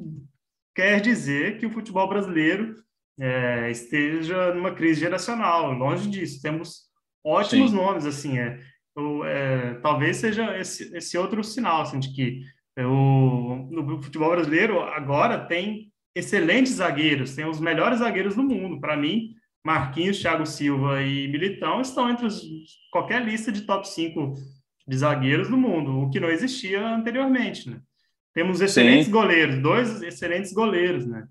quer 0.74 1.00
dizer 1.00 1.58
que 1.58 1.66
o 1.66 1.70
futebol 1.70 2.08
brasileiro 2.08 2.74
é, 3.18 3.70
esteja 3.70 4.54
numa 4.54 4.72
crise 4.72 5.00
geracional. 5.00 5.72
Longe 5.72 6.08
disso, 6.08 6.40
temos 6.42 6.86
ótimos 7.24 7.70
Sim. 7.70 7.76
nomes, 7.76 8.06
assim, 8.06 8.38
é, 8.38 8.60
é, 9.26 9.74
talvez 9.82 10.16
seja 10.16 10.58
esse, 10.58 10.96
esse 10.96 11.18
outro 11.18 11.42
sinal, 11.42 11.82
assim, 11.82 11.98
de 11.98 12.12
que 12.12 12.42
o, 12.78 13.68
no 13.70 14.02
futebol 14.02 14.30
brasileiro 14.30 14.80
agora 14.80 15.46
tem 15.46 15.90
excelentes 16.14 16.74
zagueiros, 16.74 17.34
tem 17.34 17.46
os 17.46 17.60
melhores 17.60 17.98
zagueiros 17.98 18.34
do 18.34 18.42
mundo. 18.42 18.80
Para 18.80 18.96
mim, 18.96 19.34
Marquinhos, 19.64 20.20
Thiago 20.20 20.46
Silva 20.46 21.02
e 21.02 21.28
Militão 21.28 21.80
estão 21.80 22.08
entre 22.08 22.26
os, 22.26 22.40
qualquer 22.90 23.24
lista 23.24 23.50
de 23.50 23.62
top 23.62 23.86
5 23.88 24.34
de 24.86 24.96
zagueiros 24.96 25.48
do 25.48 25.56
mundo, 25.56 25.98
o 26.00 26.10
que 26.10 26.20
não 26.20 26.30
existia 26.30 26.86
anteriormente, 26.86 27.68
né? 27.68 27.80
Temos 28.32 28.60
excelentes 28.60 29.06
Sim. 29.06 29.12
goleiros, 29.12 29.58
dois 29.60 30.02
excelentes 30.02 30.52
goleiros, 30.52 31.06
né? 31.06 31.26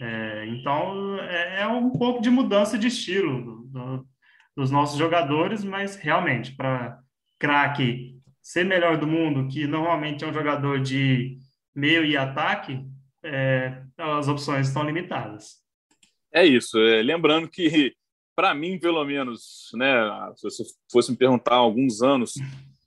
É, 0.00 0.25
então, 0.48 1.18
é, 1.20 1.62
é, 1.62 1.66
um 1.66 1.90
pouco 1.90 2.20
de 2.20 2.30
mudança 2.30 2.78
de 2.78 2.88
estilo 2.88 3.42
do, 3.42 3.62
do, 3.66 4.08
dos 4.56 4.70
nossos 4.70 4.98
jogadores, 4.98 5.64
mas 5.64 5.96
realmente, 5.96 6.54
para 6.54 6.98
craque 7.38 8.16
ser 8.42 8.64
melhor 8.64 8.96
do 8.96 9.06
mundo, 9.06 9.48
que 9.48 9.66
normalmente 9.66 10.24
é 10.24 10.28
um 10.28 10.32
jogador 10.32 10.80
de 10.80 11.38
meio 11.74 12.04
e 12.04 12.16
ataque, 12.16 12.84
é, 13.22 13.82
as 13.98 14.28
opções 14.28 14.68
estão 14.68 14.84
limitadas. 14.84 15.56
É 16.32 16.44
isso. 16.44 16.78
É, 16.78 17.02
lembrando 17.02 17.48
que, 17.48 17.94
para 18.34 18.54
mim, 18.54 18.78
pelo 18.78 19.04
menos, 19.04 19.70
né, 19.74 19.88
se 20.36 20.42
você 20.44 20.64
fosse 20.90 21.10
me 21.10 21.16
perguntar 21.16 21.54
há 21.54 21.58
alguns 21.58 22.02
anos, 22.02 22.34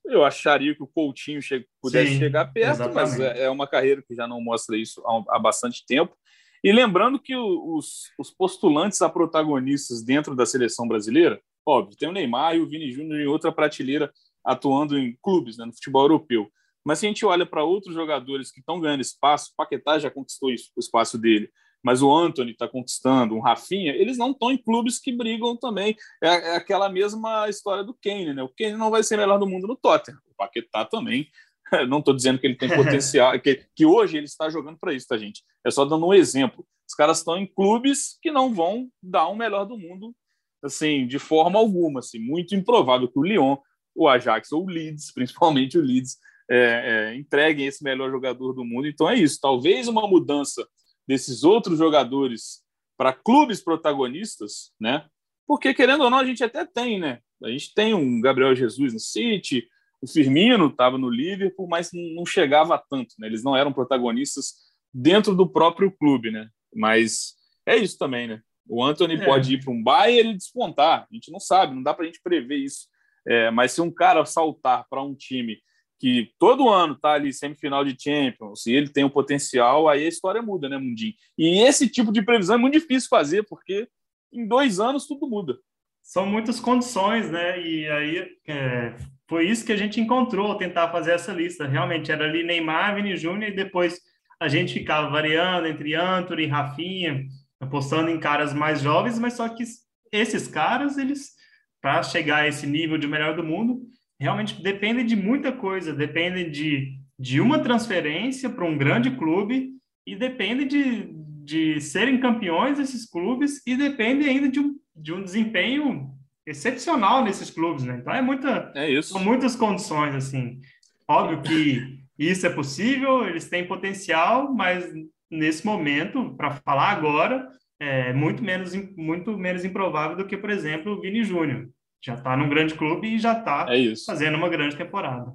eu 0.06 0.26
acharia 0.26 0.76
que 0.76 0.84
o 0.84 0.88
Coutinho 0.88 1.42
che 1.42 1.68
pudesse 1.82 2.14
Sim, 2.14 2.20
chegar 2.20 2.52
perto, 2.52 2.82
exatamente. 2.82 2.96
mas 2.96 3.20
é, 3.20 3.44
é 3.44 3.50
uma 3.50 3.68
carreira 3.68 4.02
que 4.02 4.16
já 4.16 4.28
não 4.28 4.42
mostra 4.42 4.78
isso 4.78 5.02
há, 5.06 5.36
há 5.36 5.40
bastante 5.40 5.86
tempo. 5.86 6.18
E 6.64 6.72
lembrando 6.72 7.20
que 7.20 7.36
os, 7.36 8.12
os, 8.18 8.30
postulantes 8.30 9.02
a 9.02 9.10
protagonistas 9.10 10.04
dentro 10.04 10.36
da 10.36 10.46
seleção 10.46 10.88
brasileira, 10.88 11.42
óbvio, 11.66 11.98
tem 11.98 12.10
o 12.10 12.12
Neymar 12.12 12.56
e 12.56 12.60
o 12.60 12.68
Vini 12.68 12.92
Júnior 12.92 13.20
em 13.20 13.28
outra 13.28 13.52
prateleira 13.52 14.12
atuando 14.44 14.98
em 14.98 15.18
clubes, 15.22 15.58
né, 15.58 15.66
no 15.66 15.74
futebol 15.74 16.04
europeu. 16.04 16.52
Mas 16.84 17.00
se 17.00 17.06
a 17.06 17.10
gente 17.10 17.26
olha 17.26 17.46
para 17.46 17.64
outros 17.64 17.94
jogadores 17.94 18.52
que 18.52 18.60
estão 18.60 18.80
ganhando 18.80 19.02
espaço, 19.02 19.52
o 19.52 19.56
Paquetá 19.56 20.00
já 20.00 20.10
conquistou 20.10 20.50
isso, 20.50 20.72
o 20.76 20.80
espaço 20.80 21.18
dele, 21.18 21.50
mas 21.84 22.02
o 22.02 22.14
Anthony 22.14 22.52
está 22.52 22.68
conquistando, 22.68 23.36
um 23.36 23.40
Rafinha, 23.40 23.94
eles 23.94 24.18
não 24.18 24.32
estão 24.32 24.52
em 24.52 24.58
clubes 24.58 25.00
que 25.00 25.12
brigam 25.12 25.56
também. 25.56 25.96
É, 26.22 26.28
é, 26.28 26.56
aquela 26.56 26.90
mesma 26.90 27.48
história 27.48 27.84
do 27.84 27.94
Kane, 27.94 28.34
né? 28.34 28.44
O 28.44 28.50
Kane 28.50 28.74
não 28.74 28.90
vai 28.90 29.02
ser 29.02 29.18
melhor 29.18 29.40
do 29.40 29.48
mundo 29.48 29.68
no 29.68 29.78
Tottenham. 29.78 30.20
O 30.30 30.36
Paquetá 30.36 30.84
também 30.84 31.30
Não 31.88 32.00
estou 32.00 32.16
dizendo 32.16 32.40
que 32.40 32.48
ele 32.48 32.56
tem 32.56 32.70
potencial, 32.70 33.40
que, 33.40 33.66
que 33.76 33.86
hoje 33.86 34.18
ele 34.18 34.26
está 34.26 34.50
jogando 34.50 34.78
para 34.80 34.94
isso, 34.94 35.08
tá, 35.08 35.18
gente? 35.18 35.44
É 35.66 35.72
só 35.72 35.86
dando 35.86 36.06
um 36.06 36.14
exemplo. 36.14 36.66
Os 36.88 36.96
caras 36.96 37.20
estão 37.20 37.38
em 37.38 37.46
clubes 37.46 38.18
que 38.22 38.32
não 38.32 38.54
vão 38.54 38.90
dar 39.02 39.28
o 39.28 39.36
melhor 39.36 39.66
do 39.66 39.78
mundo, 39.78 40.16
assim, 40.64 41.08
de 41.08 41.20
forma 41.20 41.60
alguma. 41.60 42.00
Assim, 42.00 42.20
muito 42.20 42.56
improvável 42.56 43.08
que 43.08 43.20
o 43.20 43.24
Lyon, 43.24 43.58
o 43.96 44.08
Ajax 44.08 44.52
ou 44.52 44.66
o 44.66 44.70
Leeds, 44.70 45.12
principalmente 45.14 45.78
o 45.78 45.82
Leeds, 45.82 46.18
é, 46.50 47.12
é, 47.12 47.16
entreguem 47.16 47.68
esse 47.68 47.84
melhor 47.84 48.10
jogador 48.10 48.54
do 48.54 48.66
mundo. 48.66 48.88
Então 48.88 49.10
é 49.10 49.16
isso. 49.16 49.40
Talvez 49.40 49.88
uma 49.88 50.08
mudança 50.08 50.68
desses 51.08 51.44
outros 51.44 51.78
jogadores 51.78 52.64
para 52.98 53.14
clubes 53.14 53.62
protagonistas, 53.64 54.72
né? 54.80 55.06
Porque 55.48 55.74
querendo 55.74 56.04
ou 56.04 56.10
não 56.10 56.20
a 56.20 56.26
gente 56.26 56.44
até 56.44 56.66
tem, 56.66 57.00
né? 57.00 57.20
A 57.44 57.50
gente 57.50 57.74
tem 57.74 57.94
um 57.94 58.20
Gabriel 58.20 58.56
Jesus 58.56 58.94
no 58.94 59.00
City, 59.00 59.68
o 60.02 60.08
Firmino 60.08 60.68
estava 60.68 60.98
no 60.98 61.10
Liverpool, 61.10 61.68
mas 61.68 61.90
não 61.94 62.26
chegava 62.26 62.82
tanto, 62.90 63.16
né? 63.20 63.28
Eles 63.28 63.44
não 63.44 63.56
eram 63.56 63.74
protagonistas 63.74 64.54
dentro 64.94 65.36
do 65.36 65.48
próprio 65.48 65.92
clube, 65.92 66.32
né? 66.32 66.50
Mas 66.74 67.36
é 67.66 67.76
isso 67.76 67.98
também, 67.98 68.28
né? 68.28 68.42
O 68.68 68.84
Anthony 68.84 69.16
é. 69.16 69.26
pode 69.26 69.54
ir 69.54 69.64
para 69.64 69.74
um 69.74 69.84
Bayern 69.84 70.16
e 70.16 70.20
ele 70.20 70.38
despontar. 70.38 71.08
A 71.10 71.14
gente 71.14 71.32
não 71.32 71.40
sabe, 71.40 71.76
não 71.76 71.84
dá 71.84 71.94
para 71.94 72.04
a 72.04 72.06
gente 72.06 72.22
prever 72.24 72.58
isso. 72.58 72.88
É, 73.28 73.52
mas 73.52 73.72
se 73.72 73.82
um 73.82 73.92
cara 73.92 74.24
saltar 74.26 74.86
para 74.90 75.04
um 75.04 75.16
time 75.16 75.60
que 76.00 76.32
todo 76.40 76.70
ano 76.70 76.94
está 76.94 77.14
ali 77.14 77.34
semifinal 77.34 77.84
de 77.84 77.96
Champions 78.02 78.66
e 78.66 78.72
ele 78.72 78.88
tem 78.88 79.04
o 79.04 79.10
potencial, 79.10 79.90
aí 79.90 80.06
a 80.06 80.08
história 80.08 80.42
muda, 80.42 80.70
né, 80.70 80.78
Mundinho? 80.78 81.14
E 81.38 81.62
esse 81.62 81.90
tipo 81.90 82.12
de 82.12 82.22
previsão 82.22 82.56
é 82.56 82.60
muito 82.60 82.80
difícil 82.80 83.10
fazer, 83.10 83.44
porque 83.44 83.88
em 84.32 84.48
dois 84.48 84.80
anos 84.80 85.06
tudo 85.06 85.28
muda. 85.28 85.58
São 86.02 86.26
muitas 86.26 86.60
condições, 86.60 87.30
né? 87.30 87.62
E 87.62 87.88
aí 87.90 88.38
é, 88.48 88.96
foi 89.30 89.48
isso 89.48 89.64
que 89.64 89.72
a 89.72 89.78
gente 89.78 90.02
encontrou 90.02 90.56
tentar 90.56 90.90
fazer 90.90 91.12
essa 91.12 91.32
lista. 91.32 91.68
Realmente 91.68 92.12
era 92.12 92.26
ali 92.26 92.44
Neymar, 92.44 92.96
Vini 92.96 93.16
Júnior 93.16 93.52
e 93.52 93.56
depois 93.56 94.02
a 94.40 94.48
gente 94.48 94.74
ficava 94.74 95.08
variando 95.08 95.68
entre 95.68 95.94
Antony 95.94 96.48
Rafinha, 96.48 97.28
apostando 97.60 98.10
em 98.10 98.20
caras 98.20 98.56
mais 98.56 98.82
jovens, 98.82 99.20
mas 99.20 99.34
só 99.34 99.48
que 99.48 99.64
esses 100.12 100.48
caras, 100.48 100.98
eles 100.98 101.38
para 101.80 102.02
chegar 102.02 102.38
a 102.38 102.48
esse 102.48 102.66
nível 102.66 102.98
de 102.98 103.08
melhor 103.08 103.36
do 103.36 103.44
mundo, 103.44 103.82
realmente 104.20 104.62
dependem 104.64 105.06
de 105.06 105.16
muita 105.16 105.52
coisa, 105.52 105.94
dependem 105.94 106.50
de, 106.50 106.98
de 107.18 107.40
uma 107.40 107.60
transferência 107.60 108.50
para 108.50 108.66
um 108.66 108.78
grande 108.78 109.12
clube 109.12 109.74
e 110.08 110.16
depende 110.16 110.66
de, 110.66 111.14
de 111.46 111.80
serem 111.80 112.20
campeões 112.20 112.80
esses 112.80 113.08
clubes 113.08 113.62
e 113.66 113.78
depende 113.78 114.28
ainda 114.28 114.50
de 114.50 114.60
um, 114.60 114.76
de 114.96 115.14
um 115.14 115.22
desempenho 115.22 116.19
excepcional 116.50 117.24
nesses 117.24 117.50
clubes, 117.50 117.84
né? 117.84 117.98
Então 118.02 118.14
é 118.14 118.22
muita, 118.22 118.72
é 118.76 118.90
isso. 118.90 119.14
são 119.14 119.24
muitas 119.24 119.56
condições 119.56 120.16
assim. 120.16 120.60
Óbvio 121.08 121.42
que 121.42 122.00
isso 122.18 122.46
é 122.46 122.50
possível, 122.50 123.26
eles 123.26 123.48
têm 123.48 123.68
potencial, 123.68 124.54
mas 124.54 124.86
nesse 125.30 125.66
momento, 125.66 126.36
para 126.36 126.52
falar 126.52 126.90
agora, 126.90 127.48
é 127.80 128.12
muito 128.12 128.44
menos, 128.44 128.74
muito 128.98 129.38
menos 129.38 129.64
improvável 129.64 130.18
do 130.18 130.26
que, 130.26 130.36
por 130.36 130.50
exemplo, 130.50 130.94
o 130.94 131.02
Vini 131.02 131.24
Júnior. 131.24 131.70
Já 132.04 132.16
está 132.16 132.36
num 132.36 132.50
grande 132.50 132.74
clube 132.74 133.08
e 133.08 133.20
já 133.20 133.38
está 133.38 133.68
é 133.70 133.94
fazendo 134.06 134.36
uma 134.36 134.50
grande 134.50 134.76
temporada. 134.76 135.34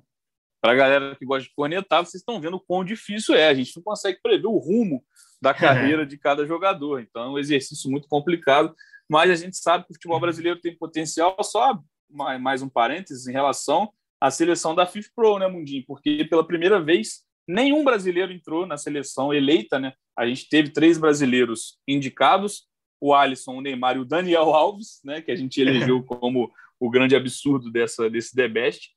Para 0.60 0.72
a 0.72 0.76
galera 0.76 1.16
que 1.16 1.26
gosta 1.26 1.46
de 1.46 1.54
cornetar, 1.54 2.04
vocês 2.04 2.22
estão 2.22 2.40
vendo 2.40 2.56
o 2.56 2.60
quão 2.60 2.84
difícil 2.84 3.34
é. 3.34 3.48
A 3.48 3.54
gente 3.54 3.76
não 3.76 3.82
consegue 3.82 4.18
prever 4.22 4.46
o 4.46 4.56
rumo 4.56 5.04
da 5.40 5.50
é. 5.50 5.54
carreira 5.54 6.02
é. 6.02 6.06
de 6.06 6.16
cada 6.16 6.46
jogador. 6.46 7.00
Então, 7.00 7.22
é 7.22 7.28
um 7.28 7.38
exercício 7.38 7.90
muito 7.90 8.08
complicado. 8.08 8.74
Mas 9.08 9.30
a 9.30 9.34
gente 9.34 9.56
sabe 9.56 9.84
que 9.84 9.90
o 9.90 9.94
futebol 9.94 10.20
brasileiro 10.20 10.60
tem 10.60 10.76
potencial. 10.76 11.36
Só 11.42 11.78
mais 12.10 12.62
um 12.62 12.68
parênteses 12.68 13.26
em 13.26 13.32
relação 13.32 13.90
à 14.20 14.30
seleção 14.30 14.74
da 14.74 14.86
FIFA 14.86 15.10
Pro, 15.14 15.38
né, 15.38 15.48
Mundinho? 15.48 15.84
Porque 15.86 16.24
pela 16.24 16.46
primeira 16.46 16.80
vez 16.80 17.24
nenhum 17.46 17.84
brasileiro 17.84 18.32
entrou 18.32 18.66
na 18.66 18.76
seleção 18.76 19.32
eleita, 19.32 19.78
né? 19.78 19.92
A 20.16 20.26
gente 20.26 20.48
teve 20.48 20.70
três 20.70 20.96
brasileiros 20.96 21.78
indicados, 21.86 22.66
o 23.00 23.14
Alisson, 23.14 23.56
o 23.56 23.60
Neymar 23.60 23.96
e 23.96 24.00
o 24.00 24.04
Daniel 24.04 24.54
Alves, 24.54 25.00
né? 25.04 25.20
Que 25.20 25.30
a 25.30 25.36
gente 25.36 25.60
elegeu 25.60 26.02
como 26.02 26.50
o 26.80 26.90
grande 26.90 27.14
absurdo 27.14 27.70
dessa, 27.70 28.08
desse 28.08 28.34
The 28.34 28.48
Best. 28.48 28.90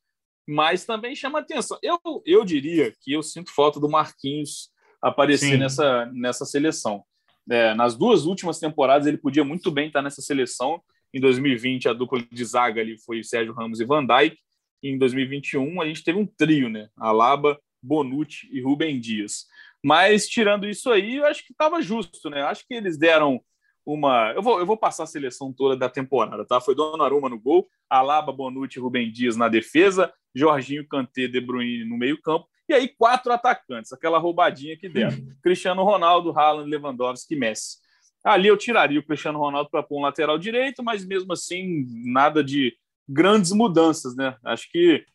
Mas 0.47 0.85
também 0.85 1.13
chama 1.15 1.39
atenção. 1.39 1.77
Eu, 1.81 1.99
eu 2.25 2.45
diria 2.45 2.93
que 3.01 3.11
eu 3.11 3.21
sinto 3.21 3.53
falta 3.53 3.79
do 3.79 3.89
Marquinhos 3.89 4.69
aparecer 5.01 5.57
nessa, 5.57 6.05
nessa 6.13 6.45
seleção. 6.45 7.03
É, 7.49 7.73
nas 7.73 7.95
duas 7.95 8.25
últimas 8.25 8.59
temporadas 8.59 9.07
ele 9.07 9.17
podia 9.17 9.43
muito 9.43 9.71
bem 9.71 9.87
estar 9.87 10.01
nessa 10.01 10.21
seleção. 10.21 10.81
Em 11.13 11.19
2020 11.19 11.89
a 11.89 11.93
dupla 11.93 12.21
de 12.31 12.45
zaga 12.45 12.81
ali 12.81 12.97
foi 12.97 13.23
Sérgio 13.23 13.53
Ramos 13.53 13.79
e 13.79 13.85
Van 13.85 14.05
Dijk. 14.05 14.37
E 14.83 14.89
em 14.89 14.97
2021 14.97 15.81
a 15.81 15.85
gente 15.87 16.03
teve 16.03 16.19
um 16.19 16.25
trio, 16.25 16.69
né? 16.69 16.89
Alaba, 16.97 17.59
Bonucci 17.81 18.47
e 18.51 18.61
Rubem 18.61 18.99
Dias. 18.99 19.45
Mas 19.83 20.27
tirando 20.27 20.67
isso 20.67 20.91
aí, 20.91 21.15
eu 21.15 21.25
acho 21.25 21.45
que 21.45 21.51
estava 21.51 21.81
justo, 21.81 22.29
né? 22.29 22.41
Acho 22.41 22.65
que 22.67 22.73
eles 22.73 22.97
deram 22.97 23.41
uma. 23.85 24.33
Eu 24.35 24.41
vou, 24.41 24.59
eu 24.59 24.65
vou 24.65 24.77
passar 24.77 25.03
a 25.03 25.07
seleção 25.07 25.53
toda 25.53 25.75
da 25.75 25.89
temporada, 25.89 26.45
tá? 26.45 26.59
Foi 26.59 26.75
Donnarumma 26.75 27.29
no 27.29 27.39
gol, 27.39 27.67
Alaba, 27.89 28.33
Bonucci 28.33 28.77
e 28.77 28.81
Rubem 28.81 29.11
Dias 29.11 29.37
na 29.37 29.47
defesa, 29.47 30.13
Jorginho, 30.35 30.87
Kanté, 30.87 31.27
De 31.27 31.39
Bruyne 31.39 31.85
no 31.85 31.97
meio-campo, 31.97 32.47
e 32.67 32.73
aí 32.73 32.87
quatro 32.87 33.31
atacantes, 33.31 33.93
aquela 33.93 34.17
roubadinha 34.17 34.77
que 34.77 34.89
deram. 34.89 35.17
Cristiano 35.41 35.83
Ronaldo, 35.83 36.37
Haaland, 36.37 36.69
Lewandowski 36.69 37.35
e 37.35 37.37
Messi. 37.37 37.77
Ali 38.23 38.47
eu 38.47 38.57
tiraria 38.57 38.99
o 38.99 39.03
Cristiano 39.03 39.39
Ronaldo 39.39 39.69
para 39.69 39.83
pôr 39.83 39.99
um 39.99 40.03
lateral 40.03 40.37
direito, 40.37 40.83
mas 40.83 41.05
mesmo 41.05 41.33
assim, 41.33 41.85
nada 42.05 42.43
de 42.43 42.75
grandes 43.07 43.51
mudanças, 43.51 44.15
né? 44.15 44.35
Acho 44.43 44.69
que 44.69 45.05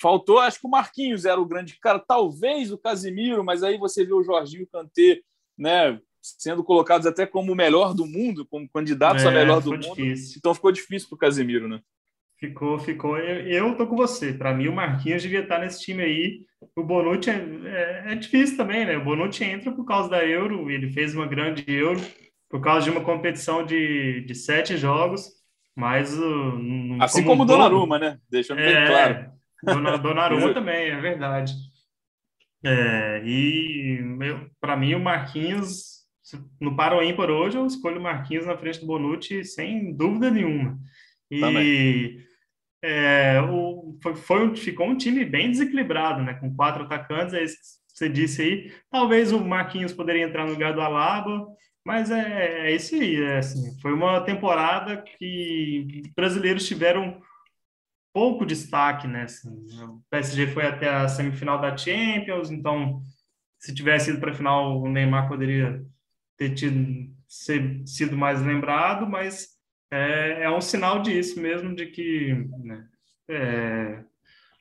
Faltou, 0.00 0.38
acho 0.38 0.60
que 0.60 0.66
o 0.66 0.70
Marquinhos 0.70 1.24
era 1.24 1.40
o 1.40 1.46
grande 1.46 1.78
cara, 1.78 1.98
talvez 1.98 2.70
o 2.70 2.78
Casimiro, 2.78 3.44
mas 3.44 3.62
aí 3.62 3.78
você 3.78 4.04
vê 4.04 4.12
o 4.12 4.22
Jorginho 4.22 4.66
Kanté, 4.66 5.20
né, 5.58 6.00
sendo 6.20 6.64
colocados 6.64 7.06
até 7.06 7.26
como 7.26 7.52
o 7.52 7.56
melhor 7.56 7.94
do 7.94 8.06
mundo, 8.06 8.46
como 8.46 8.68
candidatos 8.68 9.24
é, 9.24 9.28
a 9.28 9.30
melhor 9.30 9.60
do 9.60 9.72
mundo. 9.72 9.96
Difícil. 9.96 10.36
Então 10.38 10.54
ficou 10.54 10.72
difícil 10.72 11.08
para 11.08 11.16
o 11.16 11.18
Casimiro, 11.18 11.68
né? 11.68 11.80
Ficou, 12.38 12.78
ficou. 12.78 13.18
Eu, 13.18 13.46
eu 13.46 13.76
tô 13.76 13.86
com 13.86 13.96
você. 13.96 14.32
Para 14.32 14.52
mim, 14.52 14.68
o 14.68 14.74
Marquinhos 14.74 15.22
devia 15.22 15.40
estar 15.40 15.58
nesse 15.58 15.82
time 15.82 16.02
aí. 16.02 16.40
O 16.76 16.82
Bonucci 16.82 17.30
é, 17.30 17.34
é, 17.34 18.12
é, 18.12 18.14
difícil 18.14 18.56
também, 18.56 18.84
né? 18.84 18.96
O 18.96 19.04
Bonucci 19.04 19.44
entra 19.44 19.70
por 19.72 19.84
causa 19.84 20.08
da 20.08 20.24
Euro, 20.24 20.70
ele 20.70 20.90
fez 20.90 21.14
uma 21.14 21.26
grande 21.26 21.64
Euro, 21.68 22.00
por 22.50 22.60
causa 22.60 22.84
de 22.84 22.90
uma 22.90 23.02
competição 23.02 23.64
de, 23.64 24.22
de 24.22 24.34
sete 24.34 24.76
jogos, 24.76 25.28
mas. 25.74 26.18
Assim 27.00 27.24
como, 27.24 27.42
o 27.42 27.46
Donnarumma, 27.46 27.98
né? 27.98 28.18
Deixando 28.30 28.58
bem 28.58 28.74
é, 28.74 28.86
claro. 28.86 29.32
Dona, 29.62 29.96
Donnarumma 29.98 30.54
também, 30.54 30.90
é 30.90 31.00
verdade. 31.00 31.52
É, 32.64 33.22
e 33.24 34.00
para 34.58 34.74
mim 34.74 34.94
o 34.94 35.00
Marquinhos 35.00 35.94
no 36.58 36.74
Paro 36.74 37.02
ímpar 37.02 37.30
hoje 37.30 37.58
eu 37.58 37.66
escolho 37.66 38.00
o 38.00 38.02
Marquinhos 38.02 38.46
na 38.46 38.56
frente 38.56 38.80
do 38.80 38.86
Bonucci 38.86 39.44
sem 39.44 39.94
dúvida 39.94 40.30
nenhuma. 40.30 40.78
E 41.30 42.24
é, 42.82 43.40
o, 43.40 43.98
foi, 44.02 44.14
foi, 44.14 44.56
ficou 44.56 44.86
um 44.86 44.96
time 44.96 45.24
bem 45.24 45.50
desequilibrado, 45.50 46.22
né? 46.22 46.34
Com 46.34 46.54
quatro 46.54 46.84
atacantes, 46.84 47.34
é 47.34 47.42
isso 47.42 47.56
que 47.56 47.98
você 47.98 48.08
disse 48.08 48.42
aí. 48.42 48.72
Talvez 48.90 49.32
o 49.32 49.40
Marquinhos 49.40 49.92
poderia 49.92 50.24
entrar 50.24 50.44
no 50.44 50.52
lugar 50.52 50.74
do 50.74 50.80
Alaba, 50.80 51.46
mas 51.84 52.10
é, 52.10 52.68
é 52.68 52.74
isso 52.74 52.94
aí. 52.94 53.22
É, 53.22 53.38
assim, 53.38 53.78
foi 53.80 53.92
uma 53.92 54.20
temporada 54.20 55.02
que 55.02 56.02
brasileiros 56.14 56.66
tiveram 56.66 57.20
pouco 58.12 58.46
destaque, 58.46 59.06
né? 59.06 59.22
Assim, 59.22 59.48
o 59.82 60.02
PSG 60.10 60.48
foi 60.48 60.66
até 60.66 60.88
a 60.88 61.08
semifinal 61.08 61.60
da 61.60 61.76
Champions, 61.76 62.50
então 62.50 63.02
se 63.58 63.74
tivesse 63.74 64.10
ido 64.10 64.20
para 64.20 64.30
a 64.30 64.34
final, 64.34 64.80
o 64.80 64.88
Neymar 64.88 65.26
poderia 65.26 65.82
ter 66.36 66.54
tido, 66.54 67.10
ser, 67.26 67.82
sido 67.86 68.14
mais 68.14 68.42
lembrado, 68.42 69.06
mas 69.06 69.53
é, 69.90 70.44
é, 70.44 70.50
um 70.50 70.60
sinal 70.60 71.02
disso 71.02 71.40
mesmo, 71.40 71.74
de 71.74 71.86
que 71.86 72.46
né, 72.62 72.86
é, 73.28 74.04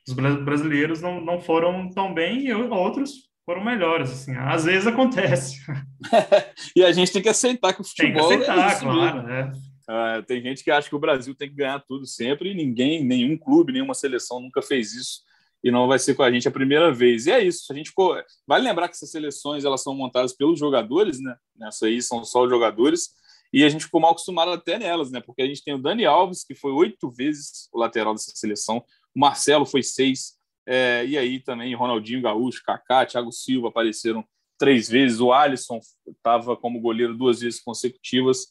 os 0.08 0.14
brasileiros 0.14 1.02
não, 1.02 1.20
não 1.20 1.40
foram 1.40 1.90
tão 1.90 2.14
bem 2.14 2.48
e 2.48 2.54
outros 2.54 3.32
foram 3.46 3.64
melhores, 3.64 4.10
assim, 4.10 4.36
às 4.36 4.64
vezes 4.64 4.88
acontece. 4.88 5.60
e 6.76 6.84
a 6.84 6.92
gente 6.92 7.12
tem 7.12 7.22
que 7.22 7.30
aceitar 7.30 7.74
que 7.74 7.82
o 7.82 7.86
futebol 7.86 8.30
tem 8.30 8.40
que 8.40 8.50
aceitar, 8.50 8.72
é 8.72 8.80
claro, 8.80 9.24
né? 9.24 9.52
Uh, 9.84 10.24
tem 10.24 10.42
gente 10.42 10.64
que 10.64 10.72
acha 10.72 10.88
que 10.88 10.96
o 10.96 11.00
Brasil 11.00 11.36
tem 11.36 11.50
que 11.50 11.56
ganhar 11.56 11.80
tudo 11.86 12.06
sempre 12.06 12.52
e 12.52 12.56
ninguém, 12.56 13.04
nenhum 13.04 13.38
clube, 13.38 13.74
nenhuma 13.74 13.94
seleção 13.94 14.40
nunca 14.40 14.62
fez 14.62 14.94
isso 14.94 15.22
e 15.62 15.72
não 15.72 15.88
vai 15.88 16.00
ser 16.00 16.14
com 16.14 16.24
a 16.24 16.32
gente 16.32 16.48
a 16.48 16.52
primeira 16.52 16.92
vez. 16.92 17.26
E 17.26 17.32
é 17.32 17.44
isso. 17.44 17.72
A 17.72 17.76
gente 17.76 17.90
ficou... 17.90 18.16
Vale 18.48 18.64
lembrar 18.64 18.88
que 18.88 18.96
essas 18.96 19.12
seleções 19.12 19.64
elas 19.64 19.82
são 19.82 19.96
montadas 19.96 20.34
pelos 20.34 20.60
jogadores, 20.60 21.22
né? 21.22 21.36
Nessa 21.56 21.88
aí 21.88 22.02
são 22.02 22.24
só 22.24 22.44
os 22.44 22.50
jogadores 22.50 23.10
e 23.54 23.64
a 23.64 23.70
gente 23.70 23.86
ficou 23.86 24.02
mal 24.02 24.12
acostumado 24.12 24.52
até 24.52 24.80
nelas, 24.80 25.12
né? 25.12 25.22
Porque 25.22 25.42
a 25.42 25.48
gente 25.48 25.64
tem 25.64 25.74
o 25.74 25.78
Dani 25.78 26.06
Alves 26.06 26.44
que 26.44 26.56
foi 26.56 26.72
oito 26.72 27.10
vezes 27.12 27.70
o 27.72 27.78
lateral 27.78 28.14
dessa 28.14 28.32
seleção, 28.34 28.84
o 29.16 29.20
Marcelo 29.20 29.66
foi 29.66 29.84
seis 29.84 30.38
é, 30.66 31.06
e 31.06 31.18
aí 31.18 31.40
também 31.40 31.76
Ronaldinho 31.76 32.22
Gaúcho, 32.22 32.64
Kaká, 32.66 33.06
Thiago 33.06 33.32
Silva 33.32 33.68
apareceram 33.68 34.26
três 34.58 34.88
vezes, 34.88 35.20
o 35.20 35.34
Alisson 35.34 35.80
estava 36.08 36.56
como 36.56 36.80
goleiro 36.80 37.16
duas 37.16 37.42
vezes 37.42 37.62
consecutivas. 37.62 38.48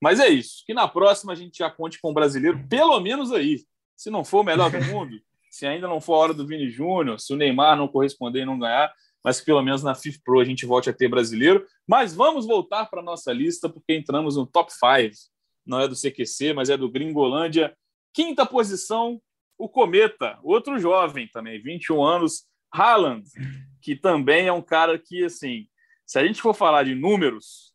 Mas 0.00 0.20
é 0.20 0.28
isso. 0.28 0.62
Que 0.66 0.74
na 0.74 0.86
próxima 0.86 1.32
a 1.32 1.36
gente 1.36 1.58
já 1.58 1.70
conte 1.70 2.00
com 2.00 2.10
o 2.10 2.14
brasileiro, 2.14 2.66
pelo 2.68 3.00
menos 3.00 3.32
aí. 3.32 3.64
Se 3.96 4.10
não 4.10 4.24
for 4.24 4.40
o 4.40 4.44
melhor 4.44 4.70
do 4.70 4.80
mundo, 4.86 5.18
se 5.50 5.66
ainda 5.66 5.88
não 5.88 6.00
for 6.00 6.14
a 6.14 6.18
hora 6.18 6.34
do 6.34 6.46
Vini 6.46 6.68
Júnior, 6.68 7.18
se 7.18 7.32
o 7.32 7.36
Neymar 7.36 7.76
não 7.76 7.88
corresponder 7.88 8.42
e 8.42 8.44
não 8.44 8.58
ganhar, 8.58 8.92
mas 9.26 9.40
que 9.40 9.46
pelo 9.46 9.60
menos 9.60 9.82
na 9.82 9.92
FIFA 9.92 10.20
Pro 10.24 10.38
a 10.38 10.44
gente 10.44 10.64
volte 10.64 10.88
a 10.88 10.92
ter 10.92 11.08
brasileiro. 11.08 11.66
Mas 11.84 12.14
vamos 12.14 12.46
voltar 12.46 12.86
para 12.86 13.00
a 13.00 13.02
nossa 13.02 13.32
lista, 13.32 13.68
porque 13.68 13.92
entramos 13.92 14.36
no 14.36 14.46
top 14.46 14.72
5. 14.72 15.16
Não 15.66 15.80
é 15.80 15.88
do 15.88 15.96
CQC, 15.96 16.52
mas 16.52 16.70
é 16.70 16.76
do 16.76 16.88
Gringolândia. 16.88 17.76
Quinta 18.14 18.46
posição, 18.46 19.20
o 19.58 19.68
Cometa, 19.68 20.38
outro 20.44 20.78
jovem 20.78 21.26
também, 21.26 21.60
21 21.60 22.04
anos, 22.04 22.44
Haaland, 22.72 23.28
que 23.82 23.96
também 23.96 24.46
é 24.46 24.52
um 24.52 24.62
cara 24.62 24.96
que, 24.96 25.24
assim, 25.24 25.66
se 26.06 26.20
a 26.20 26.24
gente 26.24 26.40
for 26.40 26.54
falar 26.54 26.84
de 26.84 26.94
números, 26.94 27.74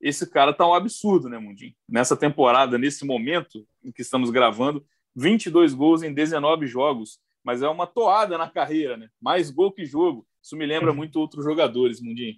esse 0.00 0.28
cara 0.28 0.52
tá 0.52 0.66
um 0.66 0.74
absurdo, 0.74 1.28
né, 1.28 1.38
Mundinho? 1.38 1.72
Nessa 1.88 2.16
temporada, 2.16 2.76
nesse 2.76 3.06
momento 3.06 3.64
em 3.84 3.92
que 3.92 4.02
estamos 4.02 4.28
gravando, 4.30 4.84
22 5.14 5.72
gols 5.72 6.02
em 6.02 6.12
19 6.12 6.66
jogos, 6.66 7.20
mas 7.44 7.62
é 7.62 7.68
uma 7.68 7.86
toada 7.86 8.36
na 8.36 8.48
carreira, 8.48 8.96
né? 8.96 9.08
Mais 9.20 9.50
gol 9.50 9.72
que 9.72 9.84
jogo. 9.84 10.26
Isso 10.42 10.56
me 10.56 10.66
lembra 10.66 10.92
muito 10.92 11.18
outros 11.20 11.44
jogadores, 11.44 12.00
Mundinho. 12.00 12.36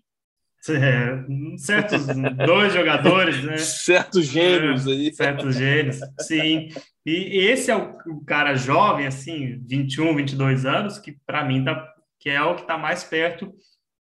É, 0.69 1.25
certos 1.59 2.07
dois 2.47 2.73
jogadores, 2.73 3.43
né? 3.43 3.57
Certos 3.59 4.27
gênios 4.27 4.87
aí. 4.87 5.09
É, 5.09 5.13
certos 5.13 5.57
gênios, 5.57 5.99
sim. 6.21 6.69
E 7.05 7.37
esse 7.39 7.69
é 7.69 7.77
o 7.77 8.25
cara 8.25 8.55
jovem, 8.55 9.07
assim, 9.07 9.61
21, 9.67 10.15
22 10.15 10.65
anos, 10.65 11.01
que 11.01 11.17
para 11.27 11.45
mim 11.45 11.65
tá, 11.65 11.93
que 12.21 12.31
é 12.31 12.41
o 12.43 12.55
que 12.55 12.63
está 12.63 12.79
mais 12.79 13.03
perto 13.03 13.53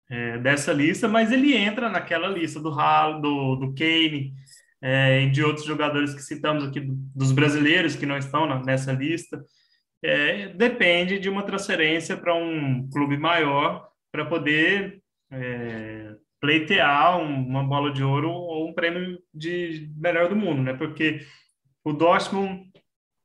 é, 0.10 0.38
dessa 0.40 0.74
lista, 0.74 1.08
mas 1.08 1.32
ele 1.32 1.56
entra 1.56 1.90
naquela 1.90 2.28
lista 2.28 2.60
do 2.60 2.72
Hall, 2.72 3.22
do, 3.22 3.56
do 3.56 3.74
Kane 3.74 4.34
é, 4.82 5.24
e 5.24 5.30
de 5.30 5.42
outros 5.42 5.66
jogadores 5.66 6.14
que 6.14 6.22
citamos 6.22 6.66
aqui, 6.66 6.82
dos 6.82 7.32
brasileiros 7.32 7.96
que 7.96 8.06
não 8.06 8.18
estão 8.18 8.62
nessa 8.64 8.92
lista. 8.92 9.42
É, 10.02 10.48
depende 10.50 11.20
de 11.20 11.30
uma 11.30 11.44
transferência 11.44 12.16
para 12.16 12.34
um 12.34 12.90
clube 12.90 13.18
maior 13.18 13.90
para 14.12 14.26
poder 14.26 15.02
é, 15.32 16.16
pleitear 16.40 17.20
uma 17.20 17.64
bola 17.64 17.92
de 17.92 18.04
ouro 18.04 18.30
ou 18.30 18.70
um 18.70 18.74
prêmio 18.74 19.20
de 19.34 19.92
melhor 19.98 20.30
do 20.30 20.36
mundo, 20.36 20.62
né? 20.62 20.74
Porque 20.74 21.20
o 21.84 21.92
Dortmund 21.92 22.70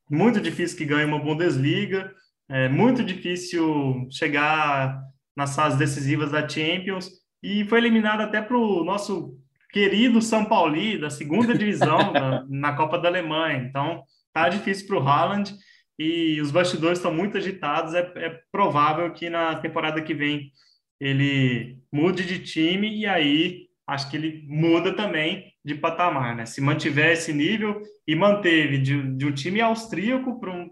muito 0.09 0.39
difícil 0.39 0.77
que 0.77 0.85
ganhe 0.85 1.05
uma 1.05 1.19
Bundesliga, 1.19 2.13
é 2.47 2.69
muito 2.69 3.03
difícil 3.03 4.07
chegar 4.11 5.01
nas 5.35 5.55
fases 5.55 5.79
decisivas 5.79 6.31
da 6.31 6.47
Champions 6.47 7.09
e 7.41 7.65
foi 7.65 7.79
eliminado 7.79 8.21
até 8.21 8.41
para 8.41 8.57
o 8.57 8.83
nosso 8.83 9.37
querido 9.71 10.21
São 10.21 10.45
Paulo 10.45 10.75
da 10.99 11.09
segunda 11.09 11.57
divisão 11.57 12.13
na, 12.13 12.45
na, 12.47 12.75
Copa 12.75 12.97
da 12.99 13.09
Alemanha. 13.09 13.57
Então 13.57 14.03
tá 14.31 14.47
difícil 14.47 14.87
para 14.87 14.97
o 14.97 15.07
Haaland 15.07 15.55
e 15.97 16.39
os 16.41 16.51
bastidores 16.51 16.99
estão 16.99 17.13
muito 17.13 17.37
agitados. 17.37 17.93
É, 17.93 18.11
é 18.15 18.39
provável 18.51 19.11
que 19.13 19.29
na 19.29 19.55
temporada 19.55 20.01
que 20.01 20.13
vem 20.13 20.51
ele 20.99 21.77
mude 21.91 22.25
de 22.25 22.39
time 22.39 22.95
e 22.95 23.05
aí 23.05 23.65
acho 23.87 24.09
que 24.09 24.17
ele 24.17 24.45
muda 24.47 24.93
também 24.93 25.53
de 25.63 25.75
patamar, 25.75 26.35
né? 26.35 26.45
Se 26.45 26.61
mantiver 26.61 27.11
esse 27.11 27.33
nível 27.33 27.81
e 28.07 28.15
manteve 28.15 28.77
de, 28.77 29.15
de 29.15 29.25
um 29.25 29.31
time 29.31 29.61
austríaco 29.61 30.39
para 30.39 30.51
um, 30.51 30.69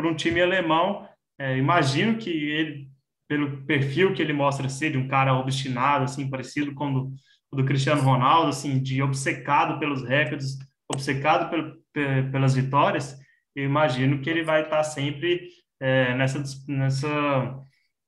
um 0.00 0.14
time 0.14 0.40
alemão, 0.40 1.06
é, 1.38 1.56
imagino 1.56 2.16
que 2.16 2.30
ele, 2.30 2.88
pelo 3.28 3.64
perfil 3.64 4.14
que 4.14 4.22
ele 4.22 4.32
mostra 4.32 4.68
ser 4.68 4.92
de 4.92 4.98
um 4.98 5.08
cara 5.08 5.34
obstinado, 5.34 6.04
assim, 6.04 6.28
parecido 6.28 6.74
com 6.74 6.92
o 6.92 7.00
do, 7.00 7.14
do 7.52 7.64
Cristiano 7.64 8.02
Ronaldo, 8.02 8.48
assim, 8.48 8.80
de 8.82 9.02
obcecado 9.02 9.78
pelos 9.78 10.02
recordes, 10.02 10.58
obcecado 10.88 11.50
pel, 11.50 12.30
pelas 12.30 12.54
vitórias, 12.54 13.18
eu 13.54 13.64
imagino 13.64 14.20
que 14.20 14.28
ele 14.28 14.42
vai 14.42 14.62
estar 14.62 14.82
sempre 14.84 15.48
é, 15.80 16.14
nessa, 16.14 16.42
nessa 16.68 17.64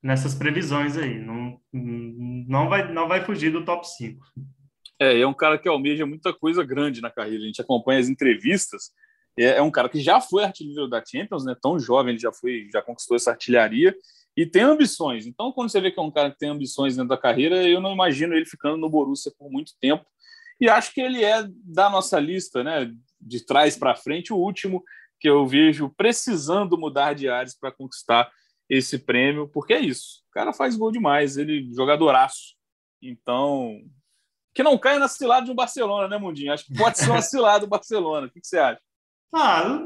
nessas 0.06 0.34
previsões 0.34 0.96
aí. 0.96 1.18
Não, 1.18 1.60
não, 1.72 2.68
vai, 2.68 2.92
não 2.92 3.08
vai 3.08 3.24
fugir 3.24 3.50
do 3.50 3.64
top 3.64 3.86
5. 3.86 4.24
É, 5.00 5.20
é 5.20 5.26
um 5.26 5.34
cara 5.34 5.58
que 5.58 5.68
almeja 5.68 6.06
muita 6.06 6.32
coisa 6.32 6.62
grande 6.62 7.00
na 7.00 7.10
carreira. 7.10 7.42
A 7.42 7.46
gente 7.46 7.60
acompanha 7.60 8.00
as 8.00 8.08
entrevistas. 8.08 8.92
É, 9.36 9.58
é 9.58 9.62
um 9.62 9.70
cara 9.70 9.88
que 9.88 10.00
já 10.00 10.20
foi 10.20 10.44
artilheiro 10.44 10.88
da 10.88 11.02
Champions, 11.04 11.44
né? 11.44 11.56
Tão 11.60 11.78
jovem, 11.78 12.12
ele 12.12 12.20
já 12.20 12.32
foi, 12.32 12.68
já 12.72 12.80
conquistou 12.80 13.16
essa 13.16 13.32
artilharia 13.32 13.94
e 14.36 14.46
tem 14.46 14.62
ambições. 14.62 15.26
Então, 15.26 15.50
quando 15.50 15.70
você 15.70 15.80
vê 15.80 15.90
que 15.90 15.98
é 15.98 16.02
um 16.02 16.10
cara 16.10 16.30
que 16.30 16.38
tem 16.38 16.50
ambições 16.50 16.94
dentro 16.94 17.08
da 17.08 17.18
carreira, 17.18 17.64
eu 17.64 17.80
não 17.80 17.92
imagino 17.92 18.34
ele 18.34 18.46
ficando 18.46 18.76
no 18.76 18.88
Borussia 18.88 19.32
por 19.36 19.50
muito 19.50 19.72
tempo. 19.80 20.04
E 20.60 20.68
acho 20.68 20.94
que 20.94 21.00
ele 21.00 21.22
é 21.22 21.44
da 21.64 21.90
nossa 21.90 22.18
lista, 22.20 22.62
né? 22.62 22.90
De 23.20 23.44
trás 23.44 23.76
para 23.76 23.96
frente, 23.96 24.32
o 24.32 24.36
último 24.36 24.82
que 25.18 25.28
eu 25.28 25.46
vejo 25.46 25.92
precisando 25.96 26.78
mudar 26.78 27.14
de 27.14 27.28
áreas 27.28 27.56
para 27.58 27.72
conquistar 27.72 28.30
esse 28.68 28.98
prêmio, 28.98 29.48
porque 29.48 29.72
é 29.72 29.80
isso. 29.80 30.22
O 30.28 30.32
cara 30.32 30.52
faz 30.52 30.76
gol 30.76 30.90
demais, 30.90 31.36
ele 31.36 31.72
jogadoraço. 31.72 32.54
Então, 33.00 33.80
que 34.54 34.62
não 34.62 34.78
caia 34.78 34.98
na 34.98 35.08
cilada 35.08 35.46
de 35.46 35.52
um 35.52 35.54
Barcelona, 35.54 36.08
né, 36.08 36.18
Mundinho? 36.18 36.52
Acho 36.52 36.66
que 36.66 36.74
pode 36.74 36.98
ser 36.98 37.10
uma 37.10 37.20
cilada 37.22 37.60
do 37.60 37.68
Barcelona. 37.68 38.26
O 38.26 38.30
que, 38.30 38.40
que 38.40 38.46
você 38.46 38.58
acha? 38.58 38.80
Ah, 39.32 39.84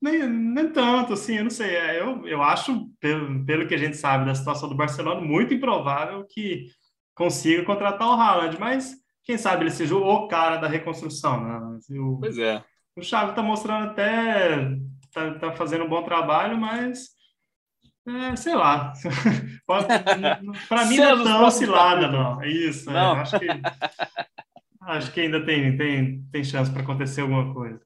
nem, 0.00 0.26
nem 0.28 0.72
tanto, 0.72 1.12
assim, 1.12 1.36
eu 1.36 1.44
não 1.44 1.50
sei. 1.50 1.76
É, 1.76 2.00
eu, 2.00 2.26
eu 2.26 2.42
acho, 2.42 2.88
pelo, 2.98 3.44
pelo 3.44 3.68
que 3.68 3.74
a 3.74 3.78
gente 3.78 3.96
sabe 3.96 4.24
da 4.24 4.34
situação 4.34 4.68
do 4.68 4.74
Barcelona, 4.74 5.20
muito 5.20 5.52
improvável 5.52 6.24
que 6.28 6.68
consiga 7.14 7.64
contratar 7.64 8.08
o 8.08 8.12
Haaland, 8.12 8.58
mas 8.58 8.94
quem 9.22 9.36
sabe 9.36 9.64
ele 9.64 9.70
seja 9.70 9.94
o 9.94 10.26
cara 10.26 10.56
da 10.56 10.66
reconstrução, 10.66 11.44
né? 11.44 11.78
Pois 12.18 12.38
é. 12.38 12.64
O 13.00 13.02
Xavi 13.02 13.30
está 13.30 13.42
mostrando 13.42 13.90
até, 13.92 14.76
tá, 15.10 15.34
tá 15.38 15.52
fazendo 15.52 15.84
um 15.84 15.88
bom 15.88 16.02
trabalho, 16.02 16.58
mas 16.58 17.08
é, 18.06 18.36
sei 18.36 18.54
lá. 18.54 18.92
Para 20.68 20.84
mim 20.84 20.98
não 20.98 21.20
é 21.20 21.24
tão 21.24 21.50
cilada, 21.50 22.08
não. 22.08 22.42
É 22.42 22.48
isso. 22.50 22.90
É. 22.90 22.92
Não. 22.92 23.16
É, 23.16 23.20
acho, 23.20 23.38
que, 23.40 23.46
acho 24.82 25.12
que 25.12 25.20
ainda 25.20 25.42
tem, 25.42 25.78
tem, 25.78 26.22
tem 26.30 26.44
chance 26.44 26.70
para 26.70 26.82
acontecer 26.82 27.22
alguma 27.22 27.54
coisa. 27.54 27.80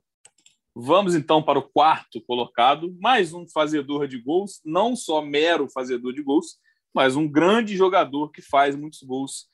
Vamos 0.74 1.14
então 1.14 1.40
para 1.40 1.60
o 1.60 1.68
quarto 1.70 2.20
colocado, 2.26 2.92
mais 3.00 3.32
um 3.32 3.46
fazedor 3.46 4.08
de 4.08 4.18
gols, 4.18 4.60
não 4.64 4.96
só 4.96 5.22
mero 5.22 5.70
fazedor 5.70 6.12
de 6.12 6.24
gols, 6.24 6.56
mas 6.92 7.14
um 7.14 7.28
grande 7.28 7.76
jogador 7.76 8.32
que 8.32 8.42
faz 8.42 8.74
muitos 8.74 9.00
gols. 9.04 9.46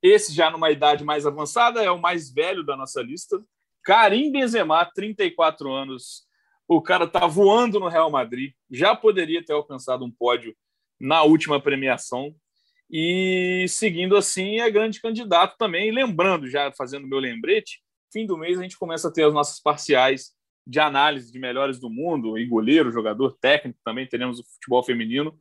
Esse 0.00 0.32
já 0.32 0.52
numa 0.52 0.70
idade 0.70 1.02
mais 1.02 1.26
avançada 1.26 1.82
é 1.82 1.90
o 1.90 2.00
mais 2.00 2.32
velho 2.32 2.64
da 2.64 2.76
nossa 2.76 3.02
lista, 3.02 3.44
Karim 3.84 4.30
Benzema, 4.30 4.84
34 4.84 5.72
anos, 5.72 6.24
o 6.68 6.80
cara 6.80 7.04
está 7.04 7.26
voando 7.26 7.80
no 7.80 7.88
Real 7.88 8.10
Madrid, 8.10 8.52
já 8.70 8.94
poderia 8.94 9.44
ter 9.44 9.52
alcançado 9.52 10.04
um 10.04 10.10
pódio 10.10 10.54
na 11.00 11.22
última 11.22 11.60
premiação 11.60 12.34
e 12.90 13.66
seguindo 13.68 14.16
assim 14.16 14.60
é 14.60 14.70
grande 14.70 15.00
candidato 15.00 15.56
também. 15.56 15.92
lembrando, 15.92 16.48
já 16.48 16.72
fazendo 16.72 17.06
meu 17.06 17.18
lembrete, 17.18 17.80
fim 18.12 18.26
do 18.26 18.36
mês 18.36 18.58
a 18.58 18.62
gente 18.62 18.78
começa 18.78 19.08
a 19.08 19.12
ter 19.12 19.24
as 19.24 19.32
nossas 19.32 19.60
parciais 19.60 20.32
de 20.66 20.78
análise 20.80 21.32
de 21.32 21.38
melhores 21.38 21.78
do 21.78 21.88
mundo, 21.88 22.36
e 22.38 22.46
goleiro, 22.46 22.92
jogador 22.92 23.36
técnico 23.40 23.78
também, 23.84 24.06
teremos 24.06 24.40
o 24.40 24.44
futebol 24.44 24.82
feminino. 24.82 25.38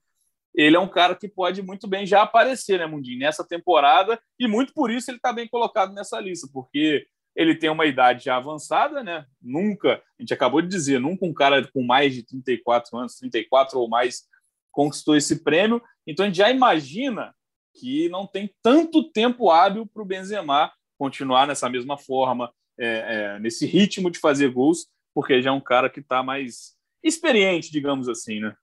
Ele 0.55 0.75
é 0.75 0.79
um 0.79 0.87
cara 0.87 1.15
que 1.15 1.27
pode 1.27 1.61
muito 1.61 1.87
bem 1.87 2.05
já 2.05 2.21
aparecer, 2.21 2.79
né, 2.79 2.85
Mundinho, 2.85 3.19
nessa 3.19 3.45
temporada, 3.45 4.19
e 4.39 4.47
muito 4.47 4.73
por 4.73 4.89
isso 4.89 5.09
ele 5.09 5.17
está 5.17 5.31
bem 5.31 5.47
colocado 5.47 5.93
nessa 5.93 6.19
lista, 6.19 6.47
porque 6.51 7.05
ele 7.39 7.55
tem 7.55 7.69
uma 7.69 7.85
idade 7.85 8.25
já 8.25 8.35
avançada, 8.35 9.01
né? 9.01 9.25
Nunca, 9.41 9.93
a 9.93 10.21
gente 10.21 10.33
acabou 10.33 10.61
de 10.61 10.67
dizer, 10.67 10.99
nunca 10.99 11.25
um 11.25 11.33
cara 11.33 11.65
com 11.71 11.81
mais 11.81 12.13
de 12.13 12.21
34 12.21 12.97
anos, 12.97 13.15
34 13.15 13.79
ou 13.79 13.87
mais, 13.87 14.23
conquistou 14.69 15.15
esse 15.15 15.41
prêmio. 15.41 15.81
Então 16.05 16.25
a 16.25 16.27
gente 16.27 16.37
já 16.37 16.51
imagina 16.51 17.33
que 17.73 18.09
não 18.09 18.27
tem 18.27 18.53
tanto 18.61 19.09
tempo 19.09 19.49
hábil 19.49 19.87
para 19.87 20.03
o 20.03 20.05
Benzema 20.05 20.69
continuar 20.97 21.47
nessa 21.47 21.69
mesma 21.69 21.97
forma, 21.97 22.51
é, 22.77 22.87
é, 23.35 23.39
nesse 23.39 23.65
ritmo 23.65 24.11
de 24.11 24.19
fazer 24.19 24.51
gols, 24.51 24.87
porque 25.13 25.41
já 25.41 25.49
é 25.49 25.53
um 25.53 25.61
cara 25.61 25.89
que 25.89 26.01
está 26.01 26.21
mais 26.21 26.75
experiente, 27.01 27.71
digamos 27.71 28.09
assim, 28.09 28.41
né? 28.41 28.53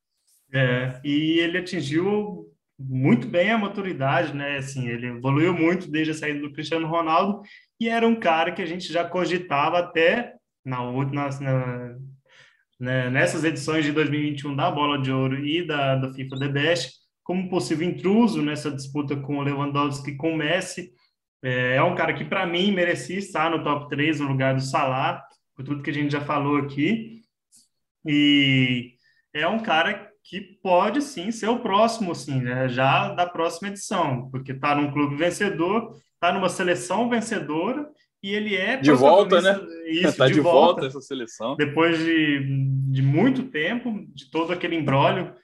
É, 0.52 1.00
e 1.02 1.38
ele 1.38 1.56
atingiu 1.56 2.54
muito 2.78 3.26
bem 3.26 3.50
a 3.50 3.58
maturidade, 3.58 4.34
né? 4.34 4.58
Assim, 4.58 4.88
ele 4.88 5.06
evoluiu 5.06 5.52
muito 5.52 5.90
desde 5.90 6.12
a 6.12 6.14
saída 6.14 6.40
do 6.40 6.52
Cristiano 6.52 6.86
Ronaldo 6.86 7.42
e 7.80 7.88
era 7.88 8.06
um 8.06 8.16
cara 8.18 8.52
que 8.52 8.62
a 8.62 8.66
gente 8.66 8.92
já 8.92 9.04
cogitava 9.04 9.78
até 9.78 10.34
na, 10.64 10.78
na, 11.12 11.40
na 11.40 11.96
né, 12.78 13.10
nessas 13.10 13.44
edições 13.44 13.84
de 13.84 13.92
2021 13.92 14.54
da 14.54 14.70
Bola 14.70 15.00
de 15.00 15.10
Ouro 15.10 15.44
e 15.44 15.66
da, 15.66 15.96
da 15.96 16.12
FIFA 16.12 16.38
The 16.38 16.48
Best, 16.48 16.92
como 17.22 17.48
possível 17.48 17.88
intruso 17.88 18.42
nessa 18.42 18.70
disputa 18.70 19.16
com 19.16 19.38
o 19.38 19.42
Lewandowski 19.42 20.16
com 20.16 20.32
o 20.32 20.36
Messi. 20.36 20.92
É, 21.42 21.76
é 21.76 21.82
um 21.82 21.94
cara 21.94 22.12
que, 22.12 22.24
para 22.24 22.46
mim, 22.46 22.72
merecia 22.72 23.18
estar 23.18 23.50
no 23.50 23.62
top 23.62 23.88
3 23.88 24.20
no 24.20 24.28
lugar 24.28 24.54
do 24.54 24.60
Salah, 24.60 25.22
por 25.54 25.64
tudo 25.64 25.82
que 25.82 25.90
a 25.90 25.94
gente 25.94 26.12
já 26.12 26.20
falou 26.20 26.58
aqui. 26.58 27.22
E 28.04 28.92
é 29.34 29.48
um 29.48 29.58
cara 29.58 30.05
que 30.28 30.40
pode 30.40 31.02
sim 31.02 31.30
ser 31.30 31.48
o 31.48 31.60
próximo, 31.60 32.12
assim, 32.12 32.40
né? 32.40 32.68
já 32.68 33.14
da 33.14 33.26
próxima 33.26 33.68
edição, 33.68 34.28
porque 34.30 34.52
está 34.52 34.74
num 34.74 34.90
clube 34.90 35.16
vencedor 35.16 35.94
está 36.16 36.32
numa 36.32 36.48
seleção 36.48 37.08
vencedora 37.08 37.88
e 38.22 38.34
ele 38.34 38.56
é 38.56 38.76
de 38.76 38.90
volta, 38.90 39.40
né? 39.40 39.58
Isso, 39.86 40.16
tá 40.18 40.26
de, 40.26 40.34
de 40.34 40.40
volta, 40.40 40.80
volta 40.80 40.86
essa 40.86 41.00
seleção. 41.00 41.56
Depois 41.56 41.98
de, 41.98 42.40
de 42.90 43.02
muito 43.02 43.44
tempo, 43.44 44.04
de 44.08 44.30
todo 44.30 44.52
aquele 44.52 44.74
embrólio 44.74 45.34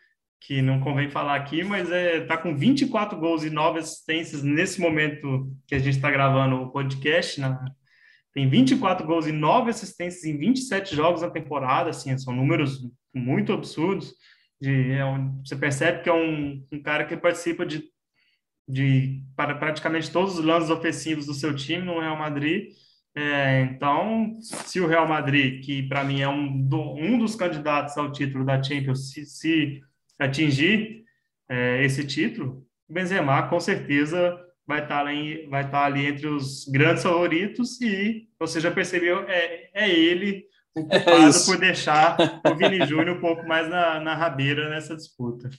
que 0.41 0.61
não 0.61 0.81
convém 0.81 1.09
falar 1.09 1.37
aqui, 1.37 1.63
mas 1.63 1.93
é 1.93 2.21
tá 2.23 2.37
com 2.37 2.57
24 2.57 3.17
gols 3.17 3.45
e 3.45 3.51
9 3.51 3.79
assistências 3.79 4.43
nesse 4.43 4.81
momento 4.81 5.49
que 5.69 5.75
a 5.75 5.79
gente 5.79 5.97
está 5.97 6.11
gravando 6.11 6.57
o 6.57 6.73
podcast, 6.73 7.41
né? 7.41 7.57
Tem 8.35 8.49
24 8.49 9.07
gols 9.07 9.27
e 9.27 9.33
9 9.33 9.71
assistências 9.71 10.25
em 10.25 10.37
27 10.37 10.97
jogos 10.97 11.21
na 11.21 11.31
temporada, 11.31 11.91
assim, 11.91 12.17
são 12.19 12.35
números 12.35 12.81
muito 13.15 13.53
absurdos. 13.53 14.15
De, 14.63 14.93
é 14.93 15.05
um, 15.05 15.43
você 15.45 15.57
percebe 15.57 16.05
que 16.05 16.09
é 16.09 16.13
um, 16.13 16.65
um 16.71 16.81
cara 16.81 17.05
que 17.05 17.17
participa 17.17 17.67
de, 17.67 17.83
de 18.69 19.21
para 19.35 19.57
praticamente 19.57 20.09
todos 20.09 20.39
os 20.39 20.45
lances 20.45 20.71
ofensivos 20.71 21.27
do 21.27 21.35
seu 21.35 21.53
time 21.53 21.85
no 21.85 21.99
Real 21.99 22.17
Madrid. 22.17 22.69
É, 23.13 23.63
então, 23.63 24.37
se 24.41 24.81
o 24.81 24.87
Real 24.87 25.09
Madrid, 25.09 25.65
que 25.65 25.83
para 25.89 26.05
mim 26.05 26.21
é 26.21 26.29
um, 26.29 26.63
do, 26.63 26.95
um 26.95 27.19
dos 27.19 27.35
candidatos 27.35 27.99
ao 27.99 28.13
título 28.13 28.45
da 28.45 28.63
Champions, 28.63 29.11
se, 29.11 29.27
se 29.27 29.83
atingir 30.17 31.03
é, 31.49 31.85
esse 31.85 32.07
título, 32.07 32.65
o 32.89 32.93
Benzema 32.93 33.43
com 33.49 33.59
certeza 33.59 34.39
vai 34.65 34.85
estar, 34.85 35.05
ali, 35.05 35.45
vai 35.49 35.65
estar 35.65 35.87
ali 35.87 36.07
entre 36.07 36.29
os 36.29 36.67
grandes 36.69 37.03
favoritos 37.03 37.81
e 37.81 38.29
você 38.39 38.61
já 38.61 38.71
percebeu, 38.71 39.29
é, 39.29 39.71
é 39.75 39.91
ele 39.91 40.45
culpado 40.75 41.05
é 41.05 41.45
por 41.45 41.59
deixar 41.59 42.17
o 42.47 42.55
Vini 42.55 42.87
Júnior 42.87 43.17
um 43.17 43.21
pouco 43.21 43.47
mais 43.47 43.69
na, 43.69 44.01
na 44.01 44.15
rabeira 44.15 44.71
nessa 44.71 44.97
disputa. 44.97 45.51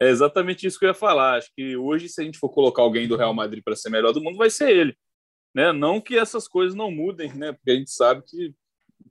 É 0.00 0.08
exatamente 0.08 0.66
isso 0.66 0.78
que 0.78 0.86
eu 0.86 0.90
ia 0.90 0.94
falar. 0.94 1.36
Acho 1.36 1.50
que 1.54 1.76
hoje, 1.76 2.08
se 2.08 2.20
a 2.20 2.24
gente 2.24 2.38
for 2.38 2.48
colocar 2.48 2.82
alguém 2.82 3.06
do 3.06 3.16
Real 3.16 3.34
Madrid 3.34 3.62
para 3.62 3.76
ser 3.76 3.90
melhor 3.90 4.12
do 4.12 4.20
mundo, 4.22 4.38
vai 4.38 4.48
ser 4.48 4.70
ele. 4.70 4.96
Né? 5.54 5.72
Não 5.72 6.00
que 6.00 6.16
essas 6.16 6.48
coisas 6.48 6.74
não 6.74 6.90
mudem, 6.90 7.32
né? 7.34 7.52
porque 7.52 7.70
a 7.70 7.74
gente 7.74 7.90
sabe 7.90 8.22
que 8.24 8.54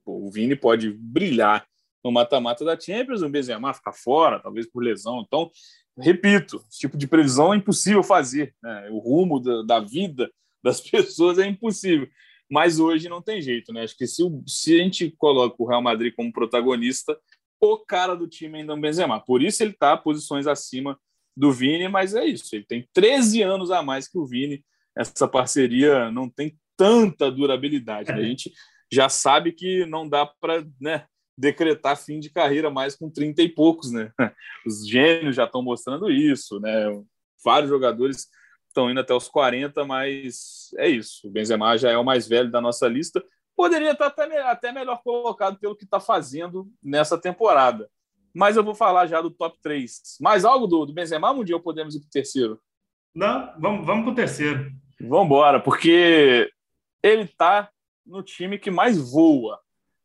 pô, 0.04 0.26
o 0.26 0.30
Vini 0.30 0.56
pode 0.56 0.90
brilhar 0.92 1.64
no 2.02 2.10
mata-mata 2.10 2.64
da 2.64 2.78
Champions, 2.78 3.22
o 3.22 3.28
Benzema 3.28 3.74
ficar 3.74 3.92
fora, 3.92 4.40
talvez 4.40 4.66
por 4.66 4.82
lesão. 4.82 5.22
Então, 5.24 5.50
repito, 5.98 6.64
esse 6.68 6.80
tipo 6.80 6.96
de 6.96 7.06
previsão 7.06 7.52
é 7.52 7.56
impossível 7.56 8.02
fazer. 8.02 8.54
Né? 8.62 8.88
O 8.90 8.98
rumo 8.98 9.38
da, 9.38 9.62
da, 9.62 9.80
vida 9.80 10.30
das 10.62 10.80
pessoas 10.90 11.38
é 11.38 11.46
impossível. 11.46 12.08
Mas 12.50 12.80
hoje 12.80 13.08
não 13.08 13.22
tem 13.22 13.40
jeito, 13.40 13.72
né? 13.72 13.82
Acho 13.82 13.96
que 13.96 14.06
se, 14.06 14.22
se 14.46 14.74
a 14.74 14.82
gente 14.82 15.10
coloca 15.16 15.54
o 15.58 15.66
Real 15.66 15.82
Madrid 15.82 16.12
como 16.14 16.32
protagonista, 16.32 17.16
o 17.60 17.78
cara 17.78 18.14
do 18.14 18.26
time 18.26 18.58
ainda 18.58 18.72
é 18.72 18.76
o 18.76 18.80
Benzema. 18.80 19.20
Por 19.20 19.42
isso 19.42 19.62
ele 19.62 19.72
está 19.72 19.96
posições 19.96 20.46
acima 20.46 20.98
do 21.36 21.52
Vini, 21.52 21.88
mas 21.88 22.14
é 22.14 22.24
isso. 22.24 22.54
Ele 22.54 22.64
tem 22.64 22.88
13 22.92 23.42
anos 23.42 23.70
a 23.70 23.82
mais 23.82 24.08
que 24.08 24.18
o 24.18 24.26
Vini. 24.26 24.64
Essa 24.96 25.28
parceria 25.28 26.10
não 26.10 26.28
tem 26.28 26.58
tanta 26.76 27.30
durabilidade. 27.30 28.10
Né? 28.10 28.18
A 28.18 28.24
gente 28.24 28.52
já 28.90 29.08
sabe 29.08 29.52
que 29.52 29.86
não 29.86 30.08
dá 30.08 30.26
para 30.26 30.66
né, 30.80 31.06
decretar 31.38 31.96
fim 31.96 32.18
de 32.18 32.30
carreira 32.30 32.70
mais 32.70 32.96
com 32.96 33.08
30 33.10 33.42
e 33.42 33.48
poucos, 33.48 33.92
né? 33.92 34.10
Os 34.66 34.86
gênios 34.86 35.36
já 35.36 35.44
estão 35.44 35.62
mostrando 35.62 36.10
isso, 36.10 36.58
né? 36.58 36.86
Vários 37.44 37.70
jogadores 37.70 38.26
estão 38.70 38.90
indo 38.90 39.00
até 39.00 39.14
os 39.14 39.28
40, 39.28 39.84
mas 39.84 40.70
é 40.78 40.88
isso. 40.88 41.28
O 41.28 41.30
Benzema 41.30 41.76
já 41.76 41.90
é 41.90 41.96
o 41.96 42.04
mais 42.04 42.28
velho 42.28 42.50
da 42.50 42.60
nossa 42.60 42.88
lista. 42.88 43.22
Poderia 43.56 43.92
estar 43.92 44.06
até, 44.06 44.40
até 44.42 44.72
melhor 44.72 45.02
colocado 45.02 45.58
pelo 45.58 45.76
que 45.76 45.84
está 45.84 46.00
fazendo 46.00 46.70
nessa 46.82 47.18
temporada. 47.18 47.88
Mas 48.34 48.56
eu 48.56 48.64
vou 48.64 48.74
falar 48.74 49.06
já 49.06 49.20
do 49.20 49.30
top 49.30 49.58
3. 49.60 50.18
Mais 50.20 50.44
algo 50.44 50.66
do, 50.66 50.86
do 50.86 50.92
Benzema 50.92 51.34
Mundial 51.34 51.60
podemos 51.60 51.94
ir 51.94 52.00
para 52.00 52.06
o 52.06 52.10
terceiro? 52.10 52.60
Não, 53.14 53.52
vamos, 53.58 53.84
vamos 53.84 54.04
para 54.04 54.12
o 54.12 54.14
terceiro. 54.14 54.70
Vamos 55.00 55.26
embora, 55.26 55.60
porque 55.60 56.50
ele 57.02 57.22
está 57.22 57.70
no 58.06 58.22
time 58.22 58.58
que 58.58 58.70
mais 58.70 58.96
voa 58.98 59.60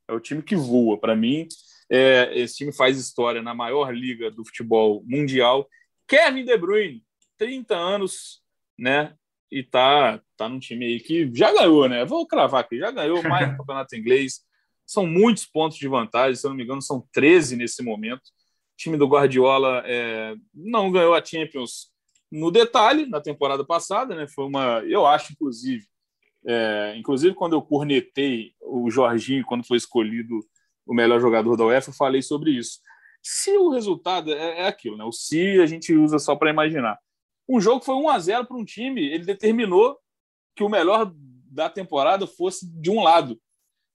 é 0.08 0.14
o 0.14 0.20
time 0.20 0.42
que 0.42 0.56
voa. 0.56 0.98
Para 1.00 1.16
mim, 1.16 1.48
é, 1.90 2.32
esse 2.38 2.58
time 2.58 2.72
faz 2.72 2.98
história 2.98 3.42
na 3.42 3.54
maior 3.54 3.94
liga 3.94 4.32
do 4.32 4.46
futebol 4.46 5.04
mundial. 5.06 5.68
Kevin 6.08 6.46
De 6.46 6.58
Bruyne, 6.58 7.04
30 7.38 7.76
anos, 7.76 8.42
né? 8.78 9.16
E 9.52 9.64
tá, 9.64 10.22
tá 10.36 10.50
num 10.50 10.60
time 10.60 10.86
aí 10.86 11.00
que 11.00 11.30
já 11.34 11.54
ganhou, 11.54 11.88
né? 11.88 12.04
Vou 12.06 12.28
cravar 12.28 12.62
aqui, 12.62 12.78
já 12.78 12.92
ganhou 12.92 13.22
mais 13.28 13.52
no 13.52 13.58
campeonato 13.58 13.96
inglês. 13.96 14.42
São 14.86 15.06
muitos 15.06 15.46
pontos 15.46 15.78
de 15.78 15.88
vantagem, 15.88 16.36
se 16.36 16.46
eu 16.46 16.50
não 16.50 16.58
me 16.58 16.64
engano, 16.64 16.82
são 16.82 17.08
13 17.12 17.56
nesse 17.56 17.84
momento. 17.84 18.22
O 18.22 18.78
time 18.78 18.98
do 18.98 19.08
Guardiola 19.08 19.84
é, 19.86 20.36
não 20.54 20.92
ganhou 20.92 21.14
a 21.14 21.24
Champions 21.24 21.92
no 22.32 22.52
detalhe 22.52 23.06
na 23.06 23.22
temporada 23.22 23.64
passada, 23.66 24.16
né? 24.16 24.28
Foi 24.28 24.46
uma, 24.46 24.84
eu 24.86 25.06
acho, 25.06 25.34
inclusive, 25.34 25.86
é, 26.46 26.96
inclusive, 26.96 27.34
quando 27.34 27.54
eu 27.54 27.62
cornetei 27.62 28.54
o 28.62 28.90
Jorginho, 28.92 29.46
quando 29.46 29.66
foi 29.66 29.78
escolhido 29.78 30.40
o 30.86 30.94
melhor 30.94 31.20
jogador 31.20 31.58
da 31.58 31.66
UEFA, 31.66 31.90
eu 31.90 31.96
falei 31.96 32.22
sobre 32.22 32.52
isso. 32.52 32.80
Se 33.22 33.58
o 33.58 33.70
resultado 33.70 34.32
é, 34.32 34.62
é 34.62 34.68
aquilo, 34.68 34.96
né? 34.96 35.04
o 35.04 35.12
se 35.12 35.60
a 35.60 35.66
gente 35.66 35.94
usa 35.94 36.20
só 36.20 36.36
para 36.36 36.52
imaginar. 36.52 37.00
Um 37.48 37.62
jogo 37.62 37.84
foi 37.84 37.96
1 37.96 38.10
a 38.10 38.20
0 38.20 38.46
para 38.46 38.58
um 38.58 38.66
time, 38.66 39.06
ele 39.06 39.26
determinou 39.26 39.98
que 40.56 40.64
o 40.64 40.70
melhor 40.70 41.12
da 41.52 41.70
temporada 41.70 42.26
fosse 42.26 42.68
de 42.80 42.90
um 42.90 43.04
lado. 43.04 43.40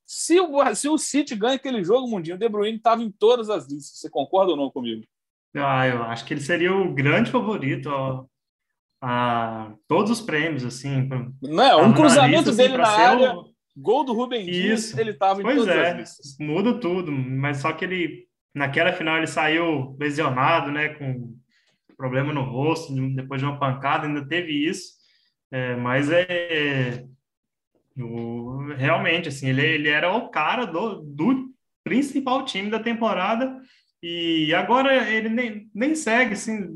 Se 0.06 0.40
o, 0.40 0.74
se 0.74 0.88
o 0.88 0.98
City 0.98 1.36
ganha 1.36 1.54
aquele 1.54 1.84
jogo, 1.84 2.08
Mundinho, 2.08 2.36
o 2.36 2.38
De 2.38 2.48
Bruyne 2.48 2.76
estava 2.76 3.02
em 3.02 3.10
todas 3.10 3.48
as 3.48 3.68
listas. 3.68 3.98
Você 3.98 4.10
concorda 4.10 4.50
ou 4.50 4.56
não 4.56 4.70
comigo? 4.70 5.04
Ah, 5.54 5.86
eu 5.86 6.02
acho 6.02 6.24
que 6.24 6.34
ele 6.34 6.40
seria 6.40 6.74
o 6.74 6.92
grande 6.92 7.30
favorito 7.30 7.88
ó, 7.88 8.24
a 9.00 9.72
todos 9.86 10.10
os 10.10 10.20
prêmios, 10.20 10.64
assim. 10.64 11.08
Não, 11.42 11.62
é, 11.62 11.76
um 11.76 11.92
cruzamento 11.92 12.50
assim, 12.50 12.56
dele 12.56 12.74
assim, 12.74 12.82
na 12.82 13.08
área, 13.08 13.36
o... 13.36 13.52
gol 13.76 14.04
do 14.04 14.12
Rubem 14.12 14.44
Dias, 14.44 14.96
ele 14.96 15.10
estava 15.10 15.40
em 15.40 15.44
pois 15.44 15.58
todas 15.58 15.76
é, 15.76 15.90
as 15.90 15.96
listas. 15.98 16.36
Muda 16.40 16.78
tudo, 16.80 17.12
mas 17.12 17.58
só 17.58 17.72
que 17.72 17.84
ele, 17.84 18.26
naquela 18.54 18.92
final, 18.92 19.16
ele 19.16 19.26
saiu 19.26 19.96
lesionado, 19.98 20.70
né, 20.70 20.90
com 20.90 21.36
problema 22.00 22.32
no 22.32 22.42
rosto, 22.42 22.94
depois 23.14 23.40
de 23.40 23.46
uma 23.46 23.58
pancada, 23.58 24.06
ainda 24.06 24.26
teve 24.26 24.52
isso, 24.52 24.94
é, 25.52 25.76
mas 25.76 26.10
é, 26.10 27.04
o, 27.98 28.72
realmente, 28.76 29.28
assim, 29.28 29.50
ele, 29.50 29.60
ele 29.60 29.88
era 29.88 30.10
o 30.16 30.30
cara 30.30 30.64
do, 30.64 31.02
do 31.02 31.50
principal 31.84 32.46
time 32.46 32.70
da 32.70 32.80
temporada 32.80 33.60
e 34.02 34.54
agora 34.54 35.10
ele 35.10 35.28
nem, 35.28 35.70
nem 35.74 35.94
segue, 35.94 36.32
assim, 36.32 36.66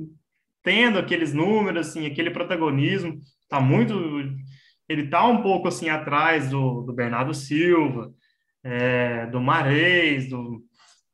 tendo 0.62 0.98
aqueles 0.98 1.32
números, 1.32 1.88
assim, 1.88 2.04
aquele 2.04 2.30
protagonismo, 2.30 3.18
tá 3.48 3.60
muito, 3.60 3.94
ele 4.86 5.08
tá 5.08 5.26
um 5.26 5.40
pouco 5.40 5.68
assim 5.68 5.88
atrás 5.88 6.50
do, 6.50 6.82
do 6.82 6.92
Bernardo 6.92 7.32
Silva, 7.32 8.12
é, 8.62 9.26
do 9.26 9.40
Mares, 9.40 10.28
do, 10.28 10.62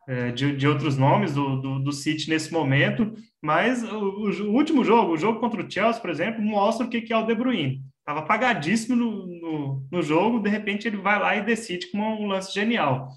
é, 0.08 0.32
de, 0.32 0.56
de, 0.56 0.66
outros 0.66 0.96
nomes 0.96 1.34
do, 1.34 1.61
do, 1.61 1.78
do, 1.78 1.92
City 1.92 2.28
nesse 2.28 2.52
momento, 2.52 3.12
mas 3.43 3.82
o, 3.82 3.99
o, 3.99 4.55
último 4.55 4.84
jogo, 4.84 5.12
o 5.12 5.16
jogo 5.16 5.41
contra 5.41 5.62
o 5.62 5.70
Chelsea, 5.70 6.01
por 6.01 6.11
exemplo, 6.11 6.43
mostra 6.43 6.86
o 6.86 6.91
que, 6.91 7.12
é 7.12 7.16
o 7.16 7.26
De 7.26 7.34
Bruyne. 7.34 7.82
Estava 7.99 8.20
apagadíssimo 8.20 8.97
no, 8.97 9.26
no, 9.26 9.88
no, 9.91 10.03
jogo, 10.03 10.41
de 10.41 10.51
repente 10.51 10.86
ele 10.86 10.97
vai 10.97 11.18
lá 11.18 11.36
e 11.36 11.45
decide 11.45 11.91
com 11.91 11.99
um 11.99 12.26
lance 12.26 12.53
genial. 12.53 13.09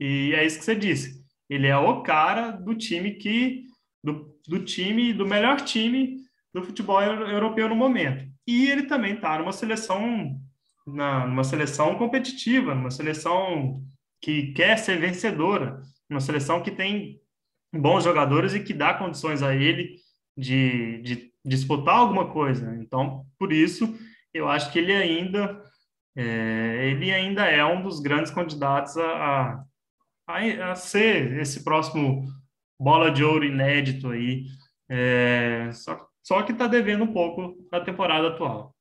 E 0.00 0.32
é 0.34 0.44
isso 0.46 0.58
que 0.58 0.64
você 0.64 0.74
disse. 0.74 1.24
Ele 1.48 1.66
é 1.66 1.76
o 1.76 2.02
cara 2.02 2.50
do 2.50 2.74
time 2.74 3.12
que 3.12 3.64
do, 4.02 4.34
do 4.48 4.60
time, 4.64 5.12
do 5.12 5.26
melhor 5.26 5.60
time 5.60 6.16
do 6.54 6.62
futebol 6.62 7.02
europeu 7.02 7.68
no 7.68 7.76
momento. 7.76 8.24
E 8.46 8.70
ele 8.70 8.84
também 8.84 9.14
está 9.14 9.38
numa 9.38 9.52
seleção, 9.52 10.40
na, 10.86 11.26
numa 11.26 11.44
seleção 11.44 11.96
competitiva, 11.96 12.74
numa 12.74 12.90
seleção 12.90 13.82
que 14.22 14.52
quer 14.52 14.78
ser 14.78 14.98
vencedora, 14.98 15.82
uma 16.08 16.20
seleção 16.20 16.62
que 16.62 16.70
tem 16.70 17.20
bons 17.72 18.04
jogadores 18.04 18.54
e 18.54 18.60
que 18.60 18.72
dá 18.72 18.94
condições 18.94 19.42
a 19.42 19.54
ele 19.54 19.96
de, 20.36 21.02
de 21.02 21.32
disputar 21.44 21.96
alguma 21.96 22.30
coisa. 22.30 22.76
Então, 22.80 23.24
por 23.38 23.52
isso, 23.52 23.96
eu 24.32 24.48
acho 24.48 24.70
que 24.72 24.78
ele 24.78 24.92
ainda 24.92 25.62
é, 26.16 26.88
ele 26.90 27.12
ainda 27.12 27.44
é 27.44 27.62
um 27.64 27.82
dos 27.82 28.00
grandes 28.00 28.32
candidatos 28.32 28.96
a, 28.96 29.62
a, 30.26 30.70
a 30.70 30.74
ser 30.74 31.38
esse 31.38 31.62
próximo 31.62 32.24
bola 32.80 33.10
de 33.10 33.22
ouro 33.22 33.44
inédito 33.44 34.08
aí. 34.08 34.46
É, 34.88 35.70
só, 35.72 36.08
só 36.22 36.42
que 36.42 36.52
está 36.52 36.66
devendo 36.66 37.04
um 37.04 37.12
pouco 37.12 37.56
na 37.70 37.80
temporada 37.80 38.28
atual. 38.28 38.74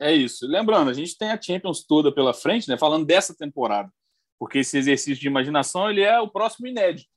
É 0.00 0.12
isso. 0.12 0.46
Lembrando, 0.46 0.90
a 0.90 0.94
gente 0.94 1.16
tem 1.16 1.30
a 1.30 1.40
Champions 1.40 1.84
toda 1.84 2.12
pela 2.12 2.32
frente, 2.32 2.68
né? 2.68 2.78
Falando 2.78 3.06
dessa 3.06 3.34
temporada, 3.36 3.90
porque 4.38 4.58
esse 4.58 4.78
exercício 4.78 5.20
de 5.20 5.26
imaginação 5.26 5.90
ele 5.90 6.02
é 6.02 6.18
o 6.20 6.28
próximo 6.28 6.66
inédito. 6.66 7.08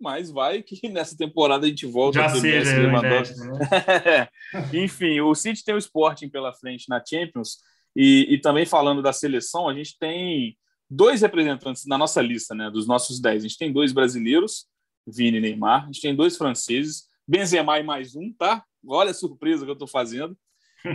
Mas 0.00 0.30
vai 0.30 0.62
que 0.62 0.78
nessa 0.88 1.16
temporada 1.16 1.66
a 1.66 1.68
gente 1.68 1.86
volta 1.86 2.20
Já 2.20 2.26
a 2.26 2.32
ter 2.32 2.40
seja 2.40 2.58
Messi, 2.58 2.80
Lewandowski. 2.80 3.40
Né? 3.40 4.28
Enfim, 4.74 5.20
o 5.20 5.34
City 5.34 5.64
tem 5.64 5.74
o 5.74 5.78
Sporting 5.78 6.28
pela 6.28 6.52
frente 6.54 6.88
na 6.88 7.02
Champions 7.04 7.58
e, 7.96 8.26
e 8.30 8.40
também 8.40 8.64
falando 8.64 9.02
da 9.02 9.12
seleção, 9.12 9.68
a 9.68 9.74
gente 9.74 9.98
tem 9.98 10.56
dois 10.88 11.22
representantes 11.22 11.84
na 11.86 11.98
nossa 11.98 12.22
lista, 12.22 12.54
né? 12.54 12.70
Dos 12.70 12.86
nossos 12.86 13.20
dez. 13.20 13.44
A 13.44 13.48
gente 13.48 13.58
tem 13.58 13.72
dois 13.72 13.92
brasileiros 13.92 14.66
Vini 15.06 15.38
e 15.38 15.40
Neymar. 15.40 15.84
A 15.84 15.86
gente 15.86 16.00
tem 16.00 16.14
dois 16.14 16.36
franceses, 16.36 17.04
Benzema 17.26 17.78
e 17.78 17.82
mais 17.82 18.14
um, 18.14 18.32
tá? 18.32 18.64
Olha 18.86 19.10
a 19.10 19.14
surpresa 19.14 19.64
que 19.64 19.70
eu 19.70 19.74
estou 19.74 19.88
fazendo. 19.88 20.36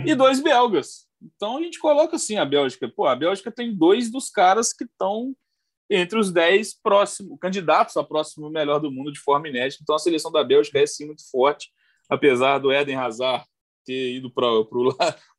E 0.04 0.14
dois 0.16 0.40
belgas. 0.40 1.06
Então 1.20 1.58
a 1.58 1.62
gente 1.62 1.78
coloca 1.78 2.16
assim 2.16 2.36
a 2.36 2.44
Bélgica. 2.44 2.88
Pô, 2.88 3.06
a 3.06 3.16
Bélgica 3.16 3.50
tem 3.50 3.74
dois 3.74 4.10
dos 4.10 4.30
caras 4.30 4.72
que 4.72 4.84
estão 4.84 5.34
entre 5.90 6.18
os 6.18 6.32
dez 6.32 6.74
próximos 6.74 7.38
candidatos 7.40 7.96
a 7.96 8.04
próximo 8.04 8.50
melhor 8.50 8.78
do 8.78 8.90
mundo 8.90 9.12
de 9.12 9.20
forma 9.20 9.48
inédita. 9.48 9.82
Então 9.82 9.94
a 9.94 9.98
seleção 9.98 10.32
da 10.32 10.42
Bélgica 10.42 10.78
é 10.78 10.86
sim 10.86 11.06
muito 11.06 11.28
forte, 11.30 11.70
apesar 12.08 12.58
do 12.58 12.72
Eden 12.72 12.96
Hazard 12.96 13.44
ter 13.84 14.16
ido 14.16 14.30
para 14.30 14.46
o 14.50 14.56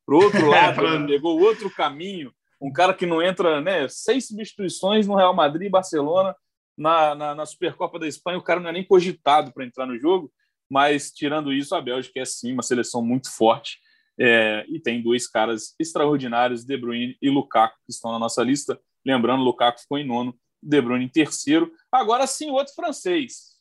outro 0.08 0.46
lado, 0.46 0.98
né? 1.00 1.06
pegou 1.06 1.40
outro 1.40 1.70
caminho. 1.70 2.32
Um 2.60 2.72
cara 2.72 2.94
que 2.94 3.04
não 3.04 3.20
entra, 3.20 3.60
né? 3.60 3.86
Seis 3.88 4.28
substituições 4.28 5.06
no 5.06 5.16
Real 5.16 5.34
Madrid 5.34 5.66
e 5.66 5.70
Barcelona 5.70 6.34
Na, 6.76 7.14
na, 7.14 7.34
na, 7.34 7.46
Supercopa 7.46 7.98
da 7.98 8.08
Espanha, 8.08 8.38
o 8.38 8.42
cara 8.42 8.60
não 8.60 8.70
é 8.70 8.72
nem 8.72 8.84
cogitado 8.84 9.52
para 9.52 9.64
entrar 9.64 9.86
no 9.86 9.98
jogo, 9.98 10.32
mas 10.70 11.10
tirando 11.10 11.52
isso, 11.52 11.74
a 11.74 11.80
Bélgica 11.80 12.20
é 12.20 12.24
sim 12.24 12.52
uma 12.52 12.62
seleção 12.62 13.02
muito 13.02 13.30
forte 13.30 13.78
é, 14.18 14.64
e 14.68 14.80
tem 14.80 15.02
dois 15.02 15.28
caras 15.28 15.74
extraordinários, 15.78 16.64
De 16.64 16.76
Bruyne 16.76 17.16
e 17.20 17.28
Lukaku, 17.28 17.76
que 17.86 17.92
estão 17.92 18.12
na 18.12 18.18
nossa 18.18 18.42
lista. 18.42 18.80
Lembrando, 19.06 19.44
Lukaku 19.44 19.80
ficou 19.80 19.98
em 19.98 20.04
nono, 20.04 20.36
De 20.60 20.80
Bruyne 20.80 21.04
em 21.04 21.08
terceiro. 21.08 21.72
Agora 21.92 22.26
sim, 22.26 22.50
outro 22.50 22.74
francês. 22.74 23.54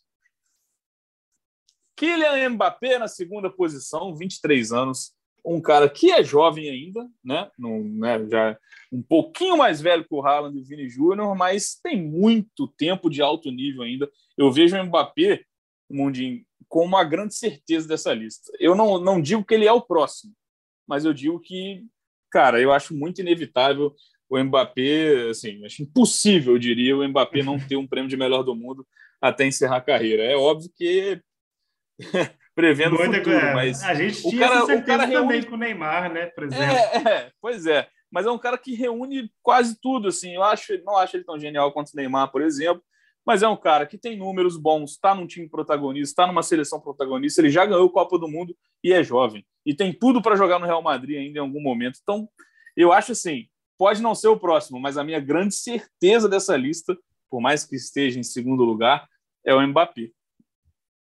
Kylian 1.96 2.50
Mbappé 2.50 2.98
na 2.98 3.08
segunda 3.08 3.50
posição, 3.50 4.16
23 4.16 4.72
anos. 4.72 5.14
Um 5.46 5.62
cara 5.62 5.88
que 5.88 6.12
é 6.12 6.24
jovem 6.24 6.68
ainda, 6.68 7.08
né? 7.24 7.52
Né? 7.60 8.28
Já 8.28 8.58
um 8.92 9.04
pouquinho 9.04 9.56
mais 9.56 9.80
velho 9.80 10.04
que 10.04 10.16
o 10.16 10.26
Haaland 10.26 10.58
e 10.58 10.62
o 10.62 10.66
Vini 10.66 10.90
Júnior, 10.90 11.36
mas 11.36 11.76
tem 11.76 12.02
muito 12.02 12.68
tempo 12.68 13.08
de 13.08 13.22
alto 13.22 13.52
nível 13.52 13.84
ainda. 13.84 14.10
Eu 14.36 14.52
vejo 14.52 14.76
o 14.76 14.84
Mbappé, 14.84 15.44
Mundinho, 15.88 16.44
com 16.68 16.84
uma 16.84 17.04
grande 17.04 17.36
certeza 17.36 17.88
dessa 17.88 18.12
lista. 18.12 18.52
Eu 18.60 18.74
não, 18.74 19.00
não 19.00 19.22
digo 19.22 19.46
que 19.46 19.54
ele 19.54 19.68
é 19.68 19.72
o 19.72 19.82
próximo, 19.82 20.34
mas 20.88 21.06
eu 21.06 21.14
digo 21.14 21.40
que, 21.40 21.86
cara, 22.32 22.60
eu 22.60 22.74
acho 22.74 22.96
muito 22.96 23.22
inevitável 23.22 23.96
o 24.30 24.44
Mbappé, 24.44 25.30
assim, 25.30 25.64
acho 25.66 25.84
impossível, 25.84 26.54
eu 26.54 26.60
diria, 26.60 26.98
o 26.98 27.08
Mbappé 27.08 27.44
não 27.44 27.60
ter 27.60 27.76
um 27.76 27.88
prêmio 27.88 28.10
de 28.10 28.18
melhor 28.18 28.44
do 28.44 28.56
mundo 28.56 28.86
até 29.22 29.46
encerrar 29.46 29.78
a 29.78 29.82
carreira. 29.82 30.24
É 30.24 30.36
óbvio 30.36 30.70
que 30.76 31.22
prevendo 32.56 32.96
o 32.96 32.98
futuro, 32.98 33.32
é. 33.32 33.54
mas 33.54 33.84
a 33.84 33.94
gente 33.94 34.26
o 34.26 34.38
cara, 34.38 34.64
o 34.64 34.86
cara 34.86 35.06
reúne... 35.06 35.28
também 35.28 35.44
com 35.44 35.56
o 35.56 35.58
Neymar, 35.58 36.12
né, 36.12 36.28
por 36.28 36.46
exemplo. 36.46 36.64
É, 36.66 37.10
é, 37.10 37.32
pois 37.42 37.66
é, 37.66 37.88
mas 38.12 38.26
é 38.26 38.32
um 38.32 38.38
cara 38.38 38.58
que 38.58 38.74
reúne 38.74 39.30
quase 39.42 39.80
tudo, 39.80 40.08
assim. 40.08 40.36
Eu 40.36 40.44
acho, 40.44 40.74
não 40.84 40.98
acho 40.98 41.18
ele 41.18 41.24
tão 41.24 41.40
genial 41.40 41.72
quanto 41.72 41.90
o 41.90 41.96
Neymar, 41.96 42.32
por 42.32 42.42
exemplo, 42.42 42.84
mas 43.26 43.42
é 43.42 43.48
um 43.48 43.58
cara 43.58 43.86
que 43.86 43.98
tem 43.98 44.18
números 44.18 44.56
bons, 44.56 44.92
está 44.92 45.16
num 45.16 45.26
time 45.26 45.50
protagonista, 45.50 46.12
está 46.12 46.28
numa 46.28 46.44
seleção 46.44 46.80
protagonista, 46.80 47.42
ele 47.42 47.50
já 47.50 47.66
ganhou 47.66 47.86
o 47.86 47.90
Copa 47.90 48.20
do 48.20 48.28
Mundo 48.28 48.56
e 48.84 48.94
é 48.94 49.04
jovem. 49.04 49.46
E 49.66 49.74
tem 49.74 49.92
tudo 49.92 50.22
para 50.22 50.36
jogar 50.36 50.60
no 50.60 50.66
Real 50.66 50.82
Madrid 50.82 51.18
ainda 51.18 51.40
em 51.40 51.42
algum 51.42 51.60
momento. 51.60 52.00
Então, 52.02 52.30
eu 52.78 52.94
acho 52.94 53.14
assim, 53.14 53.48
pode 53.78 54.02
não 54.02 54.16
ser 54.16 54.28
o 54.28 54.40
próximo, 54.40 54.80
mas 54.80 54.98
a 54.98 55.04
minha 55.04 55.20
grande 55.20 55.56
certeza 55.56 56.28
dessa 56.28 56.56
lista, 56.56 56.98
por 57.30 57.42
mais 57.42 57.66
que 57.66 57.76
esteja 57.76 58.20
em 58.20 58.24
segundo 58.24 58.64
lugar, 58.64 59.08
é 59.46 59.54
o 59.54 59.68
Mbappé. 59.68 60.10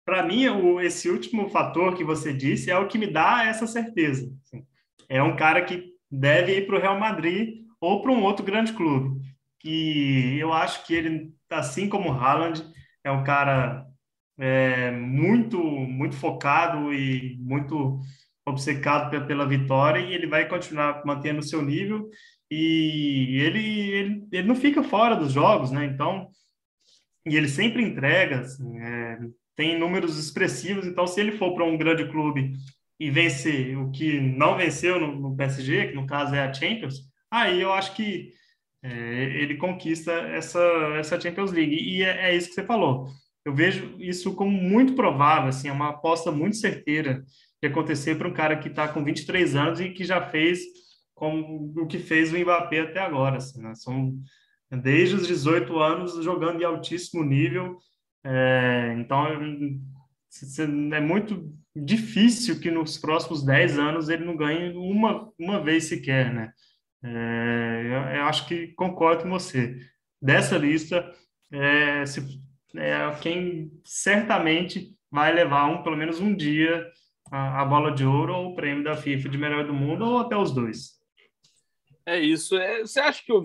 Para 0.06 0.24
mim, 0.24 0.46
esse 0.82 1.10
último 1.10 1.50
fator 1.50 1.96
que 1.96 2.04
você 2.04 2.34
disse 2.34 2.72
é 2.72 2.78
o 2.78 2.88
que 2.88 2.98
me 2.98 3.08
dá 3.08 3.46
essa 3.46 3.68
certeza. 3.68 4.32
É 5.08 5.22
um 5.22 5.36
cara 5.36 5.64
que 5.64 5.94
deve 6.10 6.58
ir 6.58 6.68
para 6.68 6.78
o 6.78 6.82
Real 6.82 7.00
Madrid 7.00 7.64
ou 7.80 8.02
para 8.02 8.12
um 8.12 8.24
outro 8.24 8.44
grande 8.44 8.74
clube. 8.74 9.22
E 9.64 10.38
eu 10.40 10.52
acho 10.52 10.86
que 10.86 10.96
ele 10.96 11.34
assim 11.50 11.90
como 11.90 12.10
o 12.10 12.14
Haaland, 12.14 12.64
é 13.04 13.12
um 13.12 13.24
cara 13.24 13.86
é, 14.38 14.92
muito, 14.92 15.58
muito 15.62 16.16
focado 16.16 16.94
e 16.94 17.38
muito 17.40 18.00
obcecado 18.46 19.26
pela 19.28 19.48
vitória 19.48 20.00
e 20.00 20.14
ele 20.14 20.28
vai 20.28 20.48
continuar 20.48 21.04
mantendo 21.06 21.40
o 21.40 21.44
seu 21.44 21.62
nível 21.62 22.10
e 22.52 23.42
ele, 23.42 23.90
ele, 23.92 24.28
ele 24.32 24.48
não 24.48 24.56
fica 24.56 24.82
fora 24.84 25.16
dos 25.16 25.32
jogos, 25.32 25.72
né? 25.72 25.86
Então, 25.86 26.30
e 27.26 27.36
ele 27.36 27.48
sempre 27.48 27.84
entrega, 27.84 28.40
assim, 28.40 28.80
é, 28.80 29.20
tem 29.56 29.78
números 29.78 30.18
expressivos. 30.18 30.88
Então, 30.88 31.06
se 31.06 31.20
ele 31.20 31.34
for 31.34 31.54
para 31.54 31.66
um 31.66 31.78
grande 31.78 32.10
clube 32.10 32.54
e 33.00 33.12
vencer 33.12 33.78
o 33.78 33.92
que 33.92 34.20
não 34.20 34.58
venceu 34.58 35.00
no, 35.00 35.16
no 35.16 35.36
PSG, 35.36 35.90
que 35.90 35.96
no 35.96 36.08
caso 36.08 36.34
é 36.34 36.42
a 36.42 36.54
Champions, 36.54 36.96
aí 37.30 37.62
eu 37.62 37.72
acho 37.72 37.96
que 37.96 38.32
é, 38.82 38.90
ele 39.42 39.58
conquista 39.58 40.12
essa, 40.12 40.62
essa 40.98 41.20
Champions 41.20 41.52
League. 41.52 41.76
E 41.76 42.04
é, 42.04 42.30
é, 42.30 42.36
isso 42.36 42.50
que 42.50 42.56
você 42.56 42.64
falou. 42.64 43.08
Eu 43.46 43.54
vejo 43.54 43.96
isso 44.00 44.36
como 44.36 44.52
muito 44.52 44.94
provável, 44.96 45.50
assim, 45.50 45.70
é 45.70 45.72
uma 45.72 45.90
aposta 45.90 46.32
muito 46.32 46.58
certeira 46.58 47.24
de 47.62 47.68
acontecer 47.68 48.16
para 48.16 48.28
um 48.28 48.34
cara 48.34 48.58
que 48.58 48.70
está 48.70 48.88
com 48.88 49.04
23 49.04 49.56
anos 49.56 49.80
e 49.80 49.90
que 49.90 50.04
já 50.04 50.22
fez 50.22 50.60
como 51.20 51.74
o 51.78 51.86
que 51.86 52.00
fez 52.00 52.32
o 52.32 52.40
Mbappé 52.40 52.80
até 52.80 53.02
agora. 53.02 53.38
Assim, 53.38 53.62
né? 53.62 53.76
São 53.76 54.18
desde 54.72 55.16
os 55.16 55.28
18 55.28 55.78
anos 55.78 56.24
jogando 56.24 56.62
em 56.62 56.66
altíssimo 56.66 57.24
nível. 57.24 57.78
É, 58.24 58.96
então 58.98 59.28
é 60.94 61.00
muito 61.00 61.54
difícil 61.76 62.60
que 62.60 62.72
nos 62.72 62.98
próximos 62.98 63.44
10 63.44 63.78
anos 63.78 64.10
ele 64.10 64.26
não 64.26 64.36
ganhe 64.36 64.76
uma, 64.76 65.32
uma 65.38 65.62
vez 65.62 65.86
sequer, 65.86 66.34
né? 66.34 66.52
É, 67.04 67.82
eu, 67.86 68.18
eu, 68.18 68.24
acho 68.26 68.48
que 68.48 68.70
concordo 68.70 69.24
com 69.24 69.30
você. 69.30 69.78
Dessa 70.22 70.58
lista, 70.58 71.10
é, 71.52 72.06
se, 72.06 72.22
é 72.76 73.10
quem 73.22 73.72
certamente 73.84 74.94
vai 75.12 75.34
levar 75.34 75.66
um, 75.68 75.82
pelo 75.82 75.98
menos 75.98 76.20
um 76.20 76.36
dia 76.36 76.86
a, 77.32 77.62
a, 77.62 77.66
bola 77.66 77.92
de 77.92 78.06
ouro 78.06 78.34
ou 78.34 78.52
o 78.52 78.56
prêmio 78.56 78.84
da 78.84 78.98
FIFA 78.98 79.30
de 79.30 79.38
melhor 79.38 79.66
do 79.66 79.74
mundo 79.74 80.06
ou 80.06 80.20
até 80.20 80.36
os 80.36 80.54
dois. 80.54 80.99
É 82.06 82.20
isso. 82.20 82.58
É, 82.58 82.82
você 82.82 83.00
acha 83.00 83.24
que 83.24 83.32
o, 83.32 83.44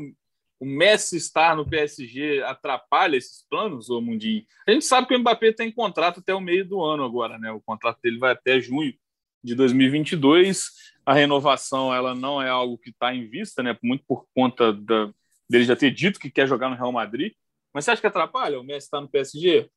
o 0.60 0.66
Messi 0.66 1.16
estar 1.16 1.56
no 1.56 1.68
PSG 1.68 2.42
atrapalha 2.42 3.16
esses 3.16 3.46
planos, 3.48 3.90
ô 3.90 4.00
Mundinho? 4.00 4.44
A 4.66 4.72
gente 4.72 4.84
sabe 4.84 5.06
que 5.06 5.14
o 5.14 5.18
Mbappé 5.18 5.52
tem 5.52 5.72
contrato 5.72 6.20
até 6.20 6.34
o 6.34 6.40
meio 6.40 6.66
do 6.66 6.82
ano 6.82 7.04
agora, 7.04 7.38
né? 7.38 7.50
O 7.52 7.60
contrato 7.60 7.98
dele 8.02 8.18
vai 8.18 8.32
até 8.32 8.60
junho 8.60 8.94
de 9.42 9.54
2022 9.54 10.94
a 11.06 11.12
renovação 11.12 11.94
ela 11.94 12.14
não 12.14 12.40
é 12.40 12.48
algo 12.48 12.78
que 12.78 12.90
está 12.90 13.14
em 13.14 13.28
vista, 13.28 13.62
né? 13.62 13.76
Muito 13.82 14.04
por 14.06 14.26
conta 14.34 14.72
da, 14.72 15.10
dele 15.48 15.64
já 15.64 15.76
ter 15.76 15.90
dito 15.90 16.18
que 16.18 16.30
quer 16.30 16.48
jogar 16.48 16.70
no 16.70 16.76
Real 16.76 16.92
Madrid. 16.92 17.32
Mas 17.72 17.84
você 17.84 17.90
acha 17.90 18.00
que 18.00 18.06
atrapalha 18.06 18.58
o 18.58 18.64
Messi 18.64 18.86
estar 18.86 19.00
no 19.00 19.08
PSG? 19.08 19.68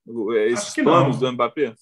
Esses 0.47 0.73
planos 0.75 1.19
não. 1.19 1.30
do 1.30 1.34
Mbappé? 1.34 1.73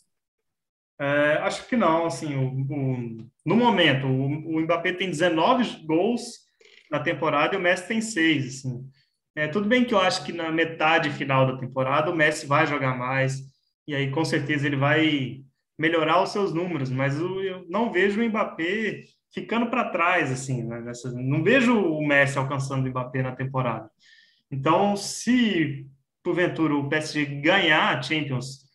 É, 0.99 1.33
acho 1.41 1.67
que 1.67 1.75
não. 1.75 2.05
Assim, 2.05 2.35
o, 2.35 2.47
o, 2.47 3.29
no 3.45 3.55
momento, 3.55 4.07
o, 4.07 4.55
o, 4.55 4.61
Mbappé 4.61 4.93
tem 4.93 5.09
19 5.09 5.85
gols 5.85 6.44
na 6.91 6.99
temporada 6.99 7.55
e 7.55 7.57
o 7.57 7.61
Messi 7.61 7.87
tem 7.87 8.01
6. 8.01 8.45
Assim. 8.45 8.89
É, 9.35 9.47
tudo 9.47 9.67
bem 9.67 9.83
que 9.83 9.93
eu 9.93 9.99
acho 9.99 10.23
que 10.23 10.31
na 10.31 10.51
metade 10.51 11.09
final 11.09 11.45
da 11.45 11.57
temporada 11.57 12.11
o 12.11 12.15
Messi 12.15 12.45
vai 12.45 12.65
jogar 12.65 12.97
mais 12.97 13.41
e 13.87 13.93
aí 13.93 14.09
com 14.09 14.23
certeza 14.25 14.65
ele 14.65 14.77
vai 14.77 15.41
melhorar 15.77 16.23
os 16.23 16.29
seus 16.29 16.53
números, 16.53 16.89
mas 16.89 17.19
eu 17.19 17.65
não 17.69 17.91
vejo 17.91 18.21
o 18.21 18.25
Mbappé 18.27 19.03
ficando 19.33 19.69
para 19.69 19.89
trás, 19.89 20.31
assim, 20.31 20.63
né? 20.63 20.79
Nessa, 20.79 21.11
não 21.11 21.43
vejo 21.43 21.77
o 21.77 22.05
Messi 22.05 22.37
alcançando 22.37 22.85
o 22.85 22.89
Mbappé 22.89 23.21
na 23.21 23.35
temporada. 23.35 23.89
Então, 24.49 24.95
se 24.95 25.85
porventura 26.23 26.73
o 26.73 26.87
PSG 26.87 27.25
ganhar 27.41 27.95
a 27.95 28.01
Champions 28.01 28.65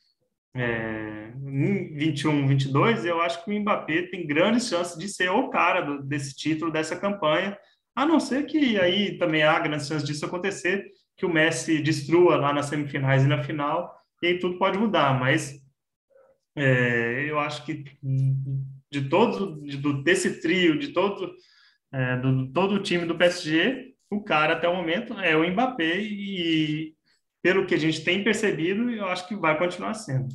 é, 0.55 1.33
em 1.35 1.95
21, 1.95 2.47
22, 2.47 3.05
eu 3.05 3.21
acho 3.21 3.43
que 3.43 3.51
o 3.51 3.61
Mbappé 3.61 4.03
tem 4.03 4.27
grandes 4.27 4.69
chances 4.69 4.99
de 4.99 5.09
ser 5.09 5.31
o 5.31 5.49
cara 5.49 5.81
do, 5.81 6.03
desse 6.03 6.37
título, 6.37 6.71
dessa 6.71 6.95
campanha, 6.95 7.57
a 8.01 8.07
não 8.07 8.19
ser 8.19 8.47
que 8.47 8.79
aí 8.81 9.19
também 9.19 9.43
há 9.43 9.59
grandes 9.59 9.87
chances 9.87 10.07
disso 10.07 10.25
acontecer, 10.25 10.91
que 11.17 11.27
o 11.27 11.33
Messi 11.33 11.83
destrua 11.83 12.37
lá 12.37 12.51
nas 12.51 12.67
semifinais 12.67 13.23
e 13.25 13.27
na 13.27 13.43
final, 13.43 13.95
e 14.23 14.29
aí 14.29 14.39
tudo 14.39 14.59
pode 14.59 14.79
mudar, 14.79 15.21
mas 15.21 15.61
é, 16.57 17.27
eu 17.29 17.39
acho 17.39 17.63
que 17.67 17.85
de 18.91 19.09
todo 19.11 19.61
de, 19.61 19.77
desse 20.03 20.41
trio, 20.41 20.79
de 20.79 20.95
todo 20.95 21.35
é, 21.93 22.17
do 22.17 22.51
todo 22.53 22.77
o 22.77 22.83
time 22.83 23.05
do 23.05 23.19
PSG, 23.19 23.95
o 24.09 24.23
cara 24.25 24.55
até 24.55 24.67
o 24.67 24.75
momento 24.75 25.13
é 25.21 25.37
o 25.37 25.47
Mbappé 25.47 26.01
e 26.01 26.95
pelo 27.43 27.67
que 27.67 27.75
a 27.75 27.79
gente 27.79 28.03
tem 28.03 28.25
percebido, 28.25 28.91
eu 28.91 29.07
acho 29.07 29.29
que 29.29 29.37
vai 29.37 29.59
continuar 29.59 29.93
sendo. 29.93 30.29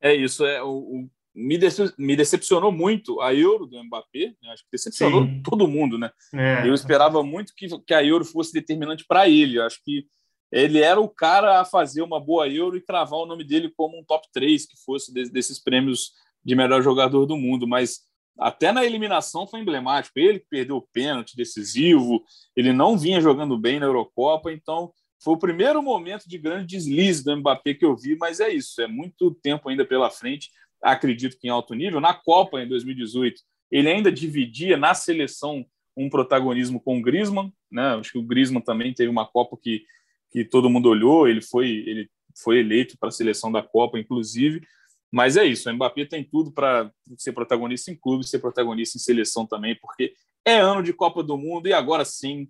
É 0.00 0.14
isso, 0.14 0.44
é 0.44 0.62
o, 0.62 0.68
o 0.68 1.10
me, 1.34 1.56
decep 1.58 1.92
me 1.98 2.16
decepcionou 2.16 2.70
muito 2.70 3.20
a 3.20 3.34
Euro 3.34 3.66
do 3.66 3.82
Mbappé, 3.82 4.34
né? 4.42 4.52
acho 4.52 4.62
que 4.64 4.70
decepcionou 4.72 5.24
Sim. 5.24 5.42
todo 5.42 5.68
mundo, 5.68 5.98
né? 5.98 6.10
É. 6.34 6.68
Eu 6.68 6.74
esperava 6.74 7.22
muito 7.22 7.52
que, 7.56 7.68
que 7.86 7.94
a 7.94 8.04
Euro 8.04 8.24
fosse 8.24 8.52
determinante 8.52 9.04
para 9.06 9.28
ele, 9.28 9.58
eu 9.58 9.64
acho 9.64 9.82
que 9.84 10.06
ele 10.50 10.80
era 10.80 11.00
o 11.00 11.08
cara 11.08 11.60
a 11.60 11.64
fazer 11.64 12.02
uma 12.02 12.20
boa 12.20 12.46
Euro 12.46 12.76
e 12.76 12.82
cravar 12.82 13.18
o 13.18 13.26
nome 13.26 13.42
dele 13.42 13.72
como 13.74 13.98
um 13.98 14.04
top 14.04 14.28
3 14.32 14.66
que 14.66 14.76
fosse 14.84 15.12
desses 15.12 15.58
prêmios 15.58 16.12
de 16.44 16.54
melhor 16.54 16.82
jogador 16.82 17.24
do 17.24 17.38
mundo, 17.38 17.66
mas 17.66 18.00
até 18.38 18.70
na 18.70 18.84
eliminação 18.84 19.46
foi 19.46 19.60
emblemático. 19.60 20.18
Ele 20.18 20.40
que 20.40 20.46
perdeu 20.50 20.76
o 20.76 20.86
pênalti 20.92 21.36
decisivo, 21.36 22.22
ele 22.54 22.72
não 22.72 22.98
vinha 22.98 23.20
jogando 23.20 23.58
bem 23.58 23.80
na 23.80 23.86
Eurocopa, 23.86 24.52
então 24.52 24.92
foi 25.22 25.34
o 25.34 25.38
primeiro 25.38 25.82
momento 25.82 26.28
de 26.28 26.36
grande 26.36 26.66
deslize 26.66 27.24
do 27.24 27.36
Mbappé 27.36 27.74
que 27.74 27.84
eu 27.84 27.96
vi, 27.96 28.16
mas 28.16 28.40
é 28.40 28.52
isso, 28.52 28.80
é 28.82 28.86
muito 28.86 29.30
tempo 29.30 29.68
ainda 29.68 29.84
pela 29.84 30.10
frente. 30.10 30.50
Acredito 30.82 31.38
que 31.38 31.46
em 31.46 31.50
alto 31.50 31.74
nível. 31.74 32.00
Na 32.00 32.14
Copa 32.14 32.60
em 32.60 32.68
2018, 32.68 33.40
ele 33.70 33.88
ainda 33.88 34.10
dividia 34.10 34.76
na 34.76 34.94
seleção 34.94 35.64
um 35.96 36.08
protagonismo 36.08 36.80
com 36.80 36.98
o 36.98 37.02
Griezmann, 37.02 37.52
né? 37.70 37.94
Acho 37.94 38.12
que 38.12 38.18
o 38.18 38.22
Griezmann 38.22 38.62
também 38.62 38.92
teve 38.92 39.10
uma 39.10 39.26
Copa 39.26 39.56
que, 39.60 39.84
que 40.30 40.44
todo 40.44 40.70
mundo 40.70 40.88
olhou, 40.88 41.28
ele 41.28 41.42
foi 41.42 41.68
ele 41.68 42.10
foi 42.42 42.60
eleito 42.60 42.96
para 42.98 43.10
a 43.10 43.12
seleção 43.12 43.52
da 43.52 43.62
Copa, 43.62 43.98
inclusive. 43.98 44.66
Mas 45.10 45.36
é 45.36 45.44
isso, 45.44 45.68
o 45.68 45.74
Mbappé 45.74 46.06
tem 46.06 46.24
tudo 46.24 46.50
para 46.50 46.90
ser 47.18 47.32
protagonista 47.32 47.90
em 47.90 47.94
clube, 47.94 48.26
ser 48.26 48.38
protagonista 48.38 48.96
em 48.96 49.00
seleção 49.00 49.46
também, 49.46 49.76
porque 49.78 50.14
é 50.44 50.58
ano 50.58 50.82
de 50.82 50.92
Copa 50.92 51.22
do 51.22 51.36
Mundo 51.36 51.68
e 51.68 51.72
agora 51.72 52.04
sim, 52.04 52.48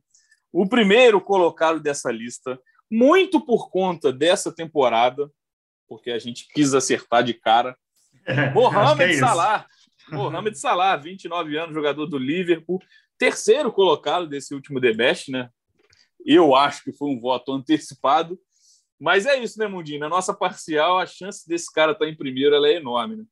o 0.52 0.68
primeiro 0.68 1.20
colocado 1.20 1.80
dessa 1.80 2.12
lista, 2.12 2.60
muito 2.90 3.40
por 3.40 3.68
conta 3.70 4.12
dessa 4.12 4.52
temporada, 4.52 5.30
porque 5.88 6.10
a 6.10 6.18
gente 6.18 6.46
quis 6.54 6.72
acertar 6.72 7.24
de 7.24 7.34
cara. 7.34 7.76
Mohamed 8.54 9.14
é 9.14 9.18
Salah. 9.18 9.66
Mohamed 10.10 10.58
Salah, 10.58 10.96
29 10.96 11.56
anos, 11.56 11.74
jogador 11.74 12.06
do 12.06 12.18
Liverpool, 12.18 12.80
terceiro 13.18 13.72
colocado 13.72 14.26
desse 14.26 14.54
último 14.54 14.80
The 14.80 14.92
Best, 14.92 15.30
né? 15.30 15.48
Eu 16.24 16.54
acho 16.54 16.84
que 16.84 16.92
foi 16.92 17.08
um 17.08 17.20
voto 17.20 17.52
antecipado. 17.52 18.38
Mas 19.00 19.26
é 19.26 19.36
isso, 19.36 19.58
né, 19.58 19.66
Mundinho? 19.66 20.00
Na 20.00 20.08
nossa 20.08 20.32
parcial, 20.32 20.98
a 20.98 21.06
chance 21.06 21.48
desse 21.48 21.72
cara 21.72 21.92
estar 21.92 22.06
em 22.06 22.16
primeiro 22.16 22.54
é 22.64 22.76
enorme, 22.76 23.16
né? 23.16 23.24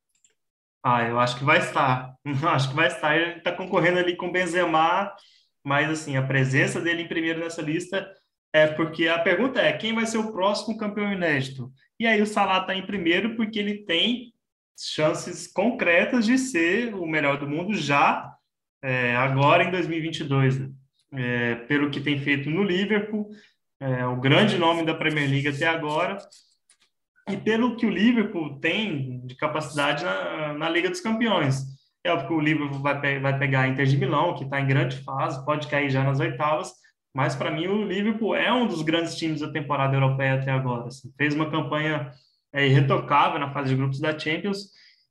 Ah, 0.82 1.04
eu 1.04 1.18
acho 1.20 1.38
que 1.38 1.44
vai 1.44 1.58
estar. 1.58 2.14
acho 2.54 2.70
que 2.70 2.74
vai 2.74 2.88
estar. 2.88 3.16
Ele 3.16 3.38
está 3.38 3.52
concorrendo 3.52 3.98
ali 3.98 4.16
com 4.16 4.28
o 4.28 4.32
Benzema, 4.32 5.14
mas 5.62 5.90
assim, 5.90 6.16
a 6.16 6.26
presença 6.26 6.80
dele 6.80 7.02
em 7.02 7.08
primeiro 7.08 7.38
nessa 7.38 7.62
lista 7.62 8.10
é 8.52 8.66
porque 8.66 9.06
a 9.06 9.18
pergunta 9.18 9.60
é 9.60 9.72
quem 9.72 9.94
vai 9.94 10.06
ser 10.06 10.18
o 10.18 10.32
próximo 10.32 10.76
campeão 10.76 11.12
inédito? 11.12 11.70
E 11.98 12.06
aí 12.06 12.20
o 12.20 12.26
Salah 12.26 12.62
está 12.62 12.74
em 12.74 12.86
primeiro 12.86 13.36
porque 13.36 13.58
ele 13.58 13.84
tem 13.84 14.32
chances 14.76 15.46
concretas 15.46 16.24
de 16.24 16.38
ser 16.38 16.94
o 16.94 17.06
melhor 17.06 17.38
do 17.38 17.48
mundo 17.48 17.74
já 17.74 18.34
é, 18.82 19.14
agora 19.16 19.64
em 19.64 19.70
2022. 19.70 20.58
Né? 20.58 20.70
É, 21.12 21.54
pelo 21.66 21.90
que 21.90 22.00
tem 22.00 22.18
feito 22.18 22.48
no 22.48 22.62
Liverpool, 22.62 23.30
é, 23.80 24.06
o 24.06 24.16
grande 24.16 24.58
nome 24.58 24.84
da 24.84 24.94
Premier 24.94 25.28
League 25.28 25.48
até 25.48 25.66
agora, 25.66 26.18
e 27.28 27.36
pelo 27.36 27.76
que 27.76 27.86
o 27.86 27.90
Liverpool 27.90 28.58
tem 28.60 29.24
de 29.26 29.34
capacidade 29.36 30.04
na, 30.04 30.54
na 30.54 30.68
Liga 30.68 30.88
dos 30.88 31.00
Campeões. 31.00 31.64
É 32.04 32.12
óbvio 32.12 32.28
que 32.28 32.34
o 32.34 32.40
Liverpool 32.40 32.80
vai, 32.80 33.00
pe 33.00 33.18
vai 33.18 33.38
pegar 33.38 33.62
a 33.62 33.68
Inter 33.68 33.86
de 33.86 33.96
Milão, 33.96 34.34
que 34.34 34.44
está 34.44 34.60
em 34.60 34.66
grande 34.66 34.96
fase, 34.98 35.44
pode 35.44 35.68
cair 35.68 35.90
já 35.90 36.02
nas 36.02 36.18
oitavas, 36.18 36.72
mas 37.14 37.34
para 37.34 37.50
mim 37.50 37.66
o 37.66 37.84
Liverpool 37.84 38.34
é 38.34 38.52
um 38.52 38.66
dos 38.66 38.82
grandes 38.82 39.16
times 39.16 39.40
da 39.40 39.52
temporada 39.52 39.94
europeia 39.94 40.34
até 40.34 40.50
agora. 40.50 40.88
Assim. 40.88 41.12
Fez 41.16 41.34
uma 41.34 41.50
campanha 41.50 42.10
é, 42.52 42.66
irretocável 42.66 43.38
na 43.38 43.52
fase 43.52 43.70
de 43.70 43.76
grupos 43.76 44.00
da 44.00 44.18
Champions, 44.18 44.70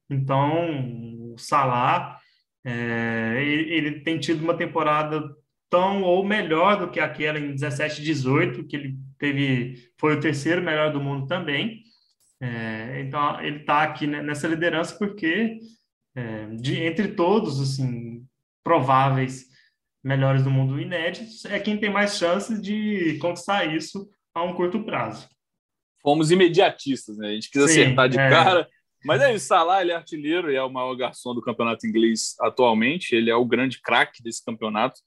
então 0.09 1.33
o 1.33 1.37
Salah 1.37 2.19
é, 2.65 3.41
ele, 3.41 3.73
ele 3.73 3.99
tem 4.01 4.19
tido 4.19 4.43
uma 4.43 4.57
temporada 4.57 5.21
tão 5.69 6.01
ou 6.03 6.25
melhor 6.25 6.77
do 6.77 6.89
que 6.89 6.99
aquela 6.99 7.39
em 7.39 7.53
17 7.53 8.01
18, 8.01 8.65
que 8.65 8.75
ele 8.75 8.97
teve 9.17 9.91
foi 9.99 10.15
o 10.15 10.19
terceiro 10.19 10.61
melhor 10.61 10.91
do 10.91 11.01
mundo 11.01 11.27
também. 11.27 11.83
É, 12.41 13.01
então 13.01 13.39
ele 13.41 13.57
está 13.57 13.83
aqui 13.83 14.07
nessa 14.07 14.47
liderança 14.47 14.97
porque 14.97 15.59
é, 16.15 16.47
de 16.55 16.81
entre 16.81 17.09
todos 17.09 17.59
assim 17.59 18.25
prováveis 18.63 19.45
melhores 20.03 20.43
do 20.43 20.49
mundo 20.49 20.79
inéditos 20.79 21.43
é 21.45 21.59
quem 21.59 21.77
tem 21.77 21.89
mais 21.91 22.17
chances 22.17 22.61
de 22.61 23.17
conquistar 23.19 23.65
isso 23.65 24.09
a 24.33 24.43
um 24.43 24.53
curto 24.53 24.83
prazo. 24.83 25.27
Fomos 26.01 26.31
imediatistas, 26.31 27.17
né? 27.17 27.29
A 27.29 27.33
gente 27.33 27.49
quis 27.49 27.61
Sim, 27.71 27.81
acertar 27.81 28.09
de 28.09 28.19
é. 28.19 28.29
cara. 28.29 28.67
Mas 29.05 29.21
é 29.21 29.33
isso, 29.33 29.47
Salah, 29.47 29.81
ele 29.81 29.91
é 29.91 29.95
artilheiro 29.95 30.51
e 30.51 30.55
é 30.55 30.63
o 30.63 30.69
maior 30.69 30.93
garçom 30.95 31.33
do 31.33 31.41
campeonato 31.41 31.87
inglês 31.87 32.35
atualmente. 32.39 33.15
Ele 33.15 33.29
é 33.29 33.35
o 33.35 33.45
grande 33.45 33.81
craque 33.81 34.21
desse 34.21 34.43
campeonato 34.43 34.99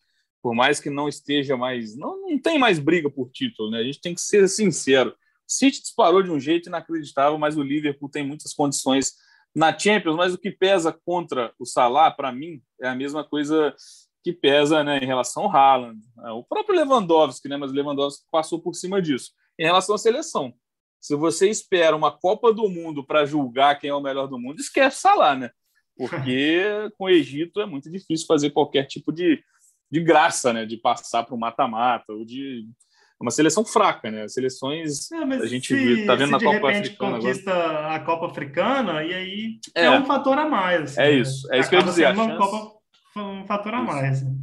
por 0.42 0.54
mais 0.54 0.80
que 0.80 0.90
não 0.90 1.08
esteja 1.08 1.56
mais. 1.56 1.96
Não, 1.96 2.20
não 2.20 2.38
tem 2.38 2.58
mais 2.58 2.78
briga 2.78 3.08
por 3.08 3.30
título, 3.30 3.70
né? 3.70 3.78
A 3.78 3.84
gente 3.84 4.00
tem 4.00 4.12
que 4.12 4.20
ser 4.20 4.48
sincero. 4.48 5.14
City 5.46 5.80
disparou 5.80 6.22
de 6.22 6.30
um 6.30 6.40
jeito 6.40 6.68
inacreditável, 6.68 7.38
mas 7.38 7.56
o 7.56 7.62
Liverpool 7.62 8.08
tem 8.08 8.26
muitas 8.26 8.52
condições 8.52 9.12
na 9.54 9.76
Champions. 9.78 10.16
Mas 10.16 10.34
o 10.34 10.38
que 10.38 10.50
pesa 10.50 10.92
contra 11.04 11.54
o 11.58 11.64
Salah, 11.64 12.10
para 12.10 12.32
mim, 12.32 12.60
é 12.80 12.88
a 12.88 12.94
mesma 12.94 13.22
coisa 13.22 13.74
que 14.24 14.32
pesa 14.32 14.82
né, 14.82 14.98
em 14.98 15.06
relação 15.06 15.44
ao 15.44 15.54
Haaland. 15.54 16.00
É, 16.24 16.30
o 16.30 16.42
próprio 16.42 16.74
Lewandowski, 16.76 17.48
né? 17.48 17.56
Mas 17.56 17.70
o 17.70 17.74
Lewandowski 17.74 18.24
passou 18.30 18.60
por 18.60 18.74
cima 18.74 19.00
disso. 19.00 19.30
Em 19.58 19.64
relação 19.64 19.94
à 19.94 19.98
seleção, 19.98 20.52
se 21.02 21.14
você 21.16 21.50
espera 21.50 21.94
uma 21.94 22.10
Copa 22.10 22.52
do 22.52 22.68
Mundo 22.68 23.04
para 23.04 23.26
julgar 23.26 23.78
quem 23.78 23.90
é 23.90 23.94
o 23.94 24.00
melhor 24.00 24.26
do 24.26 24.38
mundo, 24.38 24.60
esquece 24.60 25.00
Salah, 25.00 25.34
né? 25.34 25.50
Porque 25.96 26.62
com 26.96 27.04
o 27.04 27.10
Egito 27.10 27.60
é 27.60 27.66
muito 27.66 27.90
difícil 27.90 28.26
fazer 28.26 28.50
qualquer 28.50 28.86
tipo 28.86 29.12
de 29.12 29.42
de 29.92 30.00
graça, 30.00 30.54
né? 30.54 30.64
De 30.64 30.78
passar 30.78 31.22
para 31.22 31.34
o 31.34 31.38
mata-mata, 31.38 32.14
ou 32.14 32.24
de 32.24 32.66
uma 33.20 33.30
seleção 33.30 33.62
fraca, 33.62 34.10
né? 34.10 34.22
As 34.22 34.32
seleções 34.32 35.12
é, 35.12 35.16
a 35.16 35.46
gente 35.46 35.68
se, 35.68 36.06
tá 36.06 36.14
vendo 36.14 36.30
na 36.30 36.40
Copa 36.40 36.70
Africana 36.70 37.18
conquista 37.18 37.52
agora. 37.52 37.94
a 37.94 38.00
Copa 38.00 38.26
Africana 38.26 39.04
e 39.04 39.14
aí 39.14 39.60
é, 39.74 39.84
é 39.84 39.90
um 39.90 40.06
fator 40.06 40.38
a 40.38 40.48
mais. 40.48 40.92
Assim, 40.92 41.00
é 41.02 41.10
isso, 41.12 41.52
é 41.52 41.60
isso 41.60 41.68
que 41.68 41.74
eu 41.74 41.80
ia 41.80 41.84
dizer. 41.84 42.12
Uma 42.14 42.24
chance... 42.24 42.38
Copa, 42.38 42.78
um 43.16 43.46
fator 43.46 43.74
a 43.74 43.82
mais. 43.82 44.22
Né? 44.22 44.34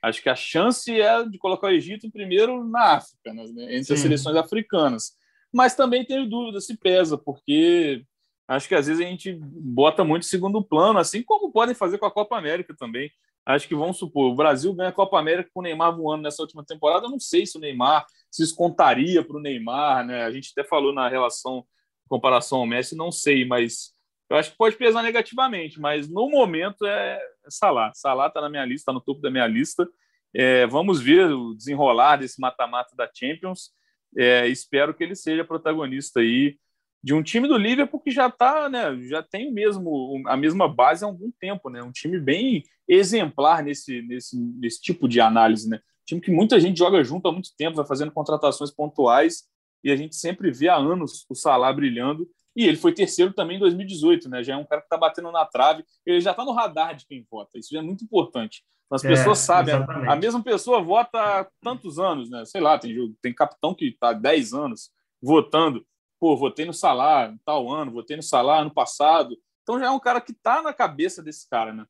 Acho 0.00 0.22
que 0.22 0.28
a 0.28 0.36
chance 0.36 1.00
é 1.00 1.24
de 1.28 1.36
colocar 1.36 1.66
o 1.66 1.70
Egito 1.70 2.10
primeiro 2.10 2.64
na 2.64 2.94
África, 2.94 3.34
né? 3.34 3.42
entre 3.70 3.84
Sim. 3.84 3.94
as 3.94 4.00
seleções 4.00 4.36
africanas. 4.36 5.12
Mas 5.52 5.74
também 5.74 6.04
tenho 6.04 6.28
dúvida 6.28 6.60
se 6.60 6.76
pesa, 6.76 7.18
porque 7.18 8.04
acho 8.48 8.68
que 8.68 8.74
às 8.74 8.86
vezes 8.86 9.04
a 9.04 9.08
gente 9.08 9.38
bota 9.42 10.04
muito 10.04 10.26
segundo 10.26 10.62
plano, 10.62 10.98
assim 10.98 11.22
como 11.22 11.52
podem 11.52 11.74
fazer 11.74 11.98
com 11.98 12.06
a 12.06 12.10
Copa 12.10 12.36
América 12.36 12.74
também. 12.76 13.10
Acho 13.44 13.66
que 13.66 13.74
vamos 13.74 13.98
supor, 13.98 14.30
o 14.30 14.34
Brasil 14.34 14.72
ganha 14.72 14.90
a 14.90 14.92
Copa 14.92 15.18
América 15.18 15.50
com 15.52 15.60
o 15.60 15.62
Neymar 15.62 15.96
voando 15.96 16.22
nessa 16.22 16.42
última 16.42 16.64
temporada. 16.64 17.06
Eu 17.06 17.10
não 17.10 17.18
sei 17.18 17.44
se 17.44 17.58
o 17.58 17.60
Neymar 17.60 18.06
se 18.30 18.42
isso 18.42 18.56
contaria 18.56 19.22
para 19.22 19.36
o 19.36 19.40
Neymar, 19.40 20.06
né? 20.06 20.24
A 20.24 20.30
gente 20.30 20.52
até 20.56 20.66
falou 20.66 20.92
na 20.92 21.06
relação, 21.06 21.66
comparação 22.08 22.60
ao 22.60 22.66
Messi, 22.66 22.96
não 22.96 23.12
sei, 23.12 23.44
mas 23.44 23.92
eu 24.30 24.38
acho 24.38 24.52
que 24.52 24.56
pode 24.56 24.76
pesar 24.76 25.02
negativamente. 25.02 25.78
Mas 25.78 26.08
no 26.08 26.30
momento 26.30 26.86
é, 26.86 27.16
é 27.16 27.50
Salah. 27.50 27.92
Salah 27.94 28.28
está 28.28 28.40
na 28.40 28.48
minha 28.48 28.64
lista, 28.64 28.82
está 28.82 28.92
no 28.92 29.02
topo 29.02 29.20
da 29.20 29.30
minha 29.30 29.46
lista. 29.46 29.86
É, 30.34 30.66
vamos 30.66 30.98
ver 30.98 31.30
o 31.30 31.54
desenrolar 31.54 32.16
desse 32.16 32.40
mata-mata 32.40 32.96
da 32.96 33.10
Champions. 33.12 33.70
É, 34.16 34.46
espero 34.48 34.94
que 34.94 35.02
ele 35.02 35.14
seja 35.14 35.44
protagonista 35.44 36.20
aí 36.20 36.56
de 37.02 37.12
um 37.12 37.22
time 37.22 37.48
do 37.48 37.56
Liverpool 37.56 38.00
que 38.00 38.10
já 38.10 38.30
tá, 38.30 38.68
né, 38.68 38.96
já 39.08 39.22
tem 39.22 39.52
mesmo 39.52 40.22
a 40.26 40.36
mesma 40.36 40.72
base 40.72 41.04
há 41.04 41.08
algum 41.08 41.32
tempo, 41.32 41.68
né? 41.68 41.82
Um 41.82 41.90
time 41.90 42.18
bem 42.18 42.62
exemplar 42.86 43.62
nesse, 43.64 44.02
nesse, 44.02 44.38
nesse 44.38 44.80
tipo 44.80 45.08
de 45.08 45.20
análise, 45.20 45.68
né? 45.68 45.78
Um 45.78 46.04
time 46.06 46.20
que 46.20 46.30
muita 46.30 46.60
gente 46.60 46.78
joga 46.78 47.02
junto 47.02 47.26
há 47.26 47.32
muito 47.32 47.50
tempo, 47.56 47.76
vai 47.76 47.86
fazendo 47.86 48.12
contratações 48.12 48.70
pontuais 48.70 49.44
e 49.82 49.90
a 49.90 49.96
gente 49.96 50.14
sempre 50.14 50.52
vê 50.52 50.68
há 50.68 50.76
anos 50.76 51.26
o 51.28 51.34
Salah 51.34 51.72
brilhando. 51.72 52.28
E 52.54 52.66
ele 52.66 52.76
foi 52.76 52.92
terceiro 52.92 53.32
também 53.32 53.56
em 53.56 53.60
2018, 53.60 54.28
né? 54.28 54.42
Já 54.42 54.54
é 54.54 54.56
um 54.56 54.64
cara 54.64 54.80
que 54.82 54.86
está 54.86 54.96
batendo 54.96 55.32
na 55.32 55.44
trave, 55.44 55.84
ele 56.04 56.20
já 56.20 56.32
está 56.32 56.44
no 56.44 56.52
radar 56.52 56.94
de 56.94 57.06
quem 57.06 57.26
vota. 57.30 57.58
Isso 57.58 57.76
é 57.76 57.82
muito 57.82 58.04
importante. 58.04 58.62
As 58.90 59.00
pessoas 59.00 59.38
é, 59.38 59.42
sabem, 59.42 59.74
exatamente. 59.74 60.10
a 60.10 60.16
mesma 60.16 60.42
pessoa 60.42 60.82
vota 60.82 61.18
há 61.18 61.46
tantos 61.62 61.98
anos, 61.98 62.28
né? 62.28 62.44
Sei 62.44 62.60
lá, 62.60 62.78
tem, 62.78 62.94
tem 63.22 63.34
capitão 63.34 63.74
que 63.74 63.86
está 63.86 64.10
há 64.10 64.12
10 64.12 64.52
anos 64.52 64.90
votando 65.22 65.86
pô, 66.22 66.36
votei 66.36 66.64
no 66.64 66.72
Salah 66.72 67.34
tal 67.44 67.68
ano, 67.68 67.90
votei 67.90 68.16
no 68.16 68.22
Salah 68.22 68.60
ano 68.60 68.72
passado. 68.72 69.36
Então 69.64 69.80
já 69.80 69.86
é 69.86 69.90
um 69.90 69.98
cara 69.98 70.20
que 70.20 70.30
está 70.30 70.62
na 70.62 70.72
cabeça 70.72 71.20
desse 71.20 71.50
cara, 71.50 71.72
né? 71.72 71.84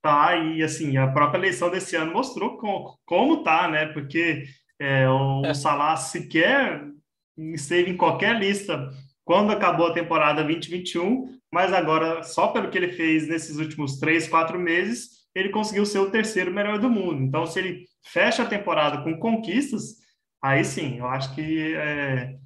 Tá, 0.00 0.34
e 0.34 0.62
assim, 0.62 0.96
a 0.96 1.06
própria 1.12 1.38
eleição 1.38 1.70
desse 1.70 1.94
ano 1.94 2.14
mostrou 2.14 2.56
como, 2.56 2.98
como 3.04 3.42
tá, 3.42 3.68
né? 3.68 3.84
Porque 3.92 4.44
é, 4.78 5.06
o 5.10 5.44
é. 5.44 5.52
Salah 5.52 5.94
sequer 5.96 6.88
esteve 7.36 7.90
em 7.90 7.98
qualquer 7.98 8.38
lista 8.38 8.90
quando 9.26 9.50
acabou 9.50 9.88
a 9.88 9.92
temporada 9.92 10.44
2021, 10.44 11.36
mas 11.52 11.72
agora, 11.72 12.22
só 12.22 12.46
pelo 12.46 12.70
que 12.70 12.78
ele 12.78 12.92
fez 12.92 13.26
nesses 13.26 13.58
últimos 13.58 13.98
três, 13.98 14.28
quatro 14.28 14.56
meses, 14.56 15.26
ele 15.34 15.48
conseguiu 15.48 15.84
ser 15.84 15.98
o 15.98 16.12
terceiro 16.12 16.54
melhor 16.54 16.78
do 16.78 16.88
mundo. 16.88 17.20
Então, 17.24 17.44
se 17.44 17.58
ele 17.58 17.86
fecha 18.04 18.44
a 18.44 18.48
temporada 18.48 19.02
com 19.02 19.18
conquistas, 19.18 19.96
aí 20.40 20.64
sim, 20.64 20.98
eu 20.98 21.08
acho 21.08 21.34
que 21.34 21.74
é, 21.74 22.36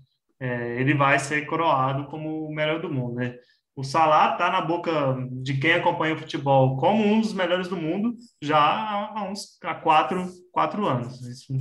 é, 0.40 0.80
ele 0.80 0.94
vai 0.94 1.18
ser 1.18 1.44
coroado 1.44 2.06
como 2.06 2.46
o 2.46 2.54
melhor 2.54 2.80
do 2.80 2.90
mundo, 2.90 3.16
né? 3.16 3.36
O 3.76 3.84
Salah 3.84 4.32
está 4.32 4.50
na 4.50 4.62
boca 4.62 4.90
de 5.42 5.58
quem 5.58 5.74
acompanha 5.74 6.14
o 6.14 6.18
futebol 6.18 6.78
como 6.78 7.04
um 7.04 7.20
dos 7.20 7.34
melhores 7.34 7.68
do 7.68 7.76
mundo 7.76 8.14
já 8.42 8.58
há 8.58 9.28
uns 9.30 9.58
há 9.62 9.74
quatro, 9.74 10.26
quatro 10.50 10.86
anos. 10.86 11.20
Isso, 11.20 11.54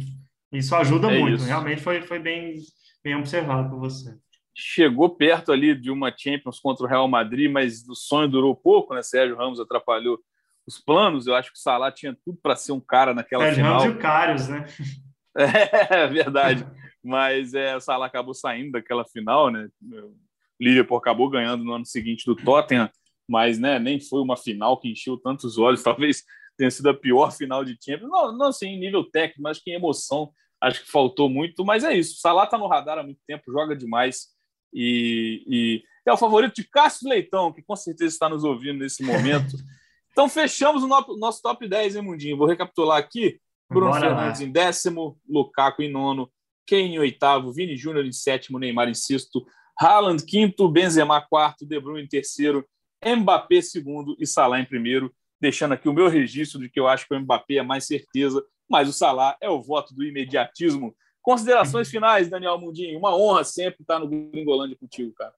isso 0.51 0.75
ajuda 0.75 1.11
é 1.11 1.19
muito. 1.19 1.35
Isso. 1.35 1.45
Realmente 1.45 1.81
foi, 1.81 2.01
foi 2.03 2.19
bem, 2.19 2.55
bem 3.03 3.15
observado 3.15 3.69
por 3.69 3.79
você. 3.79 4.17
Chegou 4.61 5.09
perto 5.09 5.53
ali 5.53 5.73
de 5.73 5.89
uma 5.89 6.13
Champions 6.15 6.59
contra 6.59 6.85
o 6.85 6.89
Real 6.89 7.07
Madrid, 7.07 7.49
mas 7.49 7.87
o 7.87 7.95
sonho 7.95 8.27
durou 8.27 8.53
pouco, 8.53 8.93
né? 8.93 9.01
Sérgio 9.01 9.37
Ramos 9.37 9.57
atrapalhou 9.57 10.19
os 10.67 10.77
planos. 10.77 11.27
Eu 11.27 11.35
acho 11.35 11.53
que 11.53 11.57
o 11.57 11.61
Salah 11.61 11.93
tinha 11.93 12.13
tudo 12.25 12.37
para 12.43 12.57
ser 12.57 12.73
um 12.73 12.79
cara 12.79 13.13
naquela 13.13 13.45
Sérgio 13.45 13.63
final. 13.63 13.79
Sérgio 13.79 13.93
Ramos 13.93 13.95
e 13.95 13.99
o 13.99 14.01
Carlos, 14.01 14.47
né? 14.49 14.65
É, 15.35 16.07
verdade. 16.07 16.67
mas 17.01 17.53
é, 17.53 17.73
o 17.75 17.79
Salah 17.79 18.07
acabou 18.07 18.33
saindo 18.33 18.71
daquela 18.71 19.05
final, 19.05 19.49
né? 19.49 19.69
O 19.81 20.11
Liverpool 20.59 20.97
acabou 20.97 21.29
ganhando 21.29 21.63
no 21.63 21.71
ano 21.71 21.85
seguinte 21.85 22.25
do 22.25 22.35
Tottenham, 22.35 22.89
mas 23.25 23.57
né, 23.57 23.79
nem 23.79 24.01
foi 24.01 24.21
uma 24.21 24.35
final 24.35 24.77
que 24.77 24.91
encheu 24.91 25.15
tantos 25.15 25.57
olhos, 25.57 25.81
talvez 25.83 26.25
tenha 26.57 26.69
sido 26.69 26.89
a 26.89 26.93
pior 26.93 27.31
final 27.31 27.63
de 27.63 27.77
Champions. 27.79 28.09
Não, 28.09 28.35
não 28.35 28.47
assim, 28.47 28.67
em 28.67 28.79
nível 28.79 29.05
técnico, 29.05 29.41
mas 29.41 29.59
que 29.59 29.71
em 29.71 29.75
emoção, 29.75 30.33
acho 30.59 30.83
que 30.83 30.91
faltou 30.91 31.29
muito, 31.29 31.63
mas 31.63 31.85
é 31.85 31.93
isso. 31.93 32.15
O 32.15 32.19
Salah 32.19 32.43
está 32.43 32.57
no 32.57 32.67
radar 32.67 32.97
há 32.97 33.03
muito 33.03 33.21
tempo, 33.25 33.51
joga 33.51 33.75
demais 33.75 34.27
e, 34.73 35.43
e 35.47 35.83
é 36.05 36.13
o 36.13 36.17
favorito 36.17 36.55
de 36.55 36.63
Cássio 36.63 37.09
Leitão, 37.09 37.51
que 37.53 37.61
com 37.61 37.75
certeza 37.75 38.13
está 38.13 38.29
nos 38.29 38.43
ouvindo 38.43 38.79
nesse 38.79 39.03
momento. 39.03 39.55
Então 40.11 40.27
fechamos 40.27 40.83
o 40.83 40.87
nosso 41.17 41.41
top 41.41 41.65
10, 41.65 41.95
hein, 41.95 42.01
Mundinho? 42.01 42.35
Vou 42.35 42.47
recapitular 42.47 42.97
aqui. 42.97 43.39
Bruno 43.69 43.91
Bora 43.91 44.01
Fernandes 44.01 44.41
lá. 44.41 44.47
em 44.47 44.51
décimo, 44.51 45.17
Lukaku 45.29 45.83
em 45.83 45.91
nono, 45.91 46.29
Kane 46.67 46.95
em 46.95 46.99
oitavo, 46.99 47.53
Vini 47.53 47.77
Júnior 47.77 48.05
em 48.05 48.11
sétimo, 48.11 48.59
Neymar 48.59 48.89
em 48.89 48.93
sexto, 48.93 49.45
Haaland 49.79 50.25
quinto, 50.25 50.67
Benzema 50.67 51.21
quarto, 51.21 51.65
De 51.65 51.79
Bruyne 51.79 52.05
em 52.05 52.07
terceiro, 52.07 52.67
Mbappé 53.05 53.61
segundo 53.61 54.15
e 54.19 54.25
Salah 54.25 54.59
em 54.59 54.65
primeiro, 54.65 55.13
deixando 55.39 55.73
aqui 55.73 55.87
o 55.87 55.93
meu 55.93 56.09
registro 56.09 56.59
de 56.59 56.69
que 56.69 56.79
eu 56.79 56.87
acho 56.87 57.07
que 57.07 57.13
o 57.13 57.19
Mbappé 57.19 57.55
é 57.55 57.63
mais 57.63 57.85
certeza, 57.85 58.43
mas 58.69 58.89
o 58.89 58.93
Salah 58.93 59.37
é 59.39 59.49
o 59.49 59.61
voto 59.61 59.95
do 59.95 60.03
imediatismo. 60.03 60.95
Considerações 61.29 61.91
finais, 61.91 62.27
Daniel 62.27 62.57
Mundinho. 62.57 62.97
Uma 62.97 63.15
honra 63.15 63.43
sempre 63.43 63.83
estar 63.83 63.99
no 63.99 64.07
Gringolândia 64.07 64.75
contigo, 64.75 65.13
cara. 65.13 65.31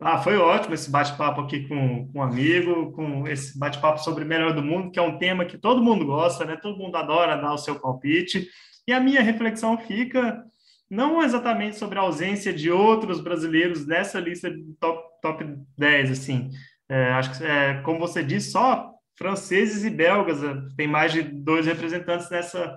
Ah, 0.00 0.18
foi 0.18 0.36
ótimo 0.36 0.74
esse 0.74 0.90
bate-papo 0.90 1.42
aqui 1.42 1.68
com, 1.68 2.08
com 2.08 2.18
um 2.18 2.22
amigo, 2.22 2.90
com 2.90 3.28
esse 3.28 3.56
bate-papo 3.56 4.02
sobre 4.02 4.24
melhor 4.24 4.52
do 4.52 4.60
mundo, 4.60 4.90
que 4.90 4.98
é 4.98 5.02
um 5.02 5.18
tema 5.18 5.44
que 5.44 5.56
todo 5.56 5.84
mundo 5.84 6.04
gosta, 6.04 6.44
né? 6.44 6.56
Todo 6.56 6.76
mundo 6.76 6.96
adora 6.96 7.40
dar 7.40 7.54
o 7.54 7.58
seu 7.58 7.78
palpite. 7.78 8.48
E 8.88 8.92
a 8.92 8.98
minha 8.98 9.22
reflexão 9.22 9.78
fica 9.78 10.44
não 10.90 11.22
exatamente 11.22 11.76
sobre 11.76 11.96
a 11.96 12.02
ausência 12.02 12.52
de 12.52 12.68
outros 12.68 13.20
brasileiros 13.20 13.86
nessa 13.86 14.18
lista 14.18 14.50
de 14.50 14.64
top, 14.80 15.00
top 15.22 15.44
10, 15.78 16.10
assim. 16.10 16.50
É, 16.88 17.12
acho 17.12 17.38
que, 17.38 17.44
é, 17.44 17.80
como 17.82 18.00
você 18.00 18.24
disse, 18.24 18.50
só 18.50 18.90
franceses 19.16 19.84
e 19.84 19.90
belgas, 19.90 20.42
é, 20.42 20.56
tem 20.76 20.88
mais 20.88 21.12
de 21.12 21.22
dois 21.22 21.66
representantes 21.66 22.28
nessa, 22.30 22.76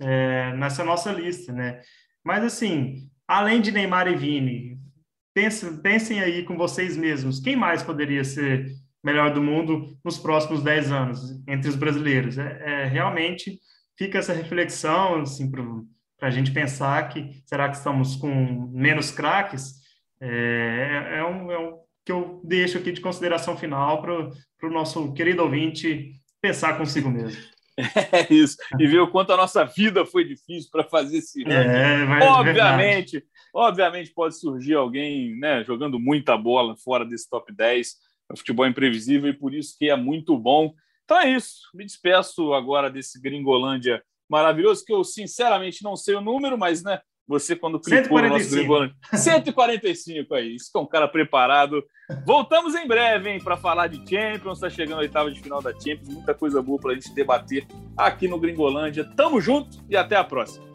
é, 0.00 0.52
nessa 0.54 0.84
nossa 0.84 1.12
lista, 1.12 1.52
né? 1.52 1.80
Mas, 2.24 2.44
assim, 2.44 3.08
além 3.26 3.60
de 3.60 3.72
Neymar 3.72 4.08
e 4.08 4.16
Vini, 4.16 4.78
pensem, 5.34 5.76
pensem 5.78 6.20
aí 6.20 6.44
com 6.44 6.56
vocês 6.56 6.96
mesmos, 6.96 7.40
quem 7.40 7.56
mais 7.56 7.82
poderia 7.82 8.24
ser 8.24 8.66
melhor 9.02 9.32
do 9.32 9.42
mundo 9.42 9.96
nos 10.04 10.18
próximos 10.18 10.62
10 10.62 10.92
anos, 10.92 11.42
entre 11.46 11.68
os 11.68 11.76
brasileiros? 11.76 12.38
É, 12.38 12.62
é 12.64 12.84
realmente 12.86 13.58
fica 13.96 14.18
essa 14.18 14.32
reflexão, 14.32 15.22
assim, 15.22 15.50
para 15.50 16.28
a 16.28 16.30
gente 16.30 16.52
pensar 16.52 17.08
que 17.08 17.42
será 17.44 17.68
que 17.68 17.76
estamos 17.76 18.16
com 18.16 18.70
menos 18.72 19.10
craques? 19.10 19.74
É, 20.20 21.14
é, 21.14 21.18
é, 21.18 21.24
um, 21.24 21.50
é 21.50 21.58
um 21.58 21.78
que 22.04 22.12
eu 22.12 22.40
deixo 22.44 22.78
aqui 22.78 22.90
de 22.90 23.00
consideração 23.00 23.56
final 23.56 24.00
para 24.00 24.68
o 24.68 24.72
nosso 24.72 25.12
querido 25.12 25.42
ouvinte 25.42 26.12
pensar 26.40 26.78
consigo 26.78 27.10
mesmo. 27.10 27.40
É 28.12 28.32
isso. 28.32 28.56
E 28.78 28.86
ver 28.86 29.00
o 29.00 29.10
quanto 29.10 29.32
a 29.32 29.36
nossa 29.36 29.64
vida 29.64 30.04
foi 30.04 30.24
difícil 30.24 30.68
para 30.70 30.84
fazer 30.84 31.18
esse 31.18 31.42
é, 31.48 32.04
obviamente, 32.28 33.24
obviamente 33.54 34.12
pode 34.12 34.38
surgir 34.38 34.74
alguém 34.74 35.38
né, 35.38 35.62
jogando 35.64 35.98
muita 35.98 36.36
bola 36.36 36.76
fora 36.76 37.04
desse 37.04 37.28
top 37.28 37.52
10. 37.52 37.94
O 38.32 38.36
futebol 38.36 38.66
é 38.66 38.68
imprevisível 38.68 39.30
e 39.30 39.32
por 39.32 39.54
isso 39.54 39.76
que 39.78 39.88
é 39.88 39.96
muito 39.96 40.36
bom. 40.36 40.74
Então 41.04 41.20
é 41.20 41.30
isso. 41.30 41.60
Me 41.72 41.84
despeço 41.84 42.52
agora 42.52 42.90
desse 42.90 43.20
Gringolândia 43.20 44.02
maravilhoso, 44.28 44.84
que 44.84 44.92
eu 44.92 45.02
sinceramente 45.02 45.82
não 45.82 45.96
sei 45.96 46.14
o 46.14 46.20
número, 46.20 46.58
mas 46.58 46.82
né, 46.82 47.00
você 47.28 47.54
quando 47.54 47.78
clicou 47.78 48.18
145. 48.18 48.22
no 48.22 48.38
nosso 48.38 48.50
Gringolândia. 48.50 48.96
145 49.12 50.34
aí. 50.34 50.54
Isso 50.54 50.72
que 50.72 50.78
é 50.78 50.80
um 50.80 50.86
cara 50.86 51.06
preparado. 51.06 51.84
Voltamos 52.24 52.74
em 52.74 52.88
breve, 52.88 53.30
hein, 53.30 53.40
para 53.42 53.56
falar 53.56 53.86
de 53.88 53.98
Champions. 53.98 54.58
Está 54.58 54.70
chegando 54.70 54.98
a 54.98 55.02
oitava 55.02 55.30
de 55.30 55.40
final 55.40 55.60
da 55.60 55.72
Champions. 55.72 56.08
Muita 56.08 56.32
coisa 56.32 56.62
boa 56.62 56.80
para 56.80 56.92
a 56.92 56.94
gente 56.94 57.14
debater 57.14 57.66
aqui 57.96 58.26
no 58.26 58.40
Gringolândia. 58.40 59.04
Tamo 59.14 59.40
junto 59.40 59.84
e 59.90 59.96
até 59.96 60.16
a 60.16 60.24
próxima. 60.24 60.66